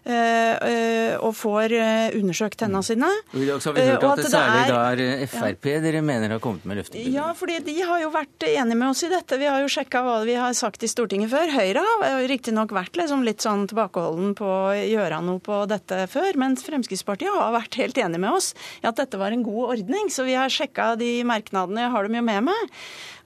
Eh, 0.00 0.54
eh, 0.64 1.14
og 1.20 1.34
får 1.36 1.74
eh, 1.76 2.14
undersøkt 2.16 2.56
tennene 2.62 2.80
sine. 2.84 3.08
I 3.36 3.44
dag 3.44 3.60
har 3.60 3.74
vi 3.76 3.84
hørt 3.84 4.06
at, 4.08 4.22
det 4.22 4.30
særlig 4.32 4.62
da 4.70 4.78
er 4.94 5.26
Frp 5.28 5.68
ja. 5.68 5.82
dere 5.84 6.00
mener 6.04 6.32
har 6.32 6.40
kommet 6.40 6.64
med 6.68 6.80
løfter? 6.80 7.02
Ja, 7.12 7.28
fordi 7.36 7.58
de 7.66 7.74
har 7.84 8.00
jo 8.00 8.08
vært 8.14 8.46
enige 8.48 8.78
med 8.80 8.88
oss 8.88 9.04
i 9.04 9.10
dette. 9.12 9.36
Vi 9.40 9.50
har 9.50 9.60
jo 9.60 9.68
sjekka 9.72 10.02
hva 10.06 10.16
vi 10.24 10.38
har 10.40 10.56
sagt 10.56 10.86
i 10.86 10.90
Stortinget 10.90 11.32
før. 11.32 11.52
Høyre 11.52 11.84
har 11.84 12.24
riktignok 12.30 12.72
vært 12.76 12.96
liksom 12.96 13.26
litt 13.28 13.44
sånn 13.44 13.66
tilbakeholden 13.70 14.32
på 14.40 14.48
å 14.48 14.72
gjøre 14.78 15.20
noe 15.26 15.44
på 15.44 15.62
dette 15.70 16.06
før, 16.10 16.32
mens 16.40 16.64
Fremskrittspartiet 16.64 17.36
har 17.36 17.52
vært 17.54 17.76
helt 17.82 18.00
enig 18.00 18.22
med 18.24 18.32
oss 18.40 18.54
i 18.80 18.88
at 18.88 18.96
dette 19.00 19.20
var 19.20 19.36
en 19.36 19.44
god 19.44 19.76
ordning. 19.76 20.08
Så 20.08 20.24
vi 20.28 20.38
har 20.38 20.52
sjekka 20.52 20.94
de 21.00 21.18
merknadene, 21.28 21.84
jeg 21.84 21.96
har 21.96 22.08
dem 22.08 22.20
jo 22.22 22.28
med 22.32 22.48
meg. 22.48 22.76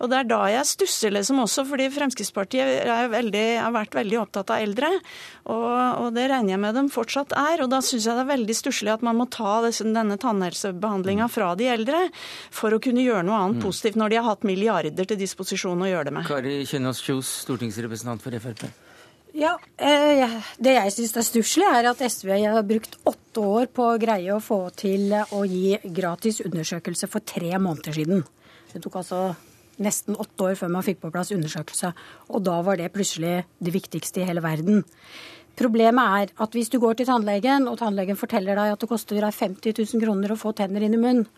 Og 0.02 0.10
det 0.10 0.18
er 0.20 0.28
da 0.28 0.40
jeg 0.50 0.68
stusser 0.68 1.14
liksom 1.14 1.40
også, 1.44 1.64
fordi 1.68 1.86
Fremskrittspartiet 1.94 3.10
veldig, 3.12 3.44
har 3.62 3.74
vært 3.74 3.94
veldig 3.96 4.18
opptatt 4.24 4.50
av 4.52 4.64
eldre. 4.64 4.90
Og, 5.44 5.70
og, 6.00 6.08
det 6.16 6.26
regner 6.32 6.54
jeg 6.54 6.60
med 6.62 6.63
dem 6.72 6.88
fortsatt 6.92 7.34
er. 7.36 7.60
Og 7.64 7.70
da 7.72 7.82
syns 7.84 8.06
jeg 8.08 8.16
det 8.16 8.24
er 8.24 8.30
veldig 8.32 8.56
stusslig 8.56 8.94
at 8.94 9.04
man 9.04 9.18
må 9.20 9.28
ta 9.28 9.58
denne 9.68 10.16
tannhelsebehandlinga 10.20 11.28
fra 11.28 11.52
de 11.58 11.68
eldre 11.74 12.06
for 12.54 12.74
å 12.74 12.80
kunne 12.82 13.04
gjøre 13.04 13.26
noe 13.28 13.42
annet 13.42 13.60
mm. 13.60 13.66
positivt, 13.66 14.00
når 14.00 14.14
de 14.14 14.20
har 14.20 14.28
hatt 14.30 14.48
milliarder 14.48 15.10
til 15.10 15.20
disposisjon 15.20 15.84
å 15.84 15.90
gjøre 15.90 16.08
det 16.08 16.16
med. 16.16 16.28
Kari 16.30 16.56
Kjønaas 16.70 17.02
Kjos, 17.04 17.36
stortingsrepresentant 17.44 18.24
for 18.24 18.40
Frp. 18.40 18.66
Ja, 19.34 19.58
eh, 19.76 20.30
Det 20.58 20.76
jeg 20.76 20.92
syns 20.94 21.16
er 21.18 21.26
stusslig, 21.26 21.66
er 21.66 21.90
at 21.90 21.98
SV 21.98 22.30
har 22.38 22.62
brukt 22.62 22.96
åtte 23.04 23.42
år 23.42 23.66
på 23.66 23.88
å 23.90 23.98
greie 23.98 24.30
å 24.30 24.40
få 24.40 24.70
til 24.78 25.10
å 25.10 25.40
gi 25.42 25.74
gratis 25.82 26.38
undersøkelse 26.40 27.10
for 27.10 27.18
tre 27.18 27.50
måneder 27.58 27.92
siden. 27.92 28.22
Det 28.72 28.82
tok 28.82 29.02
altså 29.02 29.34
nesten 29.82 30.14
åtte 30.14 30.46
år 30.46 30.54
før 30.58 30.70
man 30.70 30.86
fikk 30.86 31.00
på 31.02 31.10
plass 31.14 31.32
undersøkelse. 31.34 31.92
Og 32.30 32.44
da 32.46 32.60
var 32.62 32.78
det 32.78 32.92
plutselig 32.94 33.44
det 33.58 33.74
viktigste 33.74 34.22
i 34.22 34.28
hele 34.28 34.42
verden. 34.44 34.84
Problemet 35.58 36.16
er 36.20 36.32
at 36.42 36.56
hvis 36.56 36.70
du 36.72 36.80
går 36.82 36.98
til 36.98 37.06
tannlegen, 37.06 37.68
og 37.70 37.78
tannlegen 37.78 38.18
forteller 38.18 38.58
deg 38.58 38.74
at 38.74 38.82
det 38.82 38.90
koster 38.90 39.20
deg 39.20 39.36
50 39.36 39.76
000 39.94 40.02
kroner 40.02 40.34
å 40.34 40.38
få 40.38 40.54
tenner 40.56 40.82
inn 40.82 40.96
i 40.96 41.00
munnen, 41.00 41.28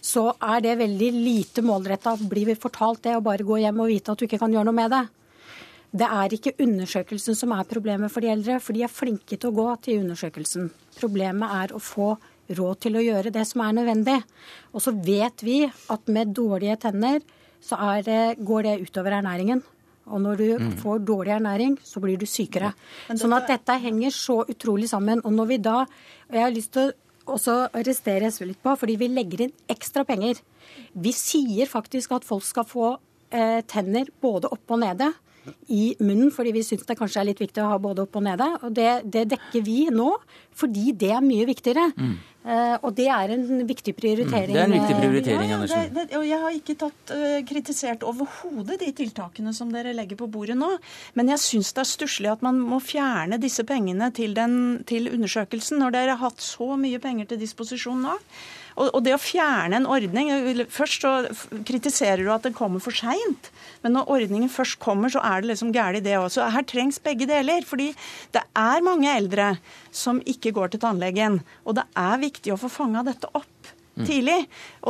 så 0.00 0.30
er 0.40 0.62
det 0.64 0.78
veldig 0.78 1.08
lite 1.12 1.64
målretta. 1.66 2.14
Blir 2.30 2.48
vi 2.48 2.56
fortalt 2.56 3.02
det, 3.04 3.16
og 3.18 3.26
bare 3.26 3.44
gå 3.44 3.58
hjem 3.60 3.82
og 3.82 3.90
vite 3.90 4.14
at 4.14 4.20
du 4.20 4.24
ikke 4.28 4.40
kan 4.40 4.54
gjøre 4.54 4.70
noe 4.70 4.78
med 4.78 4.94
det. 4.94 5.04
Det 5.88 6.08
er 6.20 6.34
ikke 6.36 6.56
undersøkelsen 6.60 7.36
som 7.36 7.52
er 7.56 7.68
problemet 7.68 8.12
for 8.12 8.24
de 8.24 8.30
eldre, 8.32 8.58
for 8.60 8.76
de 8.76 8.84
er 8.84 8.92
flinke 8.92 9.36
til 9.36 9.50
å 9.50 9.56
gå 9.56 9.68
til 9.84 10.02
undersøkelsen. 10.04 10.68
Problemet 10.98 11.54
er 11.62 11.74
å 11.74 11.80
få 11.82 12.12
råd 12.58 12.80
til 12.84 12.96
å 12.96 13.04
gjøre 13.04 13.32
det 13.32 13.44
som 13.48 13.64
er 13.64 13.74
nødvendig. 13.76 14.18
Og 14.72 14.84
så 14.84 14.92
vet 14.92 15.44
vi 15.44 15.62
at 15.66 16.12
med 16.12 16.32
dårlige 16.36 16.78
tenner 16.84 17.20
så 17.64 17.76
det, 18.06 18.38
går 18.38 18.62
det 18.62 18.80
utover 18.86 19.18
ernæringen. 19.18 19.64
Og 20.08 20.22
når 20.24 20.40
du 20.40 20.46
mm. 20.60 20.70
får 20.82 21.02
dårlig 21.06 21.34
ernæring, 21.36 21.76
så 21.84 22.02
blir 22.04 22.18
du 22.20 22.26
sykere. 22.28 22.72
Dette... 23.06 23.20
Sånn 23.22 23.36
at 23.36 23.50
dette 23.50 23.76
henger 23.82 24.14
så 24.14 24.40
utrolig 24.48 24.90
sammen. 24.90 25.22
Og 25.24 25.34
når 25.36 25.52
vi 25.52 25.60
da 25.68 25.76
Og 26.28 26.36
jeg 26.36 26.44
har 26.44 26.52
lyst 26.52 26.74
til 26.76 26.90
å 26.90 26.96
også 27.28 27.54
arrestere 27.76 28.30
SV 28.32 28.46
litt 28.50 28.60
på, 28.64 28.74
fordi 28.80 28.96
vi 29.00 29.08
legger 29.12 29.46
inn 29.46 29.54
ekstra 29.70 30.04
penger. 30.08 30.40
Vi 30.92 31.12
sier 31.16 31.68
faktisk 31.68 32.14
at 32.16 32.26
folk 32.26 32.44
skal 32.44 32.66
få 32.68 32.90
eh, 33.30 33.60
tenner 33.68 34.08
både 34.22 34.50
oppe 34.52 34.76
og 34.76 34.82
nede 34.84 35.10
i 35.68 35.92
munnen, 36.00 36.32
fordi 36.34 36.54
vi 36.56 36.64
syns 36.66 36.86
det 36.88 36.98
kanskje 36.98 37.22
er 37.22 37.30
litt 37.30 37.42
viktig 37.42 37.62
å 37.64 37.72
ha 37.74 37.78
både 37.82 38.04
opp 38.06 38.18
og 38.18 38.24
nede. 38.26 38.48
Og 38.62 38.74
det, 38.74 38.90
det 39.04 39.28
dekker 39.34 39.64
vi 39.64 39.86
nå, 39.94 40.10
fordi 40.58 40.92
det 40.98 41.12
er 41.14 41.24
mye 41.24 41.46
viktigere. 41.48 41.90
Mm. 41.96 42.18
Uh, 42.48 42.78
og 42.86 42.94
det 42.96 43.08
er 43.12 43.32
en 43.34 43.64
viktig 43.68 43.92
prioritering. 43.98 44.54
Mm. 44.54 44.56
Det 44.56 44.60
er 44.62 44.68
en 44.68 44.74
viktig 44.78 44.94
prioritering, 44.96 45.50
ja, 45.50 45.56
ja, 45.58 45.80
det, 45.82 46.04
det, 46.08 46.16
og 46.16 46.24
Jeg 46.24 46.38
har 46.40 46.54
ikke 46.56 46.76
tatt, 46.80 47.10
uh, 47.12 47.40
kritisert 47.44 48.06
overhodet 48.08 48.78
de 48.80 48.88
tiltakene 48.96 49.52
som 49.56 49.72
dere 49.74 49.92
legger 49.96 50.16
på 50.16 50.30
bordet 50.32 50.56
nå. 50.56 50.70
Men 51.18 51.34
jeg 51.34 51.42
syns 51.44 51.74
det 51.76 51.82
er 51.82 51.90
stusslig 51.90 52.30
at 52.32 52.44
man 52.46 52.60
må 52.62 52.78
fjerne 52.80 53.40
disse 53.42 53.66
pengene 53.68 54.08
til, 54.16 54.32
den, 54.38 54.54
til 54.88 55.10
undersøkelsen, 55.12 55.82
når 55.82 55.98
dere 55.98 56.14
har 56.14 56.30
hatt 56.30 56.40
så 56.44 56.72
mye 56.80 57.02
penger 57.02 57.28
til 57.28 57.42
disposisjon 57.42 58.00
nå. 58.06 58.16
Og, 58.78 58.92
og 58.94 59.02
det 59.04 59.14
å 59.16 59.20
fjerne 59.20 59.80
en 59.80 59.88
ordning 59.90 60.30
Først 60.72 61.02
så 61.04 61.12
kritiserer 61.66 62.22
du 62.24 62.30
at 62.34 62.46
den 62.46 62.56
kommer 62.56 62.82
for 62.82 62.94
seint. 62.94 63.50
Men 63.82 63.96
når 63.96 64.12
ordningen 64.14 64.52
først 64.52 64.78
kommer, 64.82 65.10
så 65.12 65.22
er 65.26 65.42
det 65.42 65.52
liksom 65.52 65.72
galt, 65.74 66.04
det 66.06 66.16
også. 66.18 66.46
Her 66.54 66.66
trengs 66.68 67.00
begge 67.02 67.28
deler. 67.30 67.66
Fordi 67.66 67.90
det 68.34 68.44
er 68.58 68.86
mange 68.86 69.10
eldre 69.10 69.50
som 69.94 70.22
ikke 70.28 70.54
går 70.56 70.74
til 70.74 70.84
tannlegen. 70.84 71.42
Og 71.66 71.78
det 71.78 71.88
er 71.98 72.22
viktig 72.22 72.54
å 72.54 72.60
få 72.60 72.70
fanga 72.72 73.04
dette 73.06 73.30
opp 73.34 73.74
mm. 73.98 74.06
tidlig. 74.08 74.38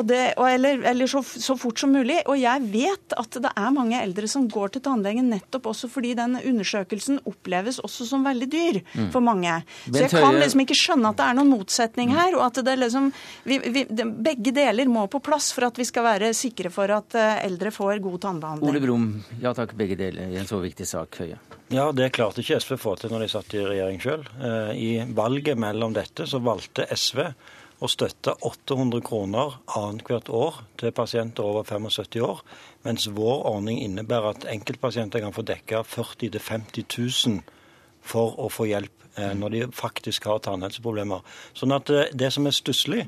Det, 0.09 0.21
eller, 0.39 0.83
eller 0.87 1.11
så, 1.11 1.23
så, 1.23 1.57
fort 1.59 1.81
som 1.81 1.93
mulig. 1.95 2.21
Og 2.31 2.39
jeg 2.39 2.65
vet 2.73 3.17
at 3.19 3.39
det 3.43 3.51
er 3.51 3.75
mange 3.75 3.99
eldre 4.01 4.29
som 4.31 4.47
går 4.51 4.77
til 4.77 4.85
tannlegen 4.85 5.31
nettopp 5.33 5.71
også 5.73 5.91
fordi 5.91 6.15
den 6.19 6.39
undersøkelsen 6.39 7.21
oppleves 7.29 7.81
også 7.85 8.07
som 8.09 8.27
veldig 8.27 8.49
dyr 8.53 8.81
mm. 8.85 9.11
for 9.15 9.25
mange. 9.25 9.61
Så 9.89 10.05
jeg 10.05 10.13
kan 10.15 10.39
liksom 10.39 10.65
ikke 10.65 10.79
skjønne 10.79 11.13
at 11.13 11.21
det 11.21 11.27
er 11.27 11.39
noen 11.41 11.53
motsetning 11.57 12.15
her. 12.15 12.37
og 12.39 12.47
at 12.49 12.63
det 12.65 12.77
liksom, 12.79 13.11
vi, 13.49 13.59
vi, 13.59 13.85
Begge 14.29 14.53
deler 14.55 14.89
må 14.91 15.07
på 15.11 15.21
plass 15.25 15.51
for 15.55 15.69
at 15.69 15.79
vi 15.79 15.87
skal 15.89 16.07
være 16.07 16.33
sikre 16.37 16.71
for 16.73 16.91
at 16.95 17.17
eh, 17.19 17.45
eldre 17.47 17.73
får 17.75 18.03
god 18.05 18.21
tannbehandling. 18.27 18.71
Ole 18.71 18.83
Brumm, 18.83 19.09
ja 19.43 19.55
takk, 19.57 19.75
begge 19.79 19.99
deler 19.99 20.33
i 20.33 20.41
en 20.41 20.49
så 20.49 20.61
viktig 20.63 20.87
sak, 20.89 21.21
Høie. 21.23 21.39
Ja, 21.73 21.91
det 21.93 22.13
klarte 22.17 22.41
ikke 22.41 22.59
SV 22.63 22.77
å 22.79 22.81
få 22.81 22.95
til 22.97 23.13
når 23.13 23.27
de 23.27 23.31
satt 23.33 23.55
i 23.57 23.65
regjering 23.65 24.01
sjøl. 24.01 24.25
Eh, 24.41 24.71
I 24.73 24.91
valget 25.17 25.61
mellom 25.61 25.97
dette 25.97 26.25
så 26.29 26.41
valgte 26.41 26.87
SV 26.95 27.27
å 27.79 27.89
støtte 27.91 28.35
800 28.43 29.03
kroner 29.07 29.59
annethvert 29.79 30.31
år 30.35 30.63
til 30.81 30.95
pasienter 30.95 31.47
over 31.47 31.67
75 31.69 32.23
år, 32.27 32.43
mens 32.87 33.07
vår 33.15 33.45
ordning 33.53 33.79
innebærer 33.85 34.35
at 34.35 34.49
enkeltpasienter 34.51 35.23
kan 35.23 35.35
få 35.37 35.45
dekka 35.47 35.85
40 35.87 36.35
000-50 36.35 36.89
000 37.29 37.41
for 38.03 38.39
å 38.41 38.49
få 38.51 38.69
hjelp 38.71 39.09
eh, 39.19 39.35
når 39.37 39.55
de 39.55 39.65
faktisk 39.75 40.27
har 40.31 40.43
tannhelseproblemer. 40.43 41.23
Sånn 41.55 41.75
at 41.77 41.91
eh, 41.95 42.11
det 42.15 42.33
som 42.35 42.49
er 42.49 42.57
stusslig, 42.57 43.07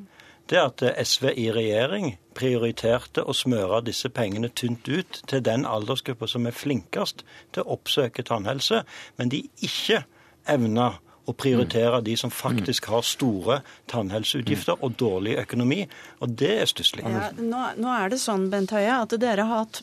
det 0.50 0.58
er 0.58 0.66
at 0.66 0.82
SV 1.06 1.28
i 1.38 1.50
regjering 1.54 2.16
prioriterte 2.34 3.22
å 3.22 3.34
smøre 3.36 3.84
disse 3.86 4.10
pengene 4.10 4.50
tynt 4.50 4.88
ut 4.90 5.20
til 5.30 5.44
den 5.46 5.66
aldersgruppa 5.68 6.26
som 6.30 6.48
er 6.48 6.56
flinkest 6.56 7.22
til 7.54 7.62
å 7.62 7.76
oppsøke 7.76 8.24
tannhelse, 8.26 8.82
men 9.18 9.30
de 9.30 9.44
ikke 9.62 10.02
evna 10.50 10.96
å 11.30 11.36
prioritere 11.36 12.02
de 12.04 12.16
som 12.18 12.32
faktisk 12.34 12.90
har 12.92 13.06
store 13.06 13.60
tannhelseutgifter 13.90 14.82
og 14.84 14.98
dårlig 15.00 15.38
økonomi. 15.44 15.84
Og 16.20 16.36
det 16.42 16.52
er 16.64 16.70
stusslig. 16.70 17.06
Ja, 17.06 17.30
nå, 17.38 17.64
nå, 17.80 17.94
er 17.96 18.12
det 18.12 18.20
sånn, 18.22 18.50
Bent 18.52 18.74
Høie, 18.74 19.00
at 19.00 19.16
dere 19.20 19.48
har 19.48 19.64
hatt 19.64 19.82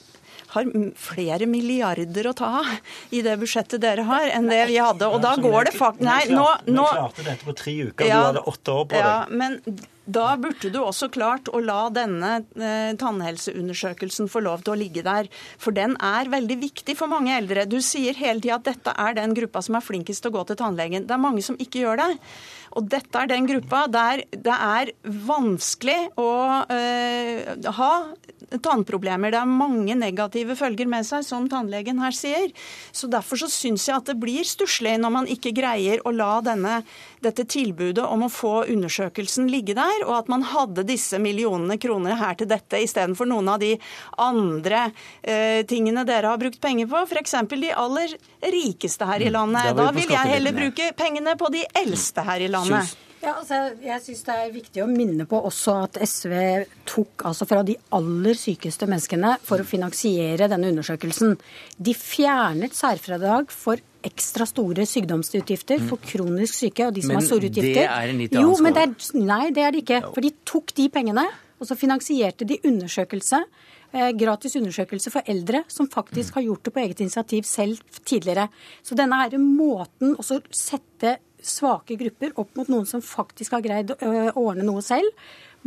har 0.53 0.67
flere 0.95 1.47
milliarder 1.49 2.29
å 2.29 2.33
ta 2.37 2.47
av 2.61 2.69
i 3.11 3.19
det 3.25 3.33
budsjettet 3.41 3.81
dere 3.83 4.05
har, 4.07 4.29
enn 4.31 4.47
det 4.47 4.61
vi 4.69 4.77
hadde. 4.79 5.09
Og 5.11 5.19
da 5.23 5.33
går 5.35 5.69
det 5.69 5.75
faktisk 5.75 6.05
Nei, 6.07 6.21
nå, 6.31 6.45
nå 6.71 6.85
Vi 6.87 6.95
klarte 6.95 7.25
dette 7.25 7.47
på 7.47 7.55
tre 7.57 7.75
uker. 7.89 8.07
Ja, 8.07 8.21
du 8.21 8.27
hadde 8.29 8.43
åtte 8.53 8.75
år 8.79 8.89
på 8.93 9.01
ja, 9.01 9.13
deg. 9.25 9.35
Men 9.41 9.59
da 10.07 10.27
burde 10.39 10.71
du 10.71 10.79
også 10.79 11.09
klart 11.11 11.49
å 11.51 11.59
la 11.59 11.89
denne 11.91 12.31
eh, 12.55 12.93
tannhelseundersøkelsen 12.99 14.29
få 14.31 14.41
lov 14.45 14.63
til 14.63 14.75
å 14.75 14.79
ligge 14.79 15.03
der. 15.03 15.27
For 15.59 15.75
den 15.75 15.97
er 16.03 16.31
veldig 16.31 16.59
viktig 16.61 16.95
for 16.99 17.11
mange 17.11 17.35
eldre. 17.35 17.67
Du 17.67 17.79
sier 17.83 18.15
hele 18.15 18.39
tida 18.43 18.55
at 18.61 18.69
dette 18.69 18.95
er 18.95 19.17
den 19.19 19.35
gruppa 19.35 19.63
som 19.65 19.75
er 19.77 19.83
flinkest 19.83 20.23
til 20.23 20.31
å 20.31 20.37
gå 20.39 20.45
til 20.47 20.59
tannlegen. 20.63 21.09
Det 21.09 21.17
er 21.17 21.25
mange 21.27 21.43
som 21.43 21.59
ikke 21.59 21.83
gjør 21.83 21.99
det. 22.05 22.11
Og 22.77 22.87
dette 22.91 23.19
er 23.21 23.31
den 23.31 23.47
gruppa 23.49 23.85
der 23.91 24.23
det 24.31 24.53
er 24.53 24.93
vanskelig 25.27 25.97
å 26.21 26.31
eh, 26.73 27.55
ha 27.77 27.91
tannproblemer. 28.63 29.33
Det 29.33 29.39
er 29.39 29.49
mange 29.49 29.95
negative 29.97 30.55
følger 30.55 30.87
med 30.89 31.05
seg, 31.07 31.25
som 31.27 31.47
tannlegen 31.51 31.99
her 32.03 32.15
sier. 32.15 32.51
Så 32.95 33.09
Derfor 33.11 33.39
så 33.39 33.49
syns 33.51 33.87
jeg 33.87 33.97
at 33.97 34.09
det 34.09 34.17
blir 34.19 34.45
stusslig 34.47 34.93
når 35.01 35.13
man 35.13 35.29
ikke 35.31 35.53
greier 35.55 36.03
å 36.05 36.13
la 36.15 36.37
denne, 36.45 36.81
dette 37.23 37.47
tilbudet 37.49 38.05
om 38.05 38.25
å 38.27 38.31
få 38.31 38.67
undersøkelsen 38.69 39.49
ligge 39.51 39.75
der, 39.77 40.05
og 40.05 40.13
at 40.19 40.31
man 40.31 40.45
hadde 40.47 40.85
disse 40.87 41.19
millionene 41.21 41.79
kroner 41.81 42.17
her 42.19 42.37
til 42.37 42.49
dette 42.51 42.81
istedenfor 42.83 43.29
noen 43.29 43.49
av 43.55 43.61
de 43.63 43.73
andre 44.21 44.89
eh, 45.21 45.63
tingene 45.67 46.05
dere 46.07 46.33
har 46.33 46.41
brukt 46.41 46.61
penger 46.61 46.89
på, 46.91 47.03
f.eks. 47.07 47.35
de 47.57 47.73
aller 47.73 48.15
rikeste 48.53 49.07
her 49.07 49.25
i 49.25 49.31
mm. 49.31 49.35
landet. 49.37 49.71
Da 49.77 49.89
vil 49.95 50.13
jeg 50.13 50.33
heller 50.35 50.55
bruke 50.55 50.91
pengene 50.97 51.35
på 51.39 51.51
de 51.53 51.63
eldste 51.81 52.23
her 52.27 52.43
i 52.43 52.51
landet. 52.51 52.66
Ja, 53.17 53.33
altså, 53.39 53.57
jeg 53.81 54.01
synes 54.03 54.19
Det 54.27 54.33
er 54.37 54.51
viktig 54.53 54.81
å 54.83 54.87
minne 54.89 55.25
på 55.29 55.39
også 55.49 55.73
at 55.87 55.97
SV 56.05 56.33
tok 56.87 57.25
altså 57.27 57.47
fra 57.49 57.63
de 57.65 57.73
aller 57.97 58.37
sykeste 58.37 58.87
menneskene 58.89 59.33
for 59.45 59.63
å 59.63 59.67
finansiere 59.67 60.49
denne 60.51 60.69
undersøkelsen. 60.71 61.33
De 61.81 61.95
fjernet 61.97 62.77
særfradrag 62.77 63.49
for 63.53 63.81
ekstra 64.07 64.45
store 64.47 64.85
sykdomsutgifter 64.87 65.81
for 65.89 65.99
kronisk 66.03 66.61
syke 66.61 66.87
og 66.87 66.93
de 66.95 67.03
som 67.03 67.15
men 67.15 67.19
har 67.19 67.27
store 67.27 67.49
utgifter. 67.49 67.73
Men 67.73 67.81
det 67.81 67.97
er 67.97 68.13
en 68.13 68.21
litt 68.21 68.37
annen 68.37 68.61
skål. 68.61 68.79
Er, 68.83 69.25
nei, 69.33 69.43
det 69.55 69.65
er 69.65 69.73
det 69.73 69.83
ikke. 69.83 70.01
For 70.13 70.23
de 70.23 70.33
tok 70.47 70.75
de 70.77 70.87
pengene, 70.93 71.25
og 71.57 71.67
så 71.69 71.77
finansierte 71.79 72.47
de 72.47 72.59
undersøkelse. 72.69 73.41
Eh, 73.95 74.11
gratis 74.19 74.57
undersøkelse 74.59 75.11
for 75.13 75.29
eldre 75.31 75.63
som 75.71 75.87
faktisk 75.89 76.37
har 76.37 76.45
gjort 76.45 76.67
det 76.67 76.73
på 76.75 76.81
eget 76.83 77.01
initiativ 77.01 77.47
selv 77.49 77.81
tidligere. 78.03 78.49
Så 78.83 78.97
denne 78.99 79.19
her 79.23 79.37
måten 79.41 80.13
å 80.19 80.25
sette 80.27 81.17
svake 81.43 81.97
grupper 81.99 82.33
opp 82.41 82.55
mot 82.57 82.71
noen 82.71 82.87
som 82.89 83.03
faktisk 83.03 83.57
har 83.57 83.65
greid 83.65 83.93
å 83.97 84.11
ordne 84.41 84.65
noe 84.67 84.83
selv, 84.85 85.09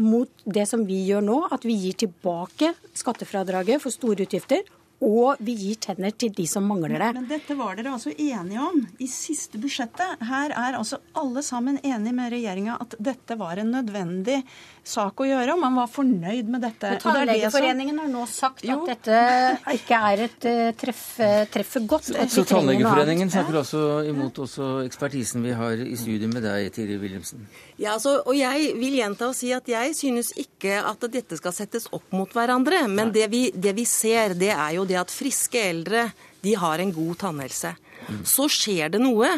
mot 0.00 0.30
det 0.44 0.66
som 0.70 0.84
vi 0.86 1.02
gjør 1.08 1.24
nå, 1.26 1.38
at 1.52 1.64
vi 1.66 1.76
gir 1.76 1.96
tilbake 2.06 2.72
skattefradraget 2.96 3.82
for 3.82 3.92
store 3.94 4.24
utgifter 4.24 4.64
og 5.00 5.40
vi 5.40 5.54
gir 5.56 5.78
tenner 5.80 6.12
til 6.12 6.32
de 6.36 6.44
som 6.48 6.66
mangler 6.68 7.00
det. 7.00 7.08
Men 7.16 7.28
dette 7.28 7.56
var 7.56 7.78
dere 7.78 7.94
altså 7.96 8.12
enige 8.12 8.60
om 8.60 8.82
i 9.00 9.08
siste 9.08 9.60
budsjettet. 9.60 10.20
Her 10.28 10.52
er 10.52 10.76
altså 10.76 11.00
alle 11.16 11.42
sammen 11.44 11.78
enige 11.80 12.12
med 12.16 12.32
regjeringa 12.34 12.76
at 12.84 12.98
dette 13.00 13.38
var 13.40 13.60
en 13.60 13.72
nødvendig 13.72 14.42
sak 14.87 15.20
å 15.22 15.26
gjøre, 15.28 15.55
og 15.55 15.61
man 15.62 15.76
var 15.78 15.91
fornøyd 15.91 16.51
med 16.51 16.64
dette. 16.64 16.93
Tannlegeforeningen 17.03 18.01
har 18.03 18.09
nå 18.11 18.24
sagt 18.31 18.64
jo. 18.66 18.81
at 18.81 18.93
dette 18.95 19.76
ikke 19.76 20.01
er 20.11 20.24
et 20.26 20.49
uh, 20.49 20.70
treff, 20.81 21.76
godt. 21.91 22.11
Så 22.33 22.45
Tannlegeforeningen 22.49 23.33
snakker 23.33 23.61
også 23.62 23.83
imot 24.11 24.41
også 24.47 24.70
ekspertisen 24.87 25.45
vi 25.45 25.55
har 25.57 25.81
i 25.85 25.97
studiet 25.99 26.33
med 26.33 26.45
deg, 26.47 26.70
Tiri 26.74 26.99
Wilhelmsen? 27.01 27.47
Ja, 27.76 27.95
altså, 27.97 28.18
og 28.24 28.37
jeg 28.37 28.72
vil 28.78 28.99
gjenta 29.01 29.31
og 29.31 29.37
si 29.39 29.53
at 29.57 29.68
jeg 29.70 29.95
synes 29.99 30.33
ikke 30.39 30.81
at 30.85 31.07
dette 31.12 31.39
skal 31.41 31.55
settes 31.57 31.89
opp 31.95 32.11
mot 32.16 32.33
hverandre. 32.35 32.83
Men 32.91 33.12
det 33.14 33.28
vi, 33.33 33.47
det 33.55 33.74
vi 33.76 33.87
ser, 33.89 34.37
det 34.39 34.53
er 34.55 34.74
jo 34.78 34.87
det 34.89 34.99
at 35.01 35.14
friske 35.14 35.61
eldre 35.70 36.09
de 36.41 36.57
har 36.57 36.81
en 36.81 36.93
god 36.93 37.18
tannhelse. 37.20 37.74
Mm. 38.09 38.22
Så 38.26 38.49
skjer 38.51 38.95
det 38.95 39.01
noe 39.03 39.28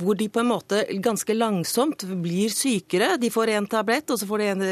hvor 0.00 0.16
de 0.18 0.28
på 0.32 0.40
en 0.42 0.50
måte 0.50 0.82
ganske 1.02 1.34
langsomt 1.36 2.04
blir 2.22 2.52
sykere. 2.52 3.16
De 3.20 3.30
får 3.32 3.52
en 3.54 3.68
tablett, 3.70 4.10
og 4.10 4.20
så 4.20 4.38
en, 4.46 4.64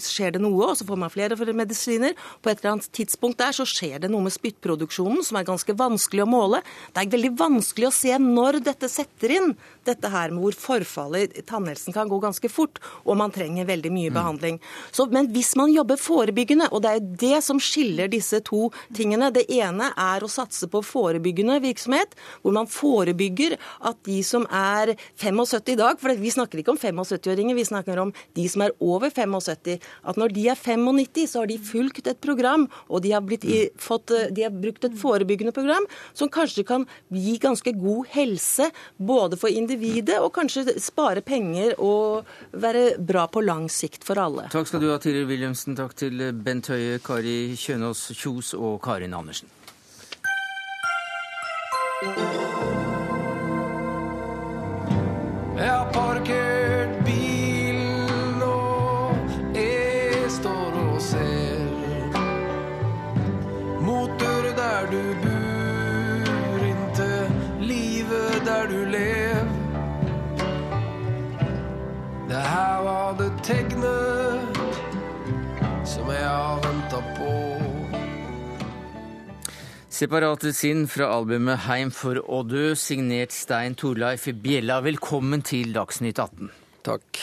skjer 0.00 0.36
det 0.36 0.42
noe, 0.42 0.70
og 0.70 0.78
så 0.78 0.86
får 0.88 1.00
man 1.00 1.12
flere 1.12 1.36
medisiner. 1.56 2.16
På 2.42 2.50
et 2.50 2.60
eller 2.60 2.76
annet 2.76 2.90
tidspunkt 2.96 3.40
der 3.42 3.54
så 3.56 3.66
skjer 3.68 4.00
det 4.02 4.10
noe 4.12 4.26
med 4.26 4.34
spyttproduksjonen 4.34 5.22
som 5.26 5.38
er 5.38 5.48
ganske 5.48 5.76
vanskelig 5.76 6.24
å 6.24 6.30
måle. 6.30 6.62
Det 6.94 7.04
er 7.04 7.12
veldig 7.14 7.32
vanskelig 7.38 7.90
å 7.90 7.94
se 7.94 8.16
når 8.22 8.60
dette 8.66 8.90
setter 8.90 9.36
inn, 9.36 9.54
dette 9.86 10.10
her 10.10 10.32
med 10.34 10.42
hvor 10.42 10.58
forfallet 10.58 11.36
i 11.38 11.44
tannhelsen 11.46 11.94
kan 11.94 12.10
gå 12.10 12.18
ganske 12.22 12.50
fort, 12.50 12.80
og 13.04 13.18
man 13.20 13.34
trenger 13.34 13.68
veldig 13.68 13.92
mye 13.92 14.10
mm. 14.10 14.16
behandling. 14.16 14.60
Så, 14.90 15.08
men 15.12 15.30
hvis 15.34 15.54
man 15.58 15.72
jobber 15.74 16.00
forebyggende, 16.00 16.70
og 16.72 16.82
det 16.84 16.94
er 16.96 17.06
det 17.26 17.42
som 17.46 17.60
skiller 17.62 18.10
disse 18.12 18.40
to 18.46 18.68
tingene 18.96 19.28
Det 19.34 19.44
ene 19.52 19.90
er 19.98 20.24
å 20.24 20.30
satse 20.30 20.68
på 20.70 20.80
forebyggende 20.84 21.58
virksomhet, 21.62 22.14
hvor 22.42 22.54
man 22.56 22.68
forebygger 22.70 23.56
at 23.86 23.98
de 24.06 24.20
som 24.24 24.45
er 24.50 24.94
75 25.20 25.72
i 25.74 25.78
dag, 25.78 26.00
for 26.00 26.14
vi 26.20 26.32
snakker 26.32 26.60
ikke 26.60 26.74
om 26.74 26.80
75-åringer, 26.80 27.56
vi 27.56 27.66
snakker 27.66 28.00
om 28.02 28.12
de 28.36 28.46
som 28.50 28.64
er 28.66 28.74
over 28.80 29.10
75, 29.10 29.78
at 30.06 30.20
når 30.20 30.34
de 30.36 30.46
er 30.52 30.58
95, 30.58 31.26
så 31.30 31.42
har 31.42 31.50
de 31.50 31.58
fulgt 31.62 32.06
et 32.06 32.20
program, 32.22 32.66
og 32.88 33.02
de 33.04 33.12
har, 33.14 33.24
blitt, 33.26 33.46
fått, 33.80 34.14
de 34.32 34.46
har 34.46 34.54
brukt 34.54 34.84
et 34.86 34.96
forebyggende 34.98 35.54
program 35.56 35.86
som 36.16 36.30
kanskje 36.32 36.66
kan 36.66 36.86
gi 37.12 37.36
ganske 37.42 37.72
god 37.76 38.12
helse 38.14 38.70
både 38.96 39.38
for 39.40 39.52
individet 39.52 40.18
og 40.20 40.32
kanskje 40.36 40.76
spare 40.82 41.22
penger 41.26 41.76
og 41.82 42.26
være 42.52 42.96
bra 42.98 43.26
på 43.30 43.42
lang 43.44 43.68
sikt 43.72 44.06
for 44.06 44.20
alle. 44.20 44.48
Takk 44.52 44.70
skal 44.70 44.82
du 44.82 44.90
ha, 44.92 45.00
Tiril 45.02 45.28
Wilhelmsen. 45.28 45.76
Takk 45.78 45.96
til 45.98 46.24
Bent 46.46 46.70
Høie, 46.72 47.00
Kari 47.04 47.56
Kjønaas 47.58 48.08
Kjos 48.16 48.54
og 48.56 48.80
Karin 48.84 49.16
Andersen. 49.16 49.50
Jeg 55.66 55.74
har 55.74 55.92
parkert 55.92 57.04
bilen. 57.04 57.26
Det 72.28 72.42
her 72.42 72.82
var 72.82 73.14
det 73.18 73.32
tegnet 73.42 74.58
som 75.84 76.10
jeg 76.10 76.58
venta 76.64 76.75
Separate 79.96 80.50
sinn 80.52 80.82
fra 80.92 81.06
albumet 81.08 81.62
Heim 81.64 81.88
for 81.94 82.18
å 82.20 82.42
dø, 82.44 82.74
signert 82.76 83.32
Stein 83.32 83.72
Torleif 83.80 84.26
Bjella. 84.44 84.82
Velkommen 84.84 85.40
til 85.40 85.70
Dagsnytt 85.72 86.20
18. 86.20 86.50
Takk. 86.84 87.20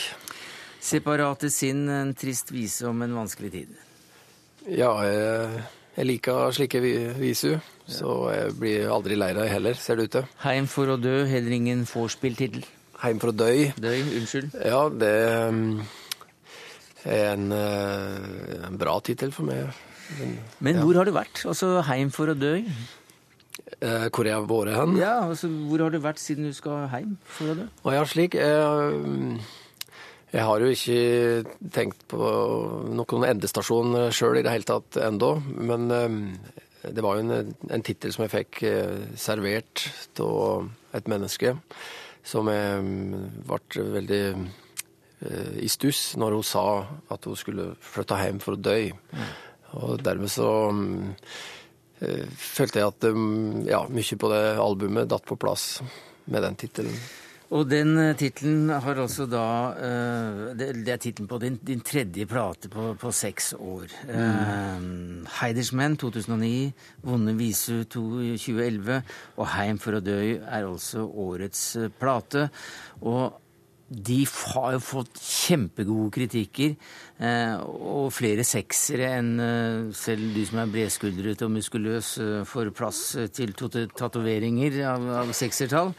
Separate 0.82 1.52
sinn, 1.54 1.84
en 1.86 2.10
trist 2.18 2.50
vise 2.50 2.88
om 2.90 3.04
en 3.06 3.14
vanskelig 3.14 3.52
tid. 3.52 3.76
Ja, 4.66 4.90
jeg, 5.06 5.62
jeg 6.00 6.08
liker 6.10 6.50
slike 6.58 6.82
visu, 7.20 7.52
så 7.86 8.18
jeg 8.34 8.58
blir 8.58 8.90
aldri 8.90 9.20
lei 9.22 9.30
deg 9.38 9.54
heller, 9.54 9.78
ser 9.78 10.02
det 10.02 10.08
ut 10.08 10.16
til. 10.18 10.28
Heim 10.42 10.66
for 10.66 10.96
å 10.96 10.98
dø, 10.98 11.20
heller 11.30 11.54
ingen 11.54 11.86
vorspiel-tittel. 11.86 12.66
Heim 13.04 13.22
for 13.22 13.30
å 13.30 13.38
døy. 13.38 13.70
Døy, 13.78 14.00
unnskyld. 14.18 14.58
Ja, 14.66 14.88
det 14.90 15.14
er 17.06 17.34
en, 17.38 17.50
en 17.54 18.82
bra 18.82 18.98
tittel 19.06 19.30
for 19.36 19.46
meg. 19.46 19.70
Men, 20.18 20.36
Men 20.60 20.82
hvor 20.82 20.98
har 21.00 21.08
du 21.08 21.14
vært? 21.14 21.44
Altså 21.48 21.78
Heim 21.88 22.10
for 22.14 22.30
å 22.30 22.36
dø? 22.36 22.58
Eh, 23.80 24.06
hvor 24.12 24.26
jeg 24.26 24.36
har 24.36 24.46
vært 24.48 24.76
hen? 24.76 24.96
Ja, 25.00 25.14
altså 25.24 25.48
Hvor 25.48 25.84
har 25.84 25.92
du 25.92 26.00
vært 26.02 26.22
siden 26.22 26.48
du 26.48 26.54
skal 26.56 26.88
hjem 26.92 27.16
for 27.24 27.52
å 27.52 27.58
dø? 27.58 27.68
Å 27.84 27.94
ja, 27.96 28.04
slik. 28.08 28.36
Jeg, 28.38 29.38
jeg 30.34 30.46
har 30.48 30.64
jo 30.64 30.72
ikke 30.74 31.68
tenkt 31.74 32.04
på 32.10 32.30
noen 32.94 33.28
endestasjon 33.30 34.10
sjøl 34.14 34.40
i 34.40 34.44
det 34.46 34.54
hele 34.54 34.68
tatt 34.68 34.98
ennå. 35.08 35.36
Men 35.54 35.86
det 35.88 37.04
var 37.04 37.18
jo 37.18 37.26
en, 37.26 37.54
en 37.70 37.86
tittel 37.86 38.14
som 38.14 38.26
jeg 38.26 38.34
fikk 38.34 38.64
servert 39.20 39.86
av 40.22 40.68
et 40.94 41.08
menneske, 41.10 41.54
som 42.26 42.50
jeg 42.52 42.84
ble 43.48 43.88
veldig 43.98 44.24
i 45.64 45.68
stuss 45.72 46.18
når 46.20 46.36
hun 46.36 46.44
sa 46.44 46.66
at 47.14 47.24
hun 47.24 47.38
skulle 47.38 47.70
flytte 47.80 48.18
hjem 48.20 48.42
for 48.44 48.58
å 48.58 48.60
dø. 48.60 48.78
Mm. 48.92 49.28
Og 49.80 49.98
dermed 50.04 50.30
så 50.32 50.48
uh, 50.70 52.24
følte 52.38 52.80
jeg 52.80 52.92
at 52.92 53.10
um, 53.10 53.66
ja, 53.68 53.84
mye 53.90 54.20
på 54.20 54.32
det 54.32 54.46
albumet 54.62 55.10
datt 55.10 55.26
på 55.28 55.38
plass 55.40 55.82
med 56.30 56.44
den 56.46 56.58
tittelen. 56.58 56.96
Og 57.54 57.68
den 57.68 57.92
uh, 57.98 58.14
tittelen 58.18 58.70
har 58.72 58.98
altså 59.02 59.26
da 59.30 59.46
uh, 59.76 60.40
Det, 60.56 60.70
det 60.86 60.94
er 60.94 61.02
tittelen 61.02 61.28
på 61.30 61.38
din, 61.42 61.58
din, 61.62 61.82
tredje 61.84 62.26
plate 62.30 62.70
på, 62.72 62.92
på 63.00 63.12
seks 63.14 63.52
år. 63.58 63.92
Mm. 64.08 65.26
Heidersmenn 65.40 65.98
2009, 66.00 66.72
Vonde 67.04 67.36
visu 67.38 67.84
2011 67.90 69.00
og 69.36 69.48
Heim 69.54 69.80
for 69.82 69.98
å 69.98 70.04
dø 70.04 70.20
er 70.38 70.66
altså 70.66 71.06
årets 71.06 71.64
plate. 72.00 72.48
Og 73.02 73.43
de 73.88 74.22
har 74.24 74.70
jo 74.74 74.80
fått 74.80 75.18
kjempegode 75.20 76.08
kritikker, 76.14 76.72
eh, 77.20 77.56
og 77.60 78.08
flere 78.16 78.44
seksere 78.46 79.10
enn 79.18 79.32
eh, 79.44 79.90
selv 79.96 80.32
du 80.32 80.40
som 80.48 80.62
er 80.62 80.72
bredskuldret 80.72 81.44
og 81.44 81.52
muskuløs 81.52 82.14
eh, 82.22 82.38
får 82.48 82.72
plass 82.76 83.02
til 83.36 83.52
tatoveringer 83.54 84.80
av, 84.88 85.04
av 85.24 85.34
seksertall. 85.36 85.92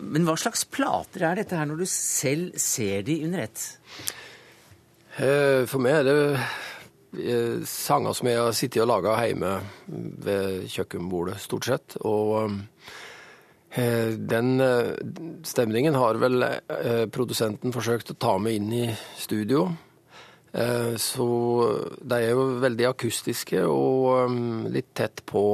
Men 0.00 0.24
hva 0.24 0.38
slags 0.40 0.64
plater 0.64 1.26
er 1.28 1.42
dette 1.42 1.60
her, 1.60 1.68
når 1.68 1.84
du 1.84 1.86
selv 1.92 2.56
ser 2.60 3.04
de 3.06 3.20
under 3.28 3.44
ett? 3.44 3.68
For 5.20 5.82
meg 5.82 6.00
er 6.00 6.06
det 6.08 7.64
sanger 7.68 8.14
som 8.16 8.28
jeg 8.30 8.38
har 8.38 8.54
sittet 8.56 8.84
og 8.84 8.88
laga 8.92 9.16
hjemme 9.26 9.56
ved 10.24 10.68
kjøkkenbordet, 10.70 11.40
stort 11.42 11.68
sett. 11.68 11.96
og 12.00 12.54
den 14.16 14.60
eh, 14.60 14.94
stemningen 15.46 15.94
har 15.94 16.18
vel 16.18 16.42
eh, 16.42 17.06
produsenten 17.06 17.74
forsøkt 17.74 18.10
å 18.10 18.18
ta 18.18 18.34
med 18.42 18.58
inn 18.58 18.72
i 18.74 18.88
studio. 19.18 19.70
Så 20.50 21.24
de 22.02 22.16
er 22.16 22.32
jo 22.32 22.56
veldig 22.58 22.88
akustiske 22.88 23.60
og 23.70 24.32
litt 24.74 24.88
tett 24.98 25.20
på 25.22 25.44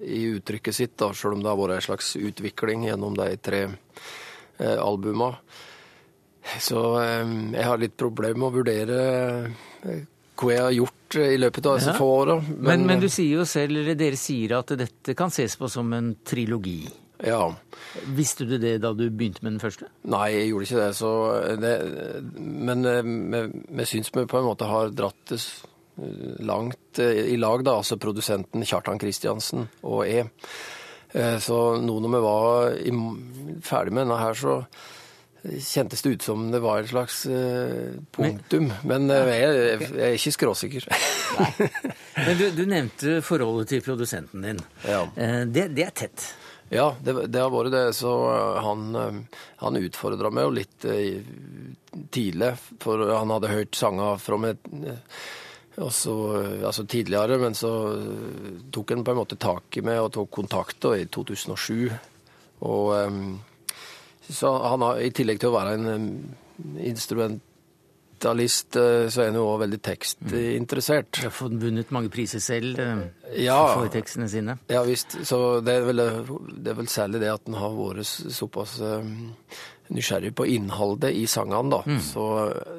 i 0.00 0.20
uttrykket 0.38 0.72
sitt, 0.78 0.94
da, 0.96 1.10
selv 1.12 1.36
om 1.36 1.42
det 1.44 1.50
har 1.50 1.58
vært 1.60 1.74
en 1.74 1.84
slags 1.84 2.14
utvikling 2.16 2.86
gjennom 2.88 3.18
de 3.20 3.26
tre 3.44 3.60
albuma. 4.80 5.34
Så 6.64 6.80
jeg 7.04 7.68
har 7.68 7.84
litt 7.84 8.00
problemer 8.00 8.40
med 8.40 8.48
å 8.48 8.56
vurdere 8.56 10.08
hva 10.40 10.54
jeg 10.54 10.64
har 10.64 10.74
gjort 10.76 11.20
eh, 11.20 11.34
i 11.34 11.38
løpet 11.40 11.68
av 11.68 11.78
disse 11.78 11.94
ja. 11.94 11.98
få 12.00 12.08
åra. 12.22 12.38
Men, 12.40 12.64
men, 12.70 12.88
men, 12.88 13.04
du 13.04 13.08
sier 13.12 13.40
jo 13.40 13.46
selv, 13.48 13.76
eller 13.82 13.98
dere 13.98 14.18
sier 14.20 14.56
at 14.58 14.74
dette 14.80 15.16
kan 15.18 15.32
ses 15.34 15.56
på 15.60 15.70
som 15.70 15.92
en 15.96 16.14
trilogi. 16.26 16.82
Ja. 17.20 17.50
Visste 18.16 18.46
du 18.48 18.56
det 18.60 18.78
da 18.80 18.94
du 18.96 19.04
begynte 19.10 19.44
med 19.44 19.58
den 19.58 19.62
første? 19.62 19.90
Nei, 20.08 20.30
jeg 20.38 20.52
gjorde 20.52 20.68
ikke 20.68 20.80
det. 20.80 20.92
Så 20.96 21.10
det 21.60 21.74
men 22.40 22.86
vi, 23.68 23.88
syns 23.88 24.08
vi 24.14 24.24
på 24.24 24.40
en 24.40 24.48
måte 24.48 24.68
har 24.70 24.94
dratt 24.96 25.34
det 25.34 25.40
langt 26.46 26.98
eh, 26.98 27.26
i 27.34 27.36
lag, 27.36 27.64
da. 27.64 27.76
Altså 27.80 27.98
produsenten 28.00 28.64
Kjartan 28.66 29.00
Kristiansen 29.00 29.68
og 29.82 30.04
jeg. 30.08 30.30
Eh, 31.12 31.36
så 31.42 31.58
nå 31.82 31.98
når 32.00 32.14
vi 32.14 32.22
var 32.24 32.72
ferdig 33.66 33.94
med 33.94 34.06
denne 34.06 34.20
her, 34.20 34.38
så 34.38 34.60
kjentes 35.42 36.02
det 36.02 36.10
ut 36.10 36.22
som 36.22 36.50
det 36.50 36.60
var 36.60 36.82
et 36.82 36.90
slags 36.90 37.22
uh, 37.26 37.96
punktum. 38.12 38.70
Men, 38.84 39.08
uh, 39.10 39.30
jeg, 39.32 39.56
jeg, 39.80 39.96
er 39.96 40.18
ikke 40.18 40.34
skråsikker. 40.36 40.86
men 42.26 42.38
du, 42.38 42.46
du, 42.58 42.62
nevnte 42.68 43.18
forholdet 43.24 43.72
til 43.72 43.82
produsenten 43.84 44.44
din. 44.44 44.62
Ja. 44.84 45.06
Uh, 45.16 45.42
det, 45.48 45.70
det, 45.76 45.88
er 45.88 45.96
tett? 46.02 46.28
Ja, 46.68 46.90
det, 47.00 47.16
det, 47.32 47.40
har 47.40 47.52
vært 47.54 47.72
det. 47.74 47.84
Så 47.96 48.12
han, 48.66 49.24
han 49.64 49.80
utfordra 49.80 50.30
meg 50.34 50.48
jo 50.48 50.56
litt 50.60 50.88
tidlig. 52.14 52.54
For 52.82 53.08
han 53.10 53.32
hadde 53.34 53.54
hørt 53.54 53.78
sanger 53.78 54.20
fra 54.22 54.38
meg 54.40 54.60
også, 55.80 56.12
altså 56.66 56.84
tidligere, 56.84 57.38
men 57.40 57.54
så 57.56 57.70
tok 58.74 58.90
han 58.92 59.04
på 59.06 59.14
en 59.14 59.18
måte 59.22 59.38
tak 59.40 59.78
i 59.80 59.82
meg 59.86 60.02
og 60.02 60.10
tok 60.12 60.28
kontakt 60.42 60.82
da, 60.84 60.92
i 60.98 61.06
2007. 61.08 61.88
Og 62.68 62.90
um, 63.08 63.38
så 64.30 64.52
han 64.62 64.84
har, 64.86 65.00
I 65.02 65.10
tillegg 65.14 65.40
til 65.42 65.50
å 65.50 65.56
være 65.58 65.76
en 65.78 65.88
instrumentalist, 66.78 68.76
eh, 68.76 69.08
så 69.08 69.22
er 69.22 69.30
han 69.30 69.38
jo 69.40 69.48
òg 69.48 69.64
veldig 69.64 69.80
tekstinteressert. 69.84 71.18
Mm. 71.18 71.24
Har 71.26 71.34
fått 71.34 71.58
vunnet 71.64 71.94
mange 71.94 72.12
priser 72.12 72.42
selv 72.44 72.80
eh, 72.82 73.02
ja, 73.46 73.58
for 73.74 73.90
tekstene 73.92 74.28
sine. 74.30 74.58
Ja 74.70 74.84
visst. 74.86 75.18
Så 75.26 75.60
det 75.64 75.80
er, 75.80 75.88
vel, 75.88 76.04
det 76.60 76.72
er 76.72 76.80
vel 76.82 76.90
særlig 76.92 77.24
det 77.24 77.34
at 77.34 77.44
han 77.48 77.58
har 77.60 77.76
vært 77.76 78.06
såpass 78.06 78.78
eh, 78.84 79.10
nysgjerrig 79.90 80.30
på 80.38 80.46
innholdet 80.46 81.16
i 81.18 81.24
sangene, 81.26 81.72
da. 81.72 81.80
Mm. 81.82 82.00
Så 82.04 82.26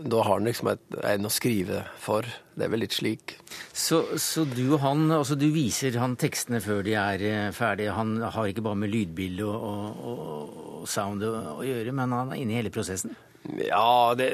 da 0.07 0.21
har 0.23 0.37
han 0.37 0.47
liksom 0.47 0.71
et, 0.71 0.85
en 1.03 1.27
å 1.27 1.33
skrive 1.33 1.83
for. 1.99 2.27
Det 2.55 2.67
er 2.67 2.71
vel 2.71 2.83
litt 2.85 2.95
slik. 2.95 3.35
Så, 3.73 4.03
så 4.21 4.45
du 4.47 4.63
og 4.69 4.79
han, 4.85 5.09
altså 5.11 5.35
du 5.39 5.49
viser 5.51 5.97
han 5.99 6.15
tekstene 6.19 6.61
før 6.63 6.85
de 6.87 6.95
er 6.99 7.51
ferdige. 7.55 7.97
Han 7.97 8.15
har 8.21 8.47
ikke 8.47 8.63
bare 8.63 8.79
med 8.79 8.93
lydbilde 8.93 9.43
og, 9.43 10.05
og, 10.07 10.70
sound 10.89 11.25
å, 11.25 11.59
gjøre, 11.65 11.93
men 11.95 12.15
han 12.15 12.31
er 12.33 12.41
inne 12.41 12.55
i 12.55 12.59
hele 12.61 12.73
prosessen? 12.73 13.13
Ja, 13.57 14.13
det, 14.17 14.29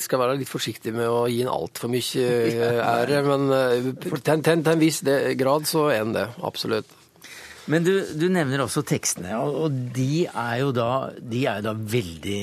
skal 0.00 0.22
være 0.22 0.38
litt 0.40 0.48
forsiktig 0.48 0.94
med 0.96 1.10
å 1.10 1.26
gi 1.28 1.42
en 1.44 1.52
altfor 1.52 1.92
mye 1.92 2.24
eh, 2.48 2.80
ære. 2.96 3.20
Men 3.26 3.52
eh, 3.52 3.92
til, 4.24 4.42
en 4.56 4.80
viss 4.80 5.02
grad 5.38 5.68
så 5.68 5.86
er 5.92 6.00
han 6.00 6.16
det. 6.16 6.26
Absolutt. 6.42 6.98
Men 7.70 7.84
du, 7.86 7.92
du, 8.18 8.26
nevner 8.32 8.64
også 8.64 8.82
tekstene, 8.88 9.36
og, 9.38 9.58
og 9.66 9.80
de, 9.94 10.26
er 10.26 10.56
jo 10.64 10.72
da, 10.74 10.90
de 11.14 11.44
er 11.46 11.60
jo 11.60 11.68
da 11.68 11.74
veldig 11.76 12.42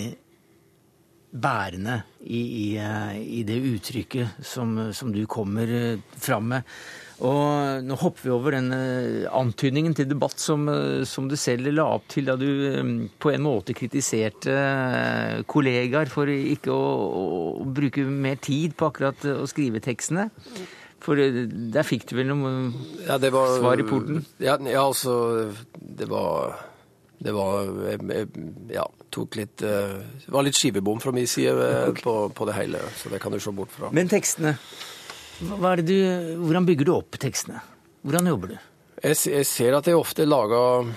bærende 1.30 1.98
i, 2.24 2.40
i, 2.40 2.68
eh, 2.82 3.18
i 3.42 3.44
det 3.48 3.60
uttrykket 3.74 4.46
som, 4.46 4.78
som 4.96 5.12
du 5.14 5.26
kommer 5.30 6.00
fram 6.22 6.54
med. 6.54 6.80
Og 7.20 7.84
nå 7.84 7.96
hopper 8.00 8.24
vi 8.24 8.32
over 8.32 8.56
den 8.56 8.72
eh, 8.72 9.26
antydningen 9.36 9.96
til 9.98 10.08
debatt 10.08 10.40
som, 10.40 10.68
eh, 10.72 11.04
som, 11.08 11.28
du 11.28 11.36
selv 11.40 11.68
la 11.76 11.90
opp 11.98 12.08
til 12.12 12.30
da 12.30 12.38
du 12.40 12.48
eh, 12.70 12.92
på 13.20 13.34
en 13.34 13.44
måte 13.44 13.76
kritiserte 13.76 14.56
kollegaer 15.52 16.12
for 16.12 16.32
ikke 16.32 16.72
å, 16.72 16.86
å 17.60 17.68
bruke 17.68 18.06
mer 18.08 18.40
tid 18.40 18.78
på 18.80 18.88
akkurat 18.88 19.28
å 19.34 19.48
skrive 19.52 19.84
tekstene. 19.84 20.30
For 21.04 21.20
der 21.20 21.88
fikk 21.88 22.08
du 22.10 22.18
vel 22.18 22.32
noe 22.32 22.50
ja, 23.06 23.20
var, 23.20 23.54
svar 23.60 23.80
i 23.80 23.88
porten? 23.88 24.24
Ja, 24.44 24.58
ja, 24.68 24.82
altså 24.84 25.14
Det 25.80 26.10
var 26.12 26.58
Det 27.24 27.32
var 27.32 27.70
Jeg, 27.88 28.26
ja, 28.76 28.84
tok 29.08 29.38
litt 29.40 29.64
Det 29.64 30.28
var 30.28 30.44
litt 30.44 30.60
skivebom 30.60 31.00
fra 31.00 31.16
min 31.16 31.28
side 31.32 31.56
okay. 31.56 32.04
på, 32.04 32.18
på, 32.36 32.50
det 32.52 32.58
hele, 32.60 32.84
så 33.00 33.14
det 33.16 33.24
kan 33.24 33.32
du 33.32 33.40
se 33.40 33.56
bort 33.56 33.72
fra. 33.72 33.94
Men 33.96 34.12
tekstene? 34.12 34.58
Du, 35.40 35.96
hvordan 36.44 36.66
bygger 36.68 36.90
du 36.90 36.92
opp 36.98 37.16
tekstene? 37.22 37.62
Hvordan 38.04 38.28
jobber 38.28 38.52
du? 38.52 38.58
Jeg, 39.00 39.16
jeg 39.32 39.48
ser 39.48 39.78
at 39.78 39.88
jeg 39.88 39.96
ofte 39.96 40.26
lager 40.28 40.90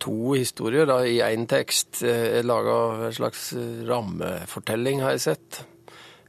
to 0.00 0.36
historier 0.36 0.86
da, 0.86 1.00
i 1.02 1.18
én 1.24 1.48
tekst. 1.50 2.04
Jeg 2.06 2.46
lager 2.46 3.08
en 3.08 3.16
slags 3.16 3.50
rammefortelling, 3.88 5.02
har 5.02 5.16
jeg 5.16 5.24
sett. 5.26 5.60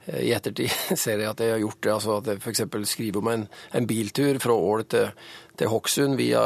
I 0.09 0.34
ettertid 0.34 0.74
ser 1.03 1.22
jeg 1.22 1.30
at 1.30 1.45
jeg 1.45 1.53
har 1.53 1.62
gjort 1.62 1.82
det. 1.84 1.93
altså 1.93 2.18
At 2.18 2.32
jeg 2.32 2.41
f.eks. 2.41 2.66
skriver 2.89 3.22
om 3.22 3.32
en, 3.36 3.47
en, 3.78 3.88
biltur 3.88 4.41
fra 4.41 4.57
Ål 4.57 4.86
til, 4.89 5.26
til 5.57 5.72
Hokksund 5.72 6.18
via 6.18 6.43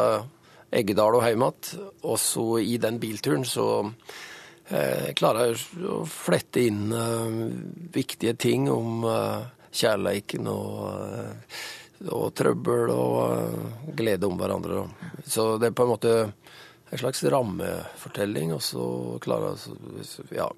Eggedal 0.76 1.16
og 1.16 1.24
hjem 1.24 1.48
igjen. 1.48 1.90
Og 2.04 2.20
så 2.20 2.48
i 2.60 2.76
den 2.82 3.00
bilturen 3.00 3.48
så 3.48 3.70
eh, 4.68 5.14
klarer 5.16 5.54
jeg 5.54 5.88
å 5.88 6.04
flette 6.10 6.68
inn 6.68 6.90
eh, 6.92 7.44
viktige 7.96 8.36
ting 8.36 8.68
om 8.72 9.08
eh, 9.08 9.55
kjærleiken 9.76 10.48
og, 10.52 10.80
eh, 11.20 11.60
og 12.12 12.32
trøbbel 12.38 12.94
og 12.94 13.20
eh, 13.26 13.94
glede 13.98 14.30
om 14.30 14.40
hverandre. 14.40 14.86
Så 15.28 15.56
det 15.62 15.72
er 15.72 15.78
på 15.78 15.86
en 15.86 15.94
måte 15.94 16.16
en 16.90 17.02
slags 17.02 17.24
rammefortelling. 17.24 18.54
Og 18.56 18.62
så 18.64 18.88
klarer 19.24 19.56
ja, 20.36 20.50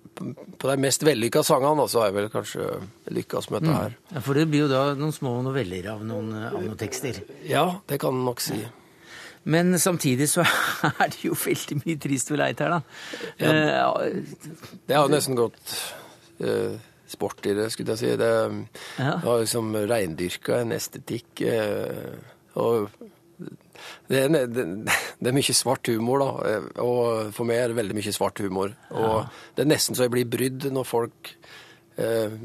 På 0.57 0.71
de 0.71 0.77
mest 0.81 1.05
vellykka 1.07 1.43
sangene 1.45 1.87
så 1.89 2.03
har 2.03 2.11
jeg 2.11 2.17
vel 2.17 2.33
kanskje 2.33 2.67
lykkes 3.15 3.51
med 3.51 3.63
dette 3.63 3.71
mm. 3.71 3.77
her. 3.77 3.95
Mm. 3.95 4.09
Ja, 4.15 4.25
For 4.25 4.39
det 4.39 4.49
blir 4.51 4.65
jo 4.65 4.73
da 4.73 4.83
noen 4.97 5.15
små 5.15 5.37
noveller 5.45 5.93
av 5.93 6.03
noen, 6.07 6.33
av 6.51 6.59
noen 6.59 6.77
tekster? 6.79 7.21
Ja, 7.47 7.69
det 7.87 8.01
kan 8.03 8.15
man 8.17 8.27
nok 8.31 8.43
si. 8.43 8.59
Men 9.47 9.77
samtidig 9.79 10.27
så 10.27 10.43
er 10.91 11.13
det 11.13 11.23
jo 11.23 11.37
veldig 11.39 11.79
mye 11.85 11.99
trist 12.03 12.33
og 12.35 12.41
leit 12.41 12.59
her, 12.59 12.77
da. 12.77 12.81
Ja, 13.39 13.93
det 14.89 14.97
har 14.97 15.11
nesten 15.11 15.37
gått 15.39 15.77
sport 17.07 17.45
i 17.47 17.55
det, 17.57 17.69
skulle 17.73 17.95
jeg 17.95 18.03
si. 18.03 18.15
Det, 18.19 18.31
ja. 18.99 19.13
det 19.17 19.27
har 19.27 19.43
liksom 19.43 19.75
reindyrka 19.87 20.61
en 20.61 20.75
estetikk. 20.75 21.45
og 22.57 22.89
det 24.07 24.23
er, 24.23 24.31
det, 24.47 24.65
det 25.19 25.29
er, 25.29 25.35
mye 25.35 25.55
svart 25.55 25.89
humor, 25.91 26.23
da. 26.23 26.57
Og 26.83 27.29
for 27.35 27.47
meg 27.47 27.61
er 27.61 27.71
det 27.71 27.77
veldig 27.77 27.97
mye 27.99 28.15
svart 28.15 28.41
humor. 28.41 28.73
Og 28.95 29.07
ja. 29.11 29.21
det 29.55 29.65
er 29.65 29.71
nesten 29.73 29.97
så 29.97 30.07
jeg 30.07 30.15
blir 30.15 30.29
brydd 30.31 30.69
når 30.73 30.87
folk 30.87 31.31
eh, 32.01 32.35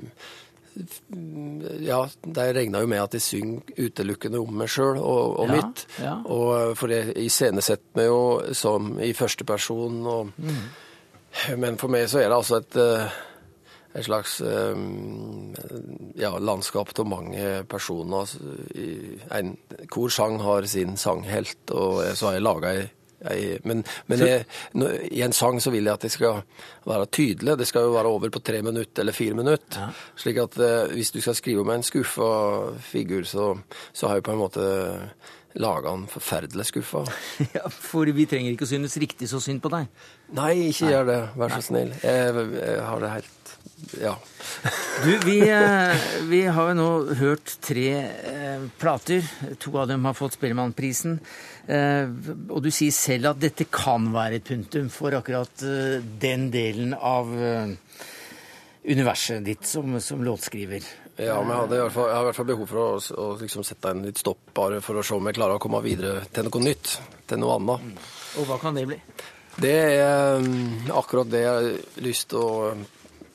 Ja, 1.85 1.99
de 2.25 2.47
regner 2.57 2.85
jo 2.85 2.89
med 2.89 3.03
at 3.03 3.17
jeg 3.17 3.25
synger 3.25 3.89
utelukkende 3.89 4.41
om 4.41 4.55
meg 4.63 4.71
sjøl 4.73 4.97
og, 5.01 5.39
og 5.43 5.51
ja, 5.51 5.59
mitt. 5.59 5.85
Ja. 6.03 6.15
Og 6.25 6.77
for 6.81 6.93
jeg 6.93 7.17
iscenesetter 7.25 8.01
meg 8.01 8.09
jo 8.09 8.23
som 8.57 8.95
i 9.01 9.13
første 9.17 9.47
person. 9.49 10.01
Og, 10.03 10.33
mm. 10.37 10.63
Men 11.61 11.81
for 11.81 11.93
meg 11.93 12.09
så 12.13 12.23
er 12.23 12.29
det 12.29 12.41
altså 12.41 12.61
et 12.61 12.81
eh, 12.81 13.21
et 13.93 14.07
slags 14.07 14.39
ehm, 14.41 15.53
ja, 16.17 16.33
landskap 16.41 16.95
av 16.99 17.09
mange 17.09 17.51
personer. 17.69 18.33
En, 19.37 19.55
hvor 19.93 20.13
sang 20.13 20.41
har 20.41 20.67
sin 20.71 20.97
sanghelt, 20.97 21.61
og 21.71 22.03
så 22.17 22.31
har 22.31 22.39
jeg 22.39 22.47
laga 22.47 22.75
ei 22.79 22.91
men, 23.63 23.85
men 24.11 24.23
jeg, 24.25 24.47
i 25.15 25.23
en 25.23 25.35
sang 25.37 25.61
så 25.63 25.71
vil 25.71 25.87
jeg 25.87 25.95
at 25.95 26.07
det 26.07 26.13
skal 26.15 26.41
være 26.89 27.07
tydelig. 27.07 27.57
Det 27.61 27.69
skal 27.69 27.87
jo 27.87 27.95
være 27.95 28.11
over 28.11 28.33
på 28.35 28.43
tre 28.43 28.63
minutter 28.67 29.05
eller 29.05 29.17
fire 29.17 29.37
minutter. 29.39 29.79
Ja. 29.79 29.91
Slik 30.19 30.41
at 30.43 30.59
eh, 30.59 30.95
hvis 30.97 31.13
du 31.15 31.21
skal 31.23 31.37
skrive 31.39 31.63
om 31.63 31.71
en 31.71 31.87
skuffa 31.87 32.33
figur, 32.83 33.23
så, 33.29 33.53
så 33.93 34.11
har 34.11 34.19
jeg 34.19 34.27
på 34.27 34.35
en 34.35 34.43
måte 34.43 34.67
laga 35.61 35.93
han 35.93 36.09
forferdelig 36.11 36.71
skuffa. 36.71 37.05
Ja, 37.57 37.69
for 37.69 38.09
vi 38.09 38.27
trenger 38.29 38.55
ikke 38.55 38.69
å 38.69 38.73
synes 38.73 38.97
riktig 39.01 39.29
så 39.31 39.41
synd 39.43 39.63
på 39.65 39.73
deg. 39.73 39.91
Nei, 40.33 40.55
ikke 40.71 40.89
Nei. 40.89 40.93
gjør 40.95 41.09
det. 41.11 41.21
Vær 41.37 41.57
så 41.57 41.63
snill. 41.69 41.95
Jeg, 42.03 42.47
jeg 42.57 42.85
har 42.89 43.05
det 43.05 43.15
helt 43.19 43.43
ja. 44.01 44.19
du, 45.05 45.19
vi, 45.25 45.41
eh, 45.51 45.97
vi, 46.23 46.43
har 46.47 46.71
jo 46.71 46.77
nå 46.79 46.89
hørt 47.19 47.57
tre 47.65 47.89
eh, 47.99 48.65
plater. 48.79 49.27
To 49.63 49.75
av 49.83 49.91
dem 49.91 50.07
har 50.07 50.17
fått 50.17 50.39
Spellemannprisen. 50.39 51.19
Eh, 51.67 52.11
og 52.49 52.63
du 52.65 52.71
sier 52.75 52.95
selv 52.95 53.33
at 53.33 53.43
dette 53.43 53.67
kan 53.73 54.09
være 54.15 54.39
et 54.39 54.49
punktum 54.49 54.89
for 54.93 55.15
akkurat 55.19 55.67
eh, 55.67 55.99
den 56.23 56.49
delen 56.55 56.95
av 56.95 57.31
universet 58.83 59.45
ditt 59.47 59.67
som, 59.69 59.99
som 60.03 60.23
låtskriver. 60.25 60.87
Ja, 61.21 61.37
men 61.43 61.53
jeg, 61.53 61.59
hadde 61.61 61.77
i 61.77 61.83
hvert 61.83 61.95
fall, 61.95 62.09
jeg 62.09 62.17
har 62.17 62.25
i 62.25 62.29
hvert 62.31 62.39
fall 62.39 62.49
behov 62.49 62.71
for 62.71 62.81
å, 62.83 62.89
å 63.21 63.27
liksom 63.43 63.67
sette 63.69 63.93
en 63.93 64.07
litt 64.07 64.23
stopp, 64.23 64.47
bare 64.57 64.81
for 64.85 64.97
å 64.97 65.05
se 65.05 65.17
om 65.17 65.29
jeg 65.29 65.37
klarer 65.37 65.59
å 65.59 65.63
komme 65.63 65.83
videre 65.85 66.25
til 66.33 66.49
noe 66.49 66.65
nytt. 66.65 66.97
Til 67.29 67.43
noe 67.43 67.59
annet. 67.59 67.85
Mm. 67.85 68.11
Og 68.41 68.49
hva 68.49 68.59
kan 68.63 68.79
det 68.79 68.87
bli? 68.89 68.99
Det 69.61 69.73
er 69.99 70.41
um, 70.41 70.91
akkurat 70.97 71.29
det 71.29 71.43
jeg 71.45 71.53
har 71.53 72.05
lyst 72.07 72.31
til 72.33 72.41
å 72.41 72.53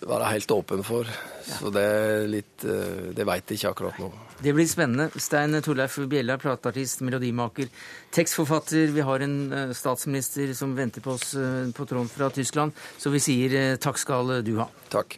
være 0.07 0.31
helt 0.33 0.51
åpen 0.51 0.81
for. 0.85 1.09
Så 1.47 1.69
det, 1.73 1.83
er 1.83 2.25
litt, 2.29 2.63
eh, 2.67 3.11
det 3.15 3.25
veit 3.27 3.49
jeg 3.49 3.61
ikke 3.61 3.73
akkurat 3.73 3.99
nå. 4.01 4.09
Det 4.37 4.53
blir 4.53 4.67
spennende. 4.69 5.07
Stein 5.21 5.57
Torleif 5.65 5.95
Bjella, 6.09 6.35
plateartist, 6.37 7.01
melodimaker, 7.05 7.69
tekstforfatter. 8.13 8.91
Vi 8.93 9.05
har 9.05 9.23
en 9.25 9.37
eh, 9.53 9.71
statsminister 9.77 10.53
som 10.57 10.75
venter 10.77 11.05
på 11.05 11.15
oss 11.15 11.33
eh, 11.39 11.69
på 11.73 11.87
tråden 11.89 12.11
fra 12.11 12.29
Tyskland, 12.33 12.75
så 12.97 13.13
vi 13.13 13.23
sier 13.23 13.79
takk 13.81 14.01
skal 14.01 14.37
du 14.45 14.57
ha. 14.59 14.69
Takk. 14.93 15.17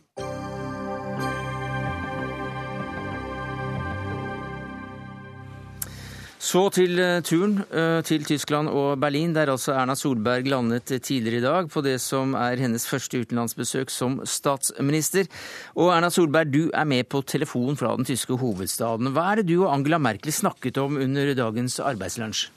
Så 6.39 6.61
til 6.71 6.95
eh, 7.03 7.17
turen 7.27 7.57
eh, 7.67 7.99
til 8.07 8.23
Tyskland 8.23 8.69
og 8.71 8.93
Berlin, 9.03 9.33
der 9.35 9.49
altså 9.51 9.73
Erna 9.75 9.91
Solberg 9.99 10.47
landet 10.47 10.87
tidligere 11.03 11.41
i 11.41 11.43
dag 11.43 11.67
på 11.67 11.83
det 11.83 11.97
som 11.99 12.31
er 12.39 12.61
hennes 12.63 12.85
første 12.87 13.19
utenlandsbesøk 13.19 13.91
som 13.91 14.21
statsminister. 14.23 15.27
Og 15.75 15.91
Erna 15.91 16.07
Solberg, 16.07 16.47
du 16.53 16.71
er 16.71 16.87
med 16.87 17.09
på 17.11 17.19
telefon 17.27 17.75
fra 17.75 17.91
den 17.99 18.07
tyske 18.07 18.39
hovedstaden. 18.39 19.11
Hva 19.11 19.27
er 19.33 19.41
det 19.41 19.49
du 19.51 19.65
og 19.65 19.73
Angela 19.73 19.99
Merkel 19.99 20.31
snakket 20.31 20.79
om 20.79 20.95
under 20.95 21.35
dagens 21.35 21.75
arbeidslunsj? 21.83 22.47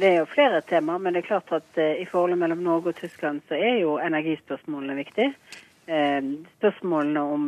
Det 0.00 0.06
er 0.06 0.20
jo 0.22 0.32
flere 0.32 0.64
temaer, 0.64 1.04
men 1.04 1.12
det 1.12 1.26
er 1.26 1.32
klart 1.34 1.52
at 1.52 1.76
eh, 1.84 2.00
i 2.00 2.08
forholdet 2.08 2.40
mellom 2.40 2.64
Norge 2.64 2.94
og 2.94 3.02
Tyskland 3.02 3.44
så 3.50 3.60
er 3.60 3.82
jo 3.82 3.98
energispørsmålene 4.00 5.02
viktig. 5.04 5.34
Spørsmålene 5.90 7.22
om 7.34 7.46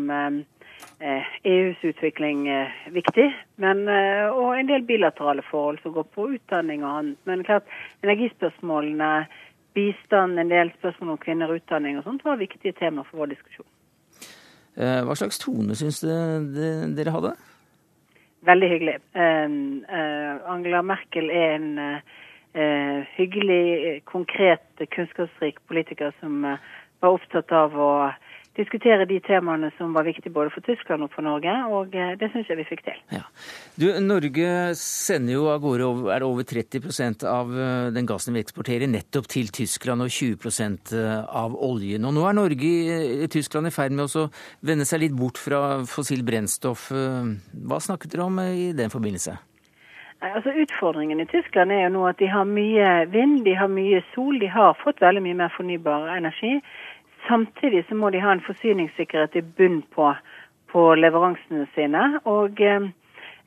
EUs 1.03 1.77
eh, 1.83 1.85
e 1.85 1.89
utvikling 1.89 2.49
eh, 2.49 2.69
viktig, 2.95 3.27
men, 3.57 3.89
eh, 3.89 4.29
og 4.31 4.55
en 4.55 4.69
del 4.69 4.85
bilaterale 4.87 5.43
forhold 5.51 5.81
som 5.83 5.95
går 5.97 6.07
på 6.15 6.29
utdanning 6.37 6.85
og 6.85 6.99
annet. 6.99 7.19
Men 7.27 7.43
klart, 7.45 7.67
energispørsmålene, 8.05 9.27
bistand, 9.75 10.39
en 10.39 10.53
del 10.53 10.71
spørsmål 10.79 11.17
om 11.17 11.19
kvinner, 11.19 11.55
utdanning 11.57 11.99
og 11.99 12.07
sånt 12.07 12.23
var 12.25 12.39
viktige 12.39 12.77
temaer 12.79 13.09
for 13.09 13.25
vår 13.25 13.33
diskusjon. 13.35 13.67
Hva 14.77 15.15
slags 15.19 15.41
tone 15.41 15.75
syns 15.77 15.99
dere 16.01 17.13
hadde? 17.13 17.33
Veldig 18.49 18.69
hyggelig. 18.71 18.95
Angela 19.13 20.81
Merkel 20.81 21.29
er 21.29 21.57
en 21.59 23.05
hyggelig, 23.17 24.01
konkret, 24.09 24.65
kunnskapsrik 24.95 25.61
politiker 25.69 26.15
som 26.21 26.41
var 26.45 27.11
opptatt 27.11 27.53
av 27.53 27.77
å 27.77 27.93
diskutere 28.59 29.07
de 29.09 29.19
temaene 29.25 29.71
som 29.79 29.95
var 29.97 30.05
viktige 30.05 30.33
både 30.33 30.53
for 30.53 30.65
Tyskland 30.67 31.07
og 31.07 31.13
for 31.15 31.25
Norge, 31.25 31.53
og 31.73 31.95
eh, 31.97 32.15
det 32.21 32.29
syns 32.33 32.51
jeg 32.51 32.59
vi 32.61 32.67
fikk 32.69 32.83
til. 32.87 32.99
Ja. 33.15 33.23
Du, 33.81 33.87
Norge 34.05 34.49
sender 34.79 35.37
jo 35.39 35.47
av 35.53 35.63
gårde 35.65 35.89
er 36.13 36.27
over 36.27 36.47
30 36.49 37.25
av 37.29 37.53
eh, 37.57 37.87
den 37.97 38.09
gassen 38.09 38.37
vi 38.37 38.43
eksporterer 38.45 38.91
nettopp 38.91 39.31
til 39.33 39.49
Tyskland, 39.55 40.05
og 40.05 40.13
20 40.13 40.99
eh, 40.99 41.23
av 41.43 41.57
oljen. 41.57 42.05
Og 42.09 42.17
nå 42.17 42.27
er 42.29 42.37
Norge 42.37 42.73
i 43.25 43.31
Tyskland 43.33 43.71
i 43.71 43.75
ferd 43.75 43.97
med 43.97 44.13
å 44.21 44.27
vende 44.61 44.89
seg 44.89 45.07
litt 45.07 45.17
bort 45.17 45.41
fra 45.41 45.81
fossilt 45.89 46.27
brennstoff. 46.27 46.91
Hva 46.93 47.81
snakket 47.81 48.13
dere 48.13 48.29
om 48.29 48.39
i 48.43 48.71
den 48.77 48.93
forbindelse? 48.93 49.39
Altså 50.23 50.53
Utfordringen 50.55 51.19
i 51.19 51.27
Tyskland 51.27 51.73
er 51.75 51.89
jo 51.89 51.95
nå 51.97 52.03
at 52.07 52.21
de 52.21 52.29
har 52.31 52.47
mye 52.47 52.91
vind, 53.11 53.41
de 53.43 53.57
har 53.59 53.67
mye 53.67 53.99
sol, 54.13 54.37
de 54.39 54.47
har 54.47 54.77
fått 54.79 55.03
veldig 55.03 55.23
mye 55.25 55.39
mer 55.41 55.51
fornybar 55.57 56.13
energi. 56.15 56.61
Samtidig 57.29 57.85
så 57.89 57.95
må 57.95 58.11
de 58.11 58.21
ha 58.21 58.33
en 58.33 58.43
forsyningssikkerhet 58.47 59.37
i 59.39 59.45
bunn 59.59 59.83
på, 59.95 60.09
på 60.73 60.87
leveransene 60.99 61.69
sine. 61.77 62.03
Og 62.25 62.61
eh, 62.61 62.89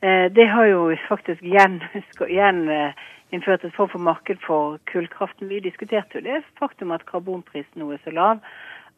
eh 0.02 0.32
det 0.32 0.48
har 0.50 0.66
jo 0.66 0.96
faktisk 1.08 1.44
igjen, 1.44 1.82
igjen 2.36 2.70
eh, 2.70 2.94
et 3.32 3.76
form 3.76 3.90
for 3.90 4.00
marked 4.00 4.38
for 4.48 4.78
kullkraften. 4.92 5.50
Vi 5.50 5.60
diskuterte 5.60 6.20
jo 6.20 6.24
det 6.24 6.44
faktum 6.60 6.92
at 6.92 7.06
karbonprisen 7.06 7.82
nå 7.82 7.92
er 7.92 8.00
så 8.04 8.12
lav 8.12 8.40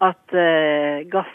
at 0.01 0.33
eh, 0.33 1.07
gass, 1.09 1.31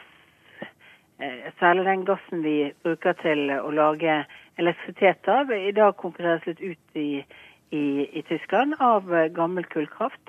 eh, 1.19 1.51
særlig 1.59 1.85
den 1.85 2.05
gassen 2.05 2.45
vi 2.45 2.73
bruker 2.85 3.13
til 3.23 3.51
å 3.51 3.71
lage 3.71 4.25
elektrisitet 4.59 5.29
av, 5.29 5.51
i 5.51 5.73
dag 5.73 5.97
konkurreres 5.97 6.47
litt 6.47 6.61
ut 6.61 7.01
i, 7.01 7.25
i, 7.75 7.85
i 8.13 8.23
Tyskland 8.29 8.79
av 8.79 9.11
gammel 9.35 9.65
kullkraft. 9.65 10.23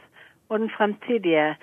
Og 0.49 0.59
den 0.59 0.69
fremtidige 0.73 1.55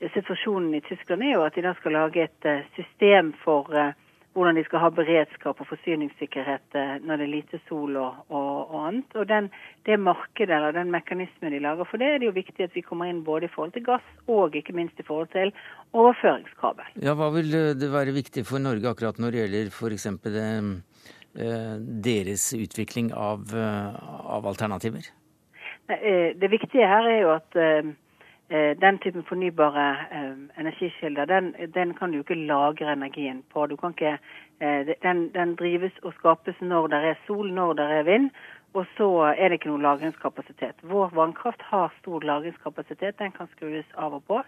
situasjonen 0.00 0.74
i 0.74 0.82
Tyskland 0.86 1.24
er 1.26 1.34
jo 1.34 1.46
at 1.46 1.56
de 1.56 1.64
da 1.64 1.72
skal 1.78 1.96
lage 1.96 2.28
et 2.28 2.46
eh, 2.46 2.66
system 2.76 3.32
for 3.42 3.66
uh, 3.74 3.90
hvordan 4.36 4.58
de 4.58 4.62
skal 4.68 4.82
ha 4.84 4.90
beredskap 4.94 5.58
og 5.58 5.68
forsyningssikkerhet 5.70 6.78
uh, 6.78 6.94
når 7.02 7.18
det 7.18 7.26
er 7.26 7.32
lite 7.32 7.60
sol 7.66 7.96
og, 7.98 8.20
og, 8.28 8.52
og 8.68 8.86
annet. 8.88 9.18
Og 9.18 9.28
den, 9.30 9.50
det 9.88 9.98
markedet 9.98 10.54
eller 10.54 10.76
den 10.76 10.92
mekanismen 10.94 11.54
de 11.54 11.62
lager 11.64 11.88
for 11.90 11.98
det, 11.98 12.12
er 12.12 12.22
det 12.22 12.30
jo 12.30 12.36
viktig 12.38 12.68
at 12.68 12.78
vi 12.78 12.84
kommer 12.86 13.10
inn 13.10 13.24
både 13.26 13.48
i 13.48 13.52
forhold 13.54 13.74
til 13.74 13.86
gass 13.90 14.06
og 14.30 14.56
ikke 14.58 14.76
minst 14.78 15.02
i 15.02 15.06
forhold 15.06 15.32
til 15.34 15.52
overføringskabel. 15.98 16.94
Ja, 17.02 17.18
Hva 17.18 17.32
vil 17.34 17.50
det 17.80 17.92
være 17.92 18.14
viktig 18.16 18.46
for 18.46 18.62
Norge 18.62 18.92
akkurat 18.92 19.18
når 19.18 19.34
det 19.34 19.44
gjelder 19.44 19.72
f.eks. 19.74 20.10
Deres 22.08 22.44
utvikling 22.56 23.12
av, 23.14 23.50
av 23.54 24.46
alternativer? 24.48 25.06
Det 25.88 26.50
viktige 26.50 26.88
her 26.88 27.06
er 27.06 27.20
jo 27.22 27.30
at 27.36 27.58
Eh, 27.58 27.94
den 28.50 28.98
typen 28.98 29.24
fornybare 29.28 29.88
eh, 30.10 30.60
energikilder, 30.60 31.24
den, 31.24 31.54
den, 31.74 31.94
kan 31.94 32.10
du 32.10 32.16
jo 32.16 32.24
ikke 32.24 32.46
lagre 32.48 32.92
energien 32.92 33.42
på. 33.52 33.66
Ikke, 33.68 34.18
eh, 34.60 34.92
den, 35.02 35.28
den, 35.34 35.56
drives 35.56 35.92
og 36.02 36.14
skapes 36.16 36.60
når 36.60 36.88
det 36.88 37.02
er 37.10 37.20
sol, 37.26 37.52
når 37.52 37.72
det 37.72 37.90
er 37.98 38.02
vind. 38.02 38.30
Og 38.72 38.86
så 38.96 39.08
er 39.32 39.48
det 39.48 39.58
ikke 39.58 39.70
noe 39.72 39.82
lagringskapasitet. 39.84 40.80
Vår 40.82 41.12
vannkraft 41.16 41.62
har 41.70 41.92
stor 42.00 42.24
lagringskapasitet. 42.24 43.18
Den 43.18 43.32
kan 43.32 43.48
skrues 43.52 43.86
av 43.96 44.16
og 44.16 44.24
på. 44.28 44.40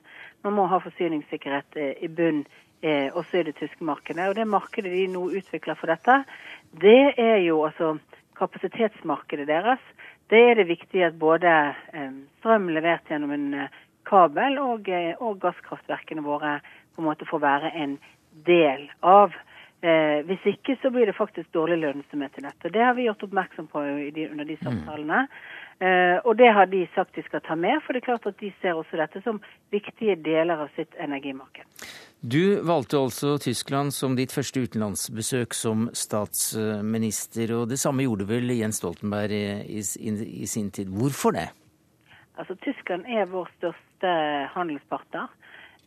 Man 0.44 0.57
må 0.57 0.66
ha 0.68 0.80
forsyningssikkerhet 0.80 1.76
i 2.01 2.09
bunn 2.09 2.44
også 3.16 3.40
i 3.40 3.46
det 3.48 3.57
tyske 3.57 3.84
markedet. 3.84 4.28
Og 4.28 4.36
det 4.36 4.46
markedet 4.48 4.92
de 4.92 5.07
nå 5.12 5.24
utvikler 5.40 5.76
for 5.76 5.88
dette, 5.88 6.22
det 6.84 7.14
er 7.16 7.40
jo 7.46 7.64
altså 7.64 7.94
kapasitetsmarkedet 8.36 9.48
deres. 9.48 9.80
Det 10.30 10.42
er 10.51 10.61
det 10.61 10.68
viktig 10.68 11.03
at 11.05 11.18
både 11.18 11.74
strøm 12.38 12.68
levert 12.68 13.09
gjennom 13.09 13.32
en 13.34 13.48
kabel, 14.11 14.59
og, 14.63 14.89
eh, 14.89 15.15
og, 15.19 15.39
gasskraftverkene 15.43 16.25
våre 16.27 16.59
på 16.95 17.03
en 17.03 17.09
måte 17.11 17.29
får 17.29 17.45
være 17.45 17.71
en 17.85 17.97
del 18.47 18.89
av. 19.07 19.37
Eh, 19.81 20.21
hvis 20.29 20.45
ikke 20.45 20.77
så 20.83 20.91
blir 20.93 21.09
det 21.09 21.17
faktisk 21.17 21.49
dårlig 21.57 21.79
lønnsomhet 21.81 22.37
i 22.37 22.45
dette. 22.45 22.73
Det 22.75 22.83
har 22.85 22.93
vi 22.99 23.07
gjort 23.07 23.23
oppmerksom 23.25 23.71
på 23.73 23.81
de, 24.13 24.27
under 24.29 24.45
de 24.45 24.59
mm. 24.59 24.65
samtalene. 24.67 25.23
Eh, 25.81 26.19
og 26.29 26.37
det 26.37 26.51
har 26.53 26.69
de 26.69 26.83
sagt 26.95 27.17
de 27.17 27.25
skal 27.25 27.41
ta 27.41 27.57
med, 27.57 27.81
for 27.87 27.97
det 27.97 28.03
er 28.03 28.11
klart 28.11 28.27
at 28.29 28.37
de 28.43 28.51
ser 28.61 28.77
også 28.77 29.01
dette 29.01 29.23
som 29.25 29.41
viktige 29.73 30.19
deler 30.21 30.67
av 30.67 30.75
sitt 30.77 30.93
energimarked. 31.01 31.65
Du 32.21 32.61
valgte 32.69 33.01
altså 33.01 33.39
Tyskland 33.41 33.95
som 33.97 34.19
ditt 34.19 34.35
første 34.35 34.61
utenlandsbesøk 34.61 35.57
som 35.57 35.89
statsminister, 35.97 37.55
og 37.57 37.71
det 37.73 37.81
samme 37.81 38.05
gjorde 38.05 38.29
vel 38.29 38.53
Jens 38.53 38.83
Stoltenberg 38.83 39.33
i, 39.33 39.81
i, 39.81 40.13
i 40.45 40.51
sin 40.51 40.69
tid. 40.69 40.93
Hvorfor 40.93 41.33
det? 41.39 41.49
Altså, 42.39 42.55
Tyskland 42.64 43.07
er 43.09 43.31
vår 43.31 43.51
største 43.59 44.12
handelspartner. 44.55 45.28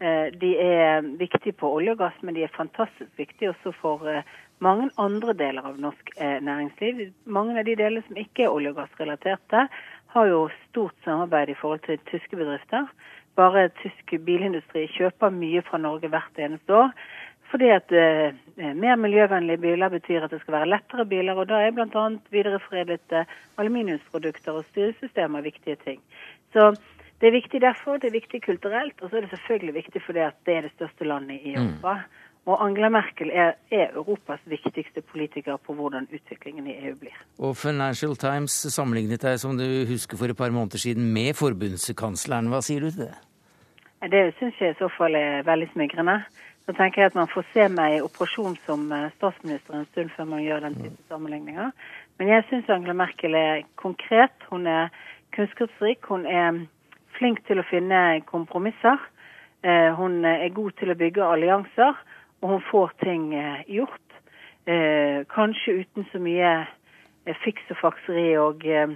Eh, 0.04 0.28
de 0.42 0.52
er 0.60 1.06
viktige 1.20 1.56
på 1.56 1.70
olje 1.78 1.94
og 1.94 2.02
gass, 2.02 2.18
men 2.22 2.36
de 2.36 2.44
er 2.44 2.56
fantastisk 2.58 3.12
viktige 3.18 3.54
også 3.54 3.72
for 3.80 4.08
eh, 4.10 4.26
mange 4.64 4.90
andre 5.00 5.36
deler 5.38 5.66
av 5.70 5.80
norsk 5.82 6.14
eh, 6.18 6.40
næringsliv. 6.44 7.14
Mange 7.26 7.58
av 7.60 7.68
de 7.68 7.78
delene 7.80 8.04
som 8.08 8.20
ikke 8.20 8.46
er 8.46 8.54
olje- 8.54 8.74
og 8.74 8.82
gassrelaterte, 8.82 9.68
har 10.14 10.30
jo 10.30 10.46
stort 10.70 10.96
samarbeid 11.06 11.50
i 11.50 11.58
forhold 11.58 11.82
til 11.88 12.02
tyske 12.10 12.38
bedrifter. 12.38 12.90
Bare 13.36 13.70
tysk 13.82 14.14
bilindustri 14.26 14.86
kjøper 14.94 15.34
mye 15.34 15.64
fra 15.66 15.80
Norge 15.82 16.12
hvert 16.14 16.38
eneste 16.38 16.76
år. 16.84 16.92
Fordi 17.54 17.70
at 17.70 17.92
eh, 17.94 18.34
mer 18.58 18.98
miljøvennlige 18.98 19.62
biler 19.62 19.92
betyr 19.94 20.26
at 20.26 20.32
det 20.34 20.40
skal 20.42 20.56
være 20.56 20.72
lettere 20.74 21.06
biler. 21.06 21.38
Og 21.38 21.46
da 21.52 21.62
er 21.62 21.76
bl.a. 21.76 22.08
videreforedlede 22.34 23.26
aluminiumsprodukter 23.62 24.58
og 24.58 24.66
styresystemer 24.72 25.46
viktige 25.46 25.78
ting. 25.86 26.02
Så 26.54 26.72
det 27.22 27.30
er 27.30 27.38
viktig 27.38 27.62
derfor, 27.62 27.98
det 28.02 28.10
er 28.10 28.18
viktig 28.18 28.42
kulturelt, 28.44 29.02
og 29.02 29.10
så 29.10 29.18
er 29.18 29.22
det 29.22 29.30
selvfølgelig 29.30 29.74
viktig 29.74 30.02
fordi 30.06 30.20
at 30.20 30.36
det 30.46 30.56
er 30.56 30.66
det 30.66 30.72
største 30.76 31.06
landet 31.06 31.40
i 31.44 31.54
mm. 31.56 31.62
Europa. 31.62 31.94
Mm. 31.94 32.22
Og 32.46 32.66
Angela 32.66 32.90
Merkel 32.90 33.30
er, 33.32 33.54
er, 33.72 33.94
Europas 33.96 34.40
viktigste 34.46 35.02
politiker 35.02 35.58
på 35.58 35.74
hvordan 35.74 36.08
utviklingen 36.14 36.68
i 36.68 36.74
EU 36.88 36.96
blir. 37.00 37.22
Og 37.40 37.56
Financial 37.58 38.16
Times 38.16 38.52
sammenlignet 38.74 39.22
deg, 39.22 39.40
som 39.40 39.56
du 39.58 39.86
husker 39.88 40.20
for 40.20 40.34
et 40.34 40.38
par 40.38 40.52
måneder 40.52 40.78
siden, 40.78 41.14
med 41.14 41.38
forbundskansleren. 41.40 42.50
Hva 42.52 42.60
sier 42.66 42.84
du 42.84 42.90
til 42.92 43.06
det? 43.06 43.16
Det 44.12 44.24
syns 44.36 44.60
jeg 44.60 44.76
i 44.76 44.80
så 44.82 44.90
fall 44.98 45.16
er 45.16 45.46
veldig 45.48 45.70
smigrende. 45.72 46.18
Så 46.66 46.76
tenker 46.78 47.02
jeg 47.02 47.12
at 47.12 47.18
man 47.20 47.32
får 47.32 47.46
se 47.52 47.68
meg 47.68 47.98
i 47.98 48.04
operasjon 48.04 48.56
som 48.68 48.86
eh, 48.96 49.10
statsminister 49.18 49.76
en 49.76 49.90
stund 49.92 50.14
før 50.16 50.30
man 50.30 50.44
gjør 50.46 50.64
den 50.68 50.78
type 50.80 51.08
sammenligninger. 51.12 51.74
Men 52.20 52.32
jeg 52.32 52.46
syns 52.50 52.72
Angela 52.72 52.96
Merkel 52.96 53.36
er 53.36 53.66
konkret. 53.76 54.36
Hun 54.50 54.68
er 54.68 54.94
kunnskapsrik. 55.36 56.06
Hun 56.08 56.26
er 56.26 56.64
flink 57.18 57.44
til 57.48 57.60
å 57.60 57.68
finne 57.68 58.22
kompromisser. 58.30 59.02
Eh, 59.64 59.92
hun 60.00 60.24
er 60.26 60.48
god 60.56 60.80
til 60.80 60.94
å 60.94 61.00
bygge 61.00 61.32
allianser 61.36 62.00
og 62.44 62.50
hun 62.50 62.64
får 62.72 62.92
ting 63.04 63.34
eh, 63.36 63.64
gjort. 63.72 64.18
Eh, 64.68 65.24
kanskje 65.32 65.80
uten 65.84 66.08
så 66.12 66.20
mye 66.20 66.52
eh, 67.26 67.38
fiks 67.44 67.72
og 67.72 67.80
fakseri 67.80 68.28
og 68.40 68.66
eh, 68.68 68.96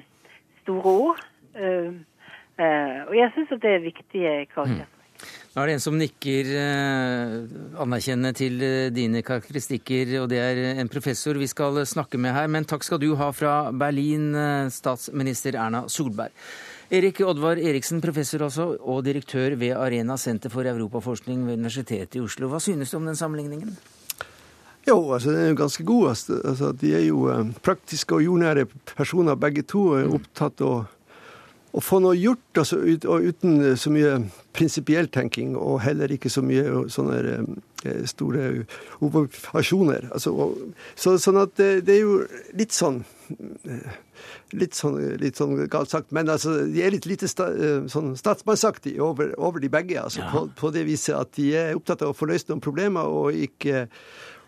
store 0.63 0.95
ord. 1.07 1.23
Eh, 1.55 1.95
eh, 2.59 2.99
og 3.07 3.15
jeg 3.15 3.31
syns 3.35 3.55
at 3.55 3.63
det 3.63 3.73
er 3.73 3.85
viktige 3.87 4.33
karakterer. 4.51 4.91
Nå 5.57 5.63
er 5.63 5.71
det 5.71 5.75
en 5.79 5.81
som 5.81 5.95
nikker 5.97 6.49
anerkjennende 7.81 8.29
til 8.37 8.59
dine 8.93 9.23
karakteristikker, 9.25 10.11
og 10.21 10.27
det 10.29 10.37
er 10.37 10.59
en 10.77 10.91
professor 10.93 11.33
vi 11.41 11.47
skal 11.49 11.81
snakke 11.81 12.19
med 12.21 12.35
her. 12.35 12.45
Men 12.45 12.67
takk 12.69 12.85
skal 12.85 13.01
du 13.01 13.15
ha 13.17 13.31
fra 13.33 13.71
Berlin, 13.73 14.29
statsminister 14.69 15.57
Erna 15.57 15.87
Solberg. 15.89 16.29
Erik 16.93 17.23
Oddvar 17.25 17.57
Eriksen, 17.57 17.99
professor 18.05 18.45
også, 18.45 18.67
og 18.79 19.01
direktør 19.03 19.57
ved 19.57 19.73
Arena 19.75 20.15
senter 20.21 20.53
for 20.53 20.69
europaforskning 20.69 21.41
ved 21.47 21.57
Universitetet 21.57 22.15
i 22.15 22.21
Oslo. 22.21 22.47
Hva 22.53 22.61
synes 22.61 22.93
du 22.93 22.99
om 23.01 23.09
den 23.09 23.17
sammenligningen? 23.17 23.73
Jo, 24.87 25.01
altså 25.11 25.33
den 25.33 25.41
er 25.41 25.49
jo 25.49 25.57
ganske 25.59 25.83
god. 25.83 26.09
Altså, 26.13 26.37
altså 26.45 26.71
de 26.71 26.93
er 26.95 27.03
jo 27.09 27.25
eh, 27.33 27.49
praktiske 27.65 28.15
og 28.15 28.23
jordnære 28.23 28.69
personer 28.93 29.35
begge 29.35 29.65
to. 29.67 29.87
er 29.97 30.13
opptatt 30.15 30.63
av 30.63 30.85
å 31.77 31.83
få 31.83 31.99
noe 32.01 32.17
gjort, 32.17 32.57
altså, 32.57 32.79
ut, 32.81 33.05
og 33.05 33.27
uten 33.29 33.77
så 33.77 33.91
mye 33.93 34.17
prinsipiell 34.57 35.09
tenking, 35.13 35.53
og 35.59 35.81
heller 35.85 36.11
ikke 36.13 36.31
så 36.33 36.41
mye 36.45 36.87
sånne 36.93 37.19
eh, 37.85 38.03
store 38.09 38.47
ovasjoner. 39.05 40.09
Altså, 40.09 40.33
så, 40.97 41.17
sånn 41.21 41.41
at 41.43 41.53
det, 41.59 41.69
det, 41.87 41.99
er 41.99 42.03
jo 42.05 42.17
litt 42.57 42.73
sånn 42.73 43.03
eh, 43.69 44.01
litt 44.57 44.77
sånn, 44.77 44.97
litt 45.21 45.37
sånn 45.37 45.55
galt 45.69 45.93
sagt, 45.93 46.13
men 46.15 46.31
altså, 46.33 46.55
de 46.71 46.81
er 46.81 46.95
litt 46.95 47.07
lite 47.09 47.29
sta, 47.29 47.51
eh, 47.53 47.85
sånn 47.91 48.15
statsmannsaktige 48.17 49.03
over, 49.03 49.35
over, 49.37 49.61
de 49.61 49.69
begge. 49.69 49.99
altså 50.01 50.23
ja. 50.23 50.31
på, 50.33 50.47
på, 50.57 50.73
det 50.73 50.87
viset 50.87 51.17
at 51.19 51.35
de 51.37 51.51
er 51.59 51.75
opptatt 51.77 52.05
av 52.05 52.15
å 52.15 52.17
få 52.17 52.29
løst 52.31 52.49
noen 52.49 52.63
problemer, 52.63 53.05
og 53.05 53.37
ikke, 53.37 53.87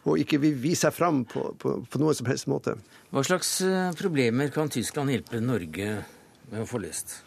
og 0.09 0.21
ikke 0.23 0.41
vil 0.41 0.57
vise 0.57 0.87
seg 0.87 0.95
fram 0.97 1.25
på, 1.29 1.51
på, 1.61 1.81
på 1.85 2.01
noen 2.01 2.17
som 2.17 2.31
helst 2.31 2.49
måte. 2.49 2.79
Hva 3.13 3.25
slags 3.27 3.59
eh, 3.65 3.91
problemer 3.99 4.49
kan 4.55 4.71
Tyskland 4.73 5.13
hjelpe 5.13 5.43
Norge 5.43 5.99
med 5.99 6.15
å 6.57 6.67
få 6.69 6.81
løst? 6.81 7.19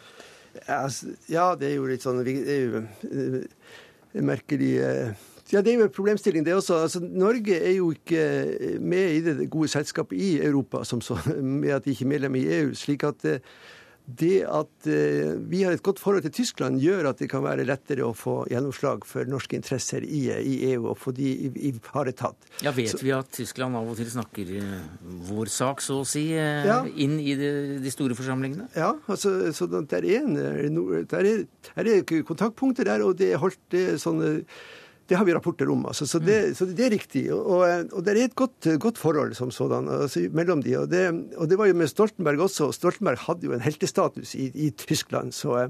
Ja, 0.67 1.53
det 1.57 1.69
er 1.69 1.77
jo 1.77 1.85
litt 1.89 2.03
sånn 2.05 2.19
det 2.25 2.35
er 2.45 2.59
jo 2.61 2.81
eh, 3.09 3.45
merkelig 4.21 4.73
ja, 5.51 5.61
Det 5.61 5.71
er 5.73 5.77
jo 5.77 5.85
en 5.85 5.93
problemstilling, 5.93 6.45
det 6.45 6.55
også. 6.55 6.79
Altså, 6.85 6.99
Norge 7.03 7.57
er 7.57 7.75
jo 7.75 7.91
ikke 7.93 8.79
med 8.81 9.15
i 9.17 9.21
det 9.25 9.49
gode 9.51 9.69
selskapet 9.69 10.17
i 10.17 10.29
Europa, 10.41 10.83
som 10.87 11.01
så, 11.01 11.17
med 11.41 11.73
at 11.75 11.85
de 11.85 11.93
ikke 11.93 12.07
er 12.07 12.13
medlem 12.15 12.37
i 12.39 12.47
EU. 12.59 12.73
slik 12.77 13.03
at 13.03 13.25
eh, 13.29 13.39
det 14.05 14.41
at 14.43 14.87
eh, 14.91 15.31
vi 15.47 15.61
har 15.63 15.71
et 15.71 15.83
godt 15.83 16.01
forhold 16.01 16.25
til 16.25 16.33
Tyskland, 16.35 16.81
gjør 16.83 17.07
at 17.13 17.21
det 17.23 17.29
kan 17.31 17.43
være 17.45 17.63
lettere 17.67 18.03
å 18.03 18.11
få 18.17 18.41
gjennomslag 18.51 19.05
for 19.07 19.29
norske 19.31 19.55
interesser 19.55 20.03
i, 20.03 20.25
i 20.27 20.57
EU 20.73 20.89
og 20.91 20.97
få 20.99 21.13
de 21.15 21.29
ivaretatt. 21.69 22.49
Ja, 22.65 22.73
vet 22.75 22.91
så, 22.91 22.99
vi 23.03 23.13
at 23.15 23.31
Tyskland 23.31 23.79
av 23.79 23.87
og 23.87 23.95
til 23.99 24.11
snakker 24.11 24.53
eh, 24.59 24.75
vår 25.29 25.51
sak, 25.53 25.83
så 25.85 26.01
å 26.01 26.07
si, 26.07 26.25
ja. 26.35 26.81
inn 26.83 27.15
i 27.21 27.37
de, 27.39 27.51
de, 27.83 27.95
store 27.95 28.17
forsamlingene? 28.19 28.67
Ja, 28.75 28.91
altså, 29.07 29.37
så 29.55 29.69
der 29.71 30.03
er, 30.03 30.21
en, 30.21 30.35
der 31.07 31.31
er, 31.31 31.43
der 31.71 31.91
er 31.95 32.23
kontaktpunkter 32.27 32.91
der, 32.91 33.07
og 33.07 33.15
det 33.21 33.31
er 33.31 33.43
holdt 33.43 33.79
sånne 34.03 34.41
det 35.09 35.17
har 35.19 35.25
vi 35.27 35.33
rapporter 35.35 35.69
om. 35.71 35.85
Altså. 35.89 36.07
Så, 36.07 36.19
det, 36.23 36.37
mm. 36.47 36.55
så, 36.55 36.67
det, 36.69 36.85
er 36.85 36.93
riktig. 36.93 37.23
Og, 37.33 37.65
og 37.65 38.05
det 38.05 38.13
er 38.13 38.23
et 38.23 38.35
godt, 38.39 38.69
godt 38.79 39.01
forhold 39.01 39.35
som 39.37 39.51
sådan 39.51 39.89
altså, 39.91 40.27
mellom 40.31 40.63
de. 40.63 40.77
Og 40.79 40.89
det, 40.91 41.03
og 41.37 41.49
det, 41.49 41.57
var 41.59 41.69
jo 41.69 41.77
med 41.77 41.91
Stoltenberg 41.91 42.45
også. 42.47 42.71
Stoltenberg 42.75 43.19
hadde 43.27 43.49
jo 43.49 43.55
en 43.55 43.65
heltestatus 43.65 44.35
i, 44.35 44.49
i 44.55 44.69
Tyskland. 44.71 45.33
Så, 45.35 45.67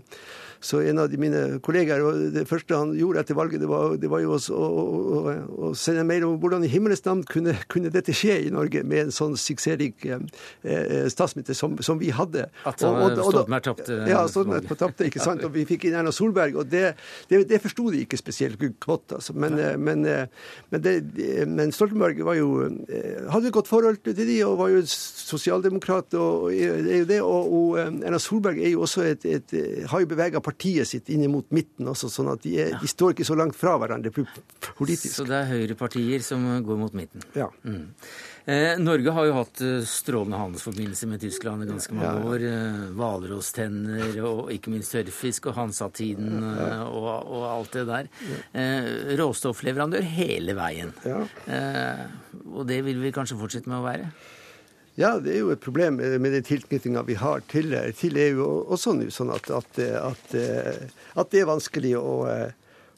så 0.64 0.80
en 0.80 1.02
av 1.04 1.10
de 1.12 1.18
mine 1.20 1.40
kollegaer, 1.64 2.02
og 2.08 2.20
det 2.32 2.46
første 2.48 2.78
han 2.80 2.94
gjorde 2.96 3.20
etter 3.24 3.36
valget, 3.36 3.60
det 3.60 3.68
var, 3.68 3.98
det 4.00 4.08
var 4.12 4.22
jo 4.24 4.38
å, 4.38 4.40
å, 4.56 5.34
å, 5.68 5.72
sende 5.76 6.06
mail 6.08 6.24
om 6.28 6.38
hvordan 6.40 6.64
i 6.64 6.70
himmelens 6.72 7.04
navn 7.04 7.26
kunne, 7.28 7.58
kunne, 7.72 7.92
dette 7.92 8.16
skje 8.16 8.38
i 8.46 8.54
Norge 8.54 8.86
med 8.88 9.10
en 9.10 9.12
sånn 9.14 9.36
suksessrik 9.40 10.06
eh, 10.08 10.24
eh 10.64 11.10
statsminister 11.12 11.58
som, 11.58 11.76
som, 11.84 12.00
vi 12.00 12.14
hadde. 12.16 12.46
At 12.64 12.80
Stoltenberg 12.80 13.66
tapte? 13.66 13.98
Ja, 14.08 14.24
Stoltenberg 14.32 14.70
tapte, 14.80 15.10
ikke 15.10 15.24
sant. 15.24 15.44
Og 15.44 15.52
vi 15.54 15.66
fikk 15.68 15.90
inn 15.90 15.98
Erna 16.00 16.14
Solberg, 16.16 16.56
og 16.62 16.72
det, 16.72 16.94
det, 17.28 17.44
det 17.50 17.60
forsto 17.64 17.90
de 17.92 18.06
ikke 18.06 18.20
spesielt 18.22 18.64
godt. 18.80 19.18
altså. 19.20 19.36
Men, 19.36 19.60
eh, 19.60 19.76
men, 19.76 20.08
eh, 20.08 20.48
men, 20.72 20.88
men 21.58 21.76
Stoltenberg 21.76 22.24
var 22.24 22.40
jo, 22.40 22.50
hadde 23.34 23.52
et 23.52 23.58
godt 23.60 23.72
forhold 23.72 24.00
til 24.08 24.16
de, 24.16 24.40
og 24.48 24.56
var 24.64 24.72
jo 24.72 24.86
sosialdemokrat, 24.88 26.16
og, 26.16 26.48
og, 26.56 27.14
og, 27.20 27.54
og 27.60 27.84
Erna 27.84 28.24
Solberg 28.24 28.64
er 28.64 28.78
jo 28.78 28.88
også 28.88 29.04
et, 29.12 29.28
et, 29.28 29.58
har 29.92 30.00
jo 30.00 30.12
bevega 30.16 30.40
partiet 30.40 30.53
partiet 30.54 30.88
sitt 30.88 31.10
inn 31.10 31.26
mot 31.32 31.50
midten 31.52 31.90
også, 31.90 32.10
sånn 32.12 32.30
at 32.34 32.44
de, 32.46 32.54
er, 32.62 32.76
de, 32.80 32.90
står 32.90 33.16
ikke 33.16 33.28
så 33.28 33.38
langt 33.40 33.58
fra 33.58 33.76
hverandre 33.82 34.12
politisk. 34.14 35.16
Så 35.16 35.26
det 35.28 35.40
er 35.40 35.50
høyrepartier 35.50 36.24
som 36.26 36.46
går 36.66 36.80
mot 36.80 36.94
midten? 36.98 37.26
Ja. 37.38 37.50
Mm. 37.66 37.90
Eh, 38.46 38.74
Norge 38.80 39.12
har 39.16 39.28
jo 39.30 39.36
hatt 39.38 39.62
eh, 39.64 39.86
strålende 39.88 40.40
handelsforbindelser 40.42 41.08
med 41.08 41.22
Tyskland 41.24 41.64
i 41.64 41.70
ganske 41.70 41.96
mange 41.96 42.12
ja. 42.12 42.28
år. 42.28 42.46
Eh, 42.50 42.82
hvalrosstenner 43.00 44.18
og 44.28 44.52
ikke 44.54 44.74
minst 44.74 44.94
tørrfisk 44.94 45.48
og 45.50 45.58
Hansatiden 45.62 46.44
eh, 46.52 46.84
og, 46.84 47.08
og, 47.24 47.46
alt 47.48 47.80
det 47.80 47.86
der. 47.88 48.12
Eh, 48.52 48.92
råstoffleverandør 49.20 50.06
hele 50.18 50.58
veien. 50.60 50.92
Ja. 51.08 51.24
Eh, 51.48 52.06
og 52.52 52.68
det 52.68 52.84
vil 52.86 53.00
vi 53.04 53.16
kanskje 53.16 53.40
fortsette 53.40 53.72
med 53.72 53.80
å 53.80 53.88
være? 53.88 54.12
Ja, 54.96 55.16
det 55.18 55.32
er 55.34 55.40
jo 55.42 55.54
et 55.54 55.64
problem 55.64 55.96
med 55.98 56.28
den 56.36 56.46
tilknytninga 56.46 57.02
vi 57.08 57.16
har 57.18 57.42
til, 57.50 57.74
til 57.98 58.18
EU 58.28 58.46
også 58.76 58.94
nå. 58.94 59.08
Sånn 59.14 59.32
at, 59.34 59.50
at, 59.50 59.80
at, 59.82 60.36
at, 60.36 61.32
det 61.32 61.42
er 61.42 61.50
vanskelig 61.50 61.96
å, 61.98 62.12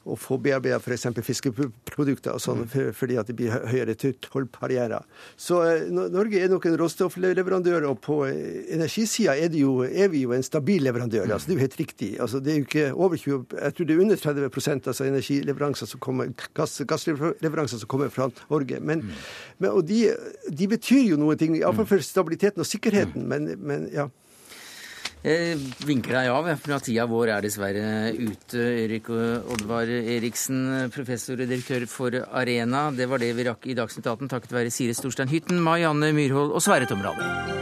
å 0.06 0.16
få 0.18 0.38
bearbeida 0.42 0.78
f.eks. 0.78 1.08
fiskeprodukter 1.26 2.36
og 2.36 2.42
sånn, 2.42 2.64
for, 2.70 2.92
fordi 2.96 3.18
at 3.20 3.30
det 3.30 3.36
blir 3.38 3.54
høyere 3.70 3.96
tollbarrierer. 3.98 5.04
Så 5.40 5.60
eh, 5.66 5.86
Norge 5.92 6.40
er 6.40 6.52
nok 6.52 6.68
en 6.68 6.76
råstoffleverandør, 6.80 7.88
og 7.90 8.00
på 8.04 8.20
energisida 8.26 9.34
er, 9.36 9.50
er, 9.52 10.10
vi 10.12 10.22
jo 10.24 10.34
en 10.36 10.46
stabil 10.46 10.84
leverandør. 10.86 11.26
altså 11.26 11.50
Det 11.50 11.54
er 11.54 11.58
jo 11.58 11.66
helt 11.66 11.80
riktig. 11.80 12.10
altså 12.20 12.40
Det 12.40 12.52
er 12.52 12.60
jo 12.60 12.66
ikke 12.68 12.86
over 12.94 13.16
20 13.16 13.56
Jeg 13.62 13.74
tror 13.76 13.86
det 13.86 13.96
er 13.96 14.04
under 14.04 14.22
30% 14.22 14.90
altså 14.92 15.08
energileveranser 15.08 15.90
som 15.90 16.00
kommer, 16.00 16.30
gass, 16.54 16.78
gassleveranser 16.86 17.82
som 17.82 17.90
kommer 17.90 18.12
fra 18.12 18.30
Norge. 18.50 18.80
Men, 18.80 19.02
mm. 19.06 19.24
men 19.58 19.70
og 19.70 19.88
de, 19.88 20.04
de, 20.50 20.68
betyr 20.70 21.10
jo 21.10 21.18
noe, 21.20 21.36
iallfall 21.36 21.88
for 21.88 22.04
stabiliteten 22.04 22.62
og 22.62 22.68
sikkerheten. 22.68 23.26
Men, 23.28 23.50
men 23.58 23.90
ja. 23.94 24.08
Jeg 25.24 25.56
vinker 25.88 26.14
deg 26.14 26.28
av, 26.30 26.48
for 26.60 26.84
tida 26.84 27.06
vår 27.10 27.32
er 27.34 27.46
dessverre 27.46 28.12
ute. 28.14 28.60
Erik 28.84 29.08
Oddvar 29.10 29.90
Eriksen, 29.90 30.90
professor 30.94 31.40
og 31.40 31.50
direktør 31.50 31.86
for 31.90 32.14
Arena. 32.30 32.90
Det 32.94 33.08
var 33.10 33.22
det 33.22 33.32
vi 33.34 33.48
rakk 33.48 33.66
i 33.66 33.74
Dagsnytt 33.78 34.06
18 34.06 34.30
takket 34.30 34.54
være 34.54 34.74
Sire 34.74 34.94
Storstein 34.94 35.32
Hytten, 35.32 35.62
Mai 35.62 35.82
Anne 35.88 36.12
Myrhold 36.14 36.54
og 36.54 36.62
Sverre 36.62 36.86
Tomrade. 36.86 37.54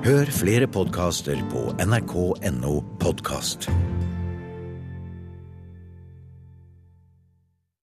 Hør 0.00 0.30
flere 0.32 0.66
podkaster 0.66 1.38
på 1.52 1.68
nrk.no 1.84 2.78
podkast. 2.98 3.68